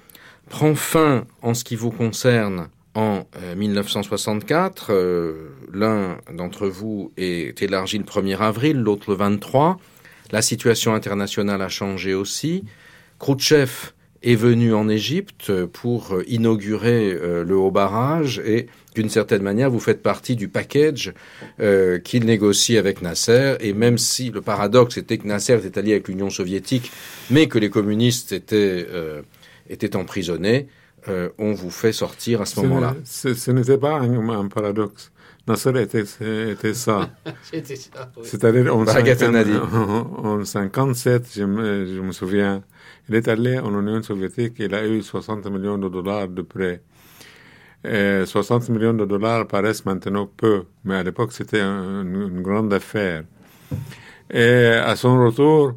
[0.49, 4.87] prend fin en ce qui vous concerne en euh, 1964.
[4.89, 9.79] Euh, L'un d'entre vous est élargi le 1er avril, l'autre le 23.
[10.33, 12.65] La situation internationale a changé aussi.
[13.17, 13.92] Khrouchtchev
[14.23, 19.69] est venu en Égypte pour euh, inaugurer euh, le haut barrage et d'une certaine manière,
[19.71, 21.13] vous faites partie du package
[21.59, 23.55] euh, qu'il négocie avec Nasser.
[23.59, 26.91] Et même si le paradoxe était que Nasser était allié avec l'Union soviétique,
[27.31, 29.21] mais que les communistes étaient, euh,
[29.69, 30.67] étaient emprisonnés,
[31.09, 32.95] euh, on vous fait sortir à ce Ce- moment-là.
[33.03, 35.11] Ce, ce n'était pas un, un paradoxe.
[35.47, 36.03] Nasser était,
[36.51, 37.09] était ça.
[37.51, 38.11] C'était ça.
[38.15, 38.23] oui.
[38.25, 39.51] C'est-à-dire en, Baguette 50 Nadi.
[39.57, 42.63] en 57, je me, je me souviens,
[43.09, 46.83] il est allé en Union soviétique, il a eu 60 millions de dollars de prêts.
[47.85, 52.41] Et 60 millions de dollars paraissent maintenant peu, mais à l'époque c'était un- une, une
[52.41, 53.23] grande affaire.
[54.29, 55.73] Et à son retour,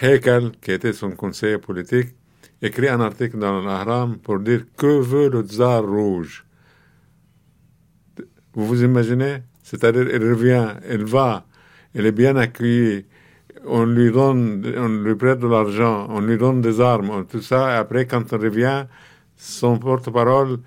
[0.00, 2.14] Hekel, qui était son conseiller politique,
[2.62, 6.44] écrit un article dans l'Ahram pour dire que veut le tsar rouge?
[8.54, 9.38] Vous vous imaginez?
[9.62, 11.46] C'est-à-dire, il revient, il va,
[11.94, 13.06] il est bien accueilli,
[13.66, 17.74] on lui donne, on lui prête de l'argent, on lui donne des armes, tout ça,
[17.74, 18.84] et après, quand il revient,
[19.36, 20.58] son porte-parole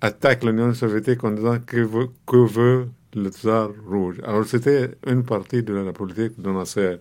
[0.00, 4.20] attaque l'Union soviétique en disant que veut, que veut le tsar rouge.
[4.24, 6.96] Alors, c'était une partie de la politique de Nasser.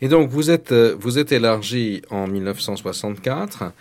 [0.00, 3.72] Et donc, vous êtes, euh, vous êtes élargi en 1964.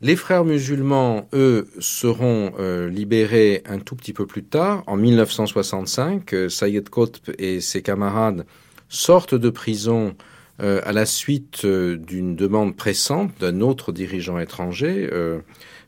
[0.00, 6.32] Les frères musulmans, eux, seront euh, libérés un tout petit peu plus tard, en 1965.
[6.32, 8.46] Euh, Sayed Qutb et ses camarades
[8.88, 10.14] sortent de prison
[10.60, 15.40] euh, à la suite euh, d'une demande pressante d'un autre dirigeant étranger, euh,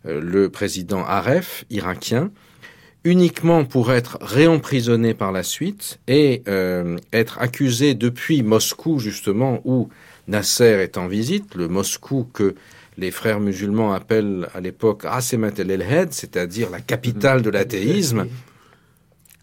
[0.07, 2.31] euh, le président Aref, irakien,
[3.05, 9.89] uniquement pour être réemprisonné par la suite et euh, être accusé depuis Moscou, justement, où
[10.29, 12.55] Nasser est en visite, le Moscou que
[12.97, 18.27] les frères musulmans appellent à l'époque Asemat el-Elhed, c'est-à-dire la capitale de l'athéisme,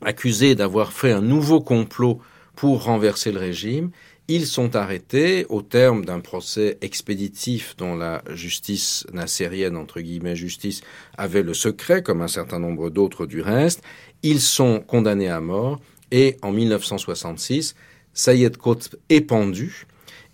[0.02, 2.22] accusés d'avoir fait un nouveau complot
[2.58, 3.92] pour renverser le régime.
[4.28, 10.82] Ils sont arrêtés au terme d'un procès expéditif dont la justice nassérienne, entre guillemets justice,
[11.18, 13.84] avait le secret, comme un certain nombre d'autres du reste.
[14.24, 15.80] Ils sont condamnés à mort
[16.12, 17.76] et en 1966,
[18.14, 19.86] Sayed Qutb est pendu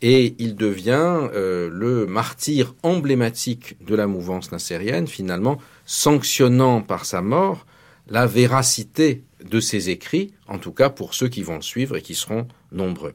[0.01, 7.21] et il devient euh, le martyr emblématique de la mouvance nassérienne, finalement sanctionnant par sa
[7.21, 7.65] mort
[8.07, 12.15] la véracité de ses écrits, en tout cas pour ceux qui vont suivre et qui
[12.15, 13.13] seront nombreux.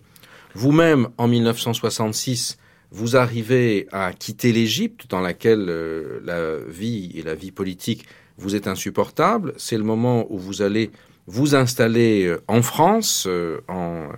[0.55, 2.59] Vous-même, en 1966,
[2.91, 8.07] vous arrivez à quitter l'Égypte, dans laquelle euh, la vie et la vie politique
[8.39, 9.53] vous est insupportable.
[9.57, 10.91] C'est le moment où vous allez
[11.27, 14.09] vous installer euh, en France, euh, en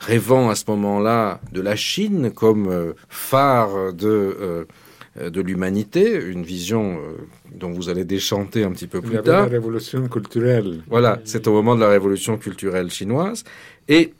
[0.00, 4.66] rêvant à ce moment-là de la Chine comme phare de,
[5.18, 7.16] de l'humanité, une vision euh,
[7.54, 9.50] dont vous allez déchanter un petit peu plus avait la tard.
[9.50, 10.82] révolution culturelle.
[10.88, 13.44] Voilà, c'est au moment de la révolution culturelle chinoise.
[13.88, 14.14] Et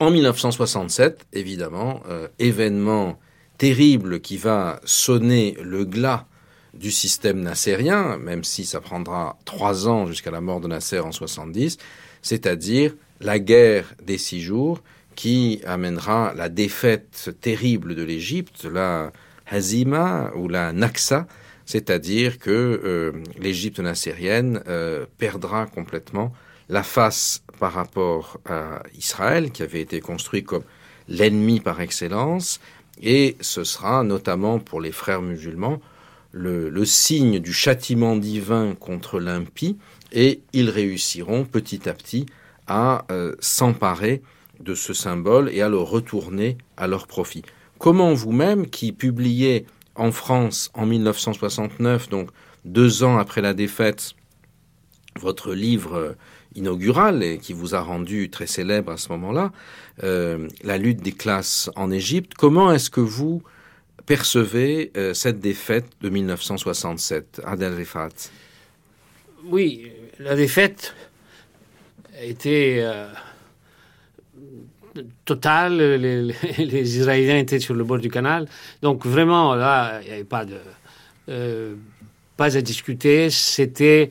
[0.00, 3.18] en 1967, évidemment, euh, événement
[3.58, 6.26] terrible qui va sonner le glas
[6.74, 11.12] du système nassérien, même si ça prendra trois ans jusqu'à la mort de Nasser en
[11.12, 11.76] 70,
[12.22, 14.80] c'est-à-dire la guerre des six jours
[15.14, 19.12] qui amènera la défaite terrible de l'Égypte, la
[19.52, 21.26] Hazima ou la Naksa,
[21.66, 26.32] c'est-à-dire que euh, l'Égypte nassérienne euh, perdra complètement
[26.68, 30.64] la face par rapport à Israël, qui avait été construit comme
[31.06, 32.60] l'ennemi par excellence,
[33.00, 35.80] et ce sera notamment pour les frères musulmans
[36.32, 39.76] le, le signe du châtiment divin contre l'impie,
[40.12, 42.26] et ils réussiront petit à petit
[42.66, 44.22] à euh, s'emparer
[44.60, 47.42] de ce symbole et à le retourner à leur profit.
[47.82, 52.30] Comment vous-même, qui publiez en France en 1969, donc
[52.64, 54.12] deux ans après la défaite,
[55.18, 56.12] votre livre euh,
[56.54, 59.50] inaugural et qui vous a rendu très célèbre à ce moment-là,
[60.04, 63.42] euh, La lutte des classes en Égypte, comment est-ce que vous
[64.06, 68.30] percevez euh, cette défaite de 1967, Adel Rifat?
[69.46, 69.90] Oui,
[70.20, 70.94] la défaite
[72.22, 73.08] était euh,
[75.24, 75.76] totale.
[75.78, 76.22] Les,
[76.58, 78.48] les- Israéliens étaient sur le bord du canal.
[78.82, 80.56] Donc vraiment, là, il n'y avait pas de...
[81.28, 81.74] euh,
[82.36, 83.30] pas à discuter.
[83.30, 84.10] C'était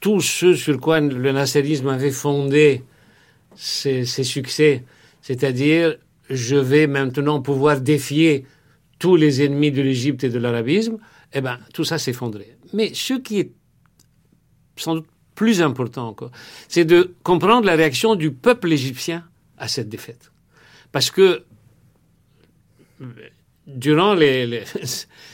[0.00, 2.82] tout ce sur quoi le nasserisme avait fondé
[3.56, 4.84] ses, ses succès.
[5.22, 5.96] C'est-à-dire,
[6.30, 8.46] je vais maintenant pouvoir défier
[8.98, 10.98] tous les ennemis de l'Égypte et de l'arabisme.
[11.32, 12.56] Eh bien, tout ça s'effondrait.
[12.72, 13.52] Mais ce qui est
[14.76, 16.30] sans doute plus important encore,
[16.68, 19.24] c'est de comprendre la réaction du peuple égyptien
[19.60, 20.32] à cette défaite.
[20.90, 21.44] Parce que
[23.66, 24.64] durant les, les-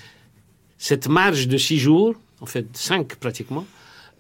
[0.79, 3.67] cette marche de six jours, en fait cinq pratiquement,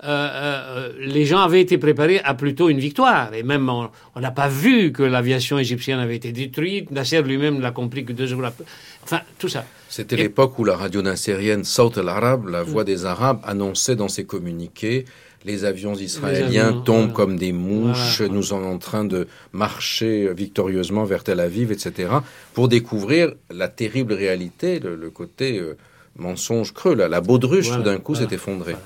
[0.04, 3.32] euh, euh, les gens avaient été préparés à plutôt une victoire.
[3.32, 6.90] Et même, on n'a pas vu que l'aviation égyptienne avait été détruite.
[6.90, 8.64] Nasser lui-même l'a compris que deux jours après.
[9.02, 9.64] Enfin, tout ça.
[9.88, 14.26] C'était l'époque où la radio nassérienne Saut al-Arab, la voix des Arabes, annonçait dans ses
[14.26, 15.06] communiqués
[15.46, 17.12] les avions israéliens avions, tombent voilà.
[17.14, 18.34] comme des mouches, Voilà.
[18.34, 22.10] nous sommes en train de marcher victorieusement vers Tel Aviv, etc.,
[22.52, 25.76] pour découvrir la terrible réalité, le, le côté euh,
[26.16, 26.94] mensonge creux.
[26.94, 28.76] La, la baudruche, Voilà, tout d'un coup, s'est effondrée.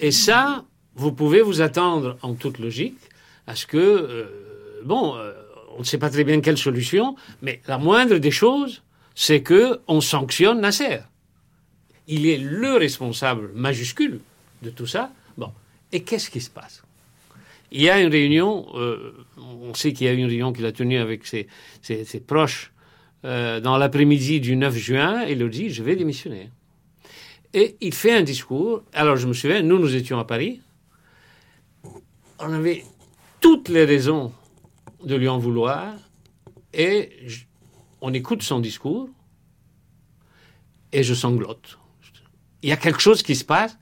[0.00, 2.98] Et ça, vous pouvez vous attendre en toute logique
[3.46, 4.24] à ce que, euh,
[4.84, 5.32] bon, euh,
[5.76, 8.82] on ne sait pas très bien quelle solution, mais la moindre des choses,
[9.14, 10.98] c'est que on sanctionne Nasser.
[12.08, 14.20] Il est le responsable majuscule
[14.62, 15.10] de tout ça.
[15.92, 16.82] Et qu'est-ce qui se passe?
[17.72, 20.72] Il y a une réunion, euh, on sait qu'il y a une réunion qu'il a
[20.72, 21.48] tenue avec ses,
[22.26, 22.72] proches
[23.24, 26.50] euh, dans l'après-midi du 9 juin, il leur dit, je vais démissionner.
[27.52, 28.82] Et il fait un discours.
[28.92, 30.60] Alors, je me souviens, nous, nous étions à Paris.
[32.38, 32.84] On avait
[33.40, 34.32] toutes les raisons
[35.02, 35.94] de lui en vouloir.
[36.74, 37.10] Et
[38.00, 39.08] on écoute son discours.
[40.92, 41.78] Et je sanglote.
[42.62, 43.78] Il y a quelque chose qui se passe.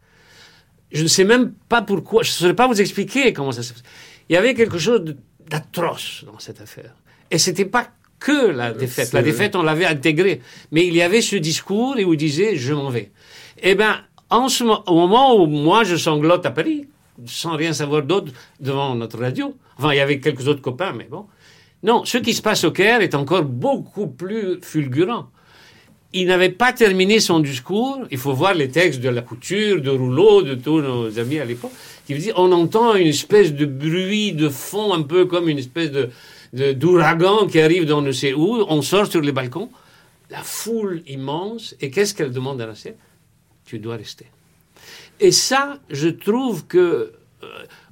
[0.95, 2.23] Je ne sais même pas pourquoi.
[2.23, 3.83] Je ne saurais pas vous expliquer comment ça se passe.
[4.31, 5.05] Il y avait quelque chose
[5.51, 6.95] d'atroce dans cette affaire.
[7.31, 7.89] Et c'était pas
[8.21, 9.12] que la défaite.
[9.12, 10.41] La défaite, on l'avait intégrée.
[10.73, 13.11] Mais il y avait ce discours et où il disait je m'en vais.
[13.62, 14.01] Eh bien,
[14.31, 16.87] en ce mo- au moment où moi je sanglote à Paris,
[17.27, 21.05] sans rien savoir d'autre devant notre radio, enfin, il y avait quelques autres copains, mais
[21.11, 21.27] bon.
[21.83, 25.27] Non, ce qui se passe au Caire est encore beaucoup plus fulgurant.
[26.16, 28.07] Il n'avait pas terminé son discours.
[28.12, 31.45] Il faut voir les textes de la couture, de Rouleau, de tous nos amis à
[31.45, 31.73] l'époque,
[32.07, 35.91] qui dit on entend une espèce de bruit de fond, un peu comme une espèce
[35.91, 36.11] de
[36.73, 38.65] d'ouragan qui arrive dans ne sait où.
[38.69, 39.70] On sort sur les balcons,
[40.31, 42.95] la foule immense, et qu'est-ce qu'elle demande à Nasser
[43.66, 44.27] Tu dois rester.
[45.19, 47.12] Et ça, je trouve que,
[47.43, 47.47] euh,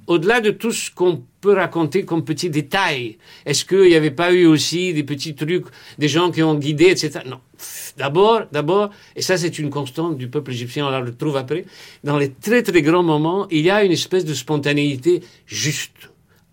[0.07, 4.31] au-delà de tout ce qu'on peut raconter comme petits détails, est-ce qu'il n'y avait pas
[4.31, 5.65] eu aussi des petits trucs,
[5.97, 7.19] des gens qui ont guidé, etc.
[7.25, 7.41] Non.
[7.97, 11.65] D'abord, d'abord, et ça c'est une constante du peuple égyptien, on la retrouve après,
[12.03, 16.09] dans les très très grands moments, il y a une espèce de spontanéité juste,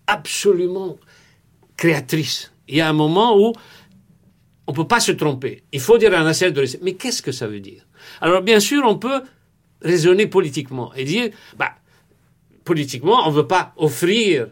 [0.07, 0.97] absolument
[1.77, 2.51] créatrice.
[2.67, 3.53] Il y a un moment où
[4.67, 5.63] on ne peut pas se tromper.
[5.71, 6.63] Il faut dire à Nasser de.
[6.81, 7.85] Mais qu'est-ce que ça veut dire?
[8.21, 9.21] Alors, bien sûr, on peut
[9.81, 11.71] raisonner politiquement et dire, bah,
[12.63, 14.47] politiquement, on ne veut pas offrir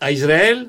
[0.00, 0.68] à Israël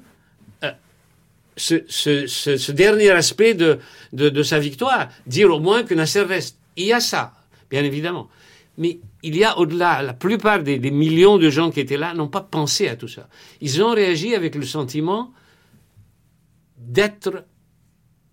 [1.55, 3.79] ce, dernier aspect de,
[4.11, 6.57] de, sa victoire, dire au moins que Nasser reste.
[6.75, 7.33] Il y a ça,
[7.69, 8.29] bien évidemment.
[8.77, 12.13] Mais il y a au-delà, la plupart des, des millions de gens qui étaient là
[12.15, 13.29] n'ont pas pensé à tout ça.
[13.61, 15.31] Ils ont réagi avec le sentiment
[16.77, 17.45] d'être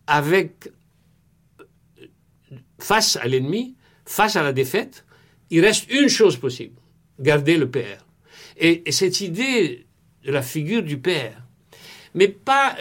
[0.07, 0.71] avec
[2.79, 3.77] face à l'ennemi,
[4.07, 5.05] face à la défaite,
[5.51, 6.81] il reste une chose possible,
[7.19, 8.05] garder le père.
[8.57, 9.87] Et, et cette idée
[10.25, 11.43] de la figure du père,
[12.15, 12.77] mais pas...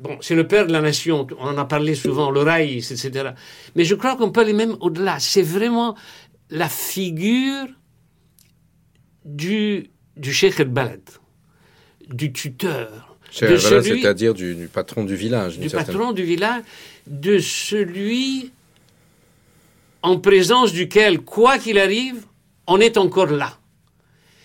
[0.00, 3.30] Bon, c'est le père de la nation, on en a parlé souvent, le raïs, etc.
[3.74, 5.18] Mais je crois qu'on peut aller même au-delà.
[5.18, 5.96] C'est vraiment
[6.50, 7.66] la figure
[9.24, 11.02] du, du Cheikh el-Balad,
[12.08, 15.58] du tuteur, c'est-à-dire du, du patron du village.
[15.58, 16.62] du certaine- patron du village,
[17.06, 18.52] de celui
[20.02, 22.24] en présence duquel, quoi qu'il arrive,
[22.66, 23.58] on est encore là.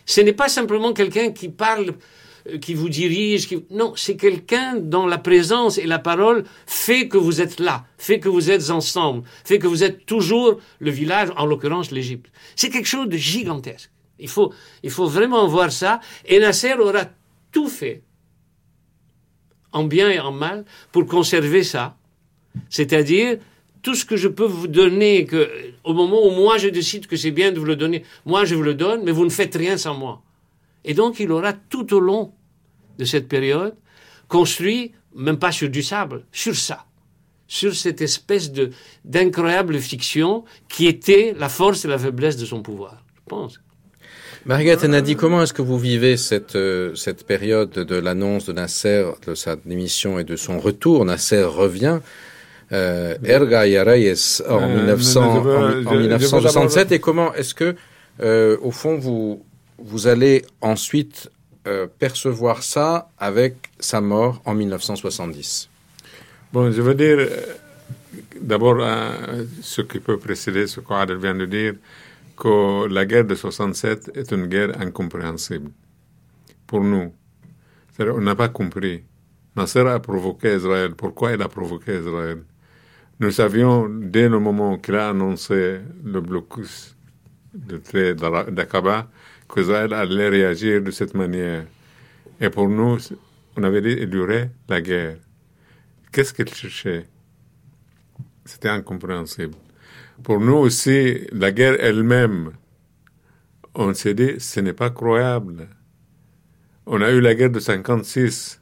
[0.06, 1.94] Ce n'est pas simplement quelqu'un qui parle,
[2.62, 3.66] qui vous dirige, qui...
[3.72, 8.20] non, c'est quelqu'un dont la présence et la parole fait que vous êtes là, fait
[8.20, 12.32] que vous êtes ensemble, fait que vous êtes toujours le village, en l'occurrence l'Égypte.
[12.56, 13.90] C'est quelque chose de gigantesque.
[14.20, 14.54] Il faut,
[14.84, 16.00] il faut vraiment voir ça.
[16.26, 17.06] Et Nasser aura
[17.52, 18.04] tout fait
[19.74, 21.98] en bien et en mal, pour conserver ça.
[22.70, 23.40] C'est-à-dire,
[23.82, 25.50] tout ce que je peux vous donner, que,
[25.84, 28.56] au moment où moi je décide que c'est bien de vous le donner, moi je
[28.56, 30.22] vous le donne, mais vous ne faites rien sans moi.
[30.86, 32.34] Et donc, il aura tout au long
[32.98, 33.76] de cette période
[34.28, 36.86] construit, même pas sur du sable, sur ça.
[37.48, 38.72] Sur cette espèce de,
[39.06, 43.60] d'incroyable fiction qui était la force et la faiblesse de son pouvoir, je pense.
[44.46, 49.06] Marguerite Nadi, comment est-ce que vous vivez cette, euh, cette période de l'annonce de Nasser,
[49.28, 51.06] de sa démission et de son retour?
[51.06, 52.00] Nasser revient.
[52.72, 57.00] Euh, Erga en, Euh, 1900 mais je veux- en- en je- je veux 1967 et
[57.00, 57.76] comment est-ce que,
[58.22, 59.46] euh, au fond, vous,
[59.78, 61.30] vous allez ensuite
[61.68, 65.70] euh, percevoir ça avec sa mort en 1970
[66.52, 67.30] Bon, je veux dire, euh,
[68.40, 71.74] d'abord, euh, ce qui peut précéder ce qu'Adel vient de dire,
[72.38, 75.72] que la guerre de 67 est une guerre incompréhensible
[76.68, 77.14] pour nous.
[78.00, 79.04] On n'a pas compris.
[79.56, 80.94] Nasser a provoqué Israël.
[80.96, 82.44] Pourquoi il a provoqué Israël?
[83.20, 86.96] Nous savions, dès le moment qu'il a annoncé le blocus
[87.54, 89.08] de trait d'Aqaba,
[89.54, 91.66] qu'Israël allait réagir de cette manière.
[92.40, 92.98] Et pour nous,
[93.56, 95.18] on avait dit qu'il y aurait la guerre.
[96.12, 97.06] Qu'est-ce qu'il cherchait?
[98.46, 99.56] C'était incompréhensible.
[100.24, 102.52] Pour nous aussi, la guerre elle-même,
[103.76, 105.68] on s'est dit, ce n'est pas croyable.
[106.86, 108.62] On a eu la guerre de 56.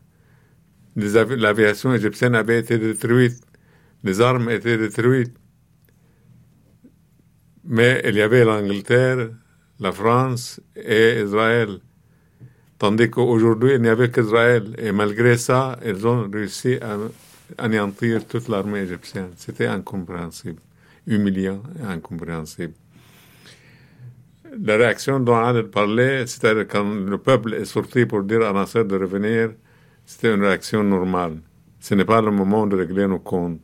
[0.96, 3.42] Les avi- L'aviation égyptienne avait été détruite.
[4.04, 5.36] Les armes étaient détruites.
[7.64, 9.30] Mais il y avait l'Angleterre,
[9.82, 11.80] la France et Israël.
[12.78, 14.76] Tandis qu'aujourd'hui, il n'y avait qu'Israël.
[14.78, 16.98] Et malgré ça, ils ont réussi à
[17.58, 19.32] anéantir toute l'armée égyptienne.
[19.36, 20.62] C'était incompréhensible,
[21.08, 22.74] humiliant et incompréhensible.
[24.64, 28.84] La réaction dont Adel parlait, c'est-à-dire quand le peuple est sorti pour dire à Nasser
[28.84, 29.52] de revenir,
[30.06, 31.38] c'était une réaction normale.
[31.80, 33.62] Ce n'est pas le moment de régler nos comptes.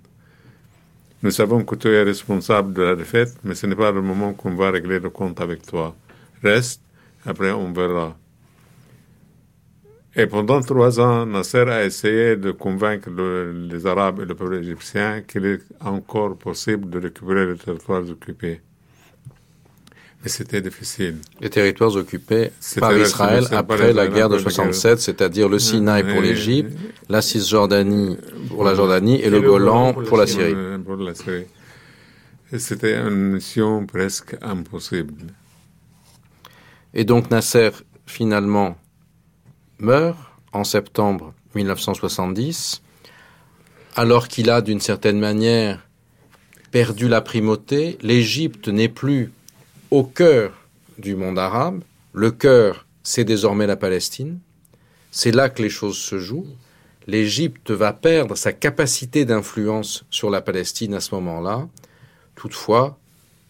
[1.22, 4.34] Nous savons que tu es responsable de la défaite, mais ce n'est pas le moment
[4.34, 5.96] qu'on va régler le compte avec toi.
[6.44, 6.82] Reste,
[7.26, 8.18] après on verra.
[10.16, 14.56] Et pendant trois ans, Nasser a essayé de convaincre le- les Arabes et le peuple
[14.56, 18.62] égyptien qu'il est encore possible de récupérer les territoires occupés.
[20.24, 21.18] Mais c'était difficile.
[21.40, 22.50] Les territoires occupés
[22.80, 26.76] par Israël après la guerre de après la 67, c'est-à-dire le Sinaï pour l'Égypte,
[27.08, 28.18] la Cisjordanie
[28.50, 30.56] pour la Jordanie et le Golan pour la Syrie.
[30.84, 31.46] Pour la Syrie.
[32.52, 35.14] Et C'était une mission presque impossible.
[36.98, 37.70] Et donc Nasser,
[38.08, 38.76] finalement,
[39.78, 40.18] meurt
[40.52, 42.82] en septembre 1970,
[43.96, 45.88] alors qu'il a, d'une certaine manière,
[46.72, 48.00] perdu la primauté.
[48.02, 49.32] L'Égypte n'est plus
[49.92, 50.54] au cœur
[50.98, 51.84] du monde arabe.
[52.14, 54.40] Le cœur, c'est désormais la Palestine.
[55.12, 56.48] C'est là que les choses se jouent.
[57.06, 61.68] L'Égypte va perdre sa capacité d'influence sur la Palestine à ce moment-là.
[62.34, 62.98] Toutefois,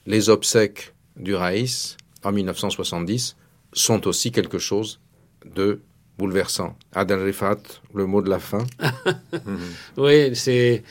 [0.06, 3.36] les obsèques du Raïs en 1970
[3.77, 4.99] sont aussi quelque chose
[5.45, 5.81] de
[6.17, 6.75] bouleversant.
[6.93, 7.61] Adel Rifat,
[7.93, 8.65] le mot de la fin.
[9.97, 10.83] Oui, c'est.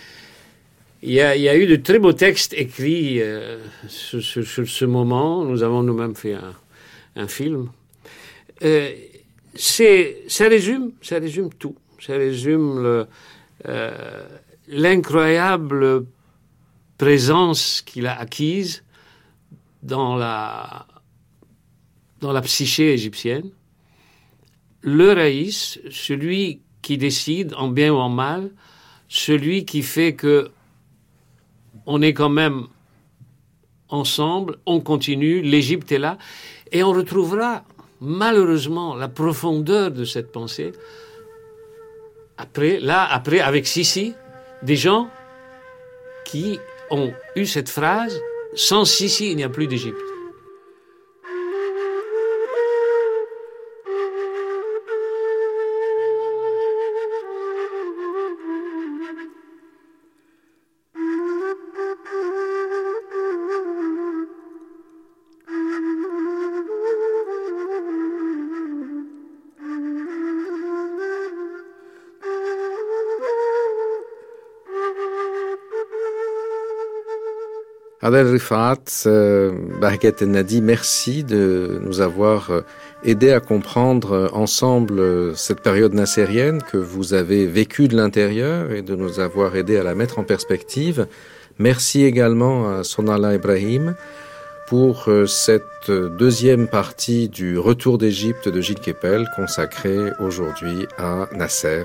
[1.03, 5.45] Il y, a, eu de très beaux textes écrits euh, sur, ce moment.
[5.45, 6.37] Nous avons nous-mêmes fait
[7.15, 7.69] un, film.
[8.65, 8.91] Euh,
[9.55, 11.77] ça résume, ça résume tout.
[12.01, 13.07] Ça résume
[13.69, 14.25] euh,
[14.67, 16.07] l'incroyable
[16.99, 18.83] présence qu'il a acquise
[19.83, 20.87] dans la,
[22.21, 23.51] dans la psyché égyptienne.
[24.81, 28.51] Le raïs, celui qui décide, en bien ou en mal,
[29.09, 30.51] celui qui fait que
[31.87, 32.67] on est quand même
[33.89, 36.19] ensemble, on continue, l'Égypte est là,
[36.73, 37.65] et on retrouvera
[38.01, 40.73] malheureusement la profondeur de cette pensée
[42.39, 44.15] après, là, après, avec Sissi,
[44.63, 45.09] des gens
[46.25, 46.59] qui
[46.91, 48.21] ont eu cette phrase
[48.55, 50.16] sans Sissi, il n'y a plus d'Égypte.
[78.07, 79.51] Adel Rifat, euh,
[79.81, 82.61] Bahget Nadi, merci de nous avoir euh,
[83.03, 88.83] aidé à comprendre euh, ensemble cette période nassérienne que vous avez vécue de l'intérieur et
[88.83, 91.09] de nous avoir aidé à la mettre en perspective.
[91.59, 93.97] Merci également à Sonala Ibrahim
[94.69, 101.83] pour cette deuxième partie du Retour d'Égypte de Gilles Kepel consacrée aujourd'hui à Nasser.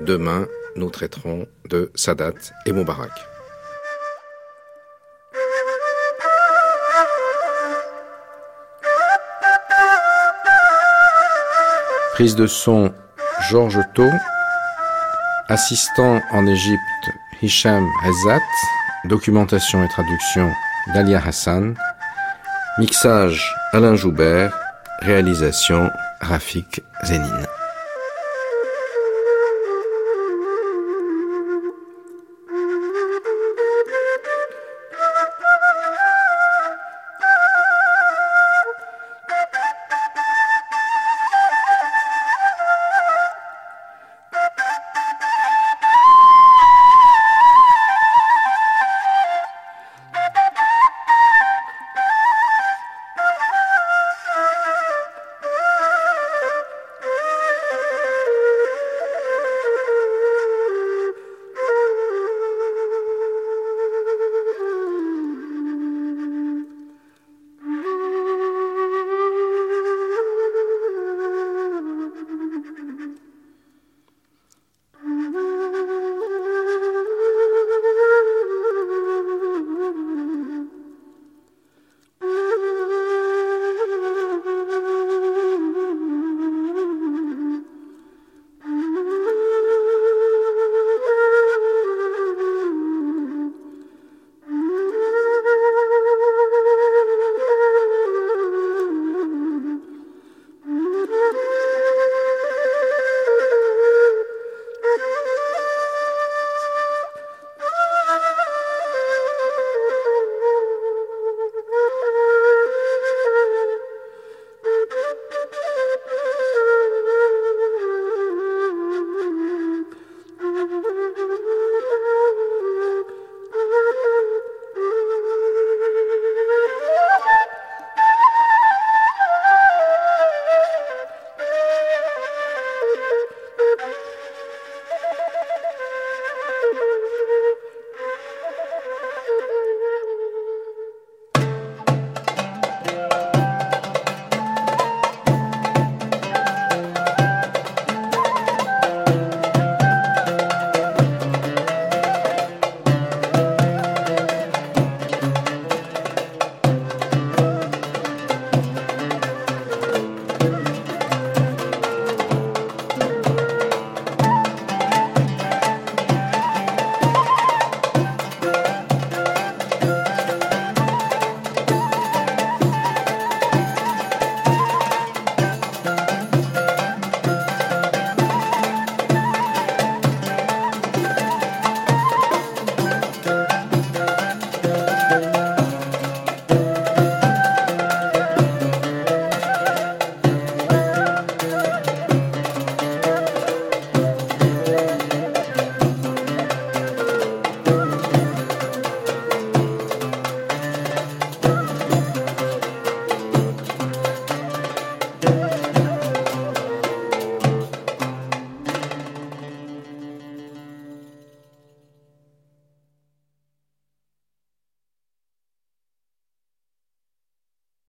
[0.00, 2.34] Demain, nous traiterons de Sadat
[2.66, 3.31] et Moubarak.
[12.14, 12.92] Prise de son
[13.48, 14.10] Georges Thau,
[15.48, 16.78] assistant en Égypte
[17.40, 18.42] Hicham Hazat,
[19.06, 20.52] documentation et traduction
[20.92, 21.74] Dalia Hassan,
[22.78, 24.52] mixage Alain Joubert,
[25.00, 25.90] réalisation
[26.20, 27.46] Rafik Zénine.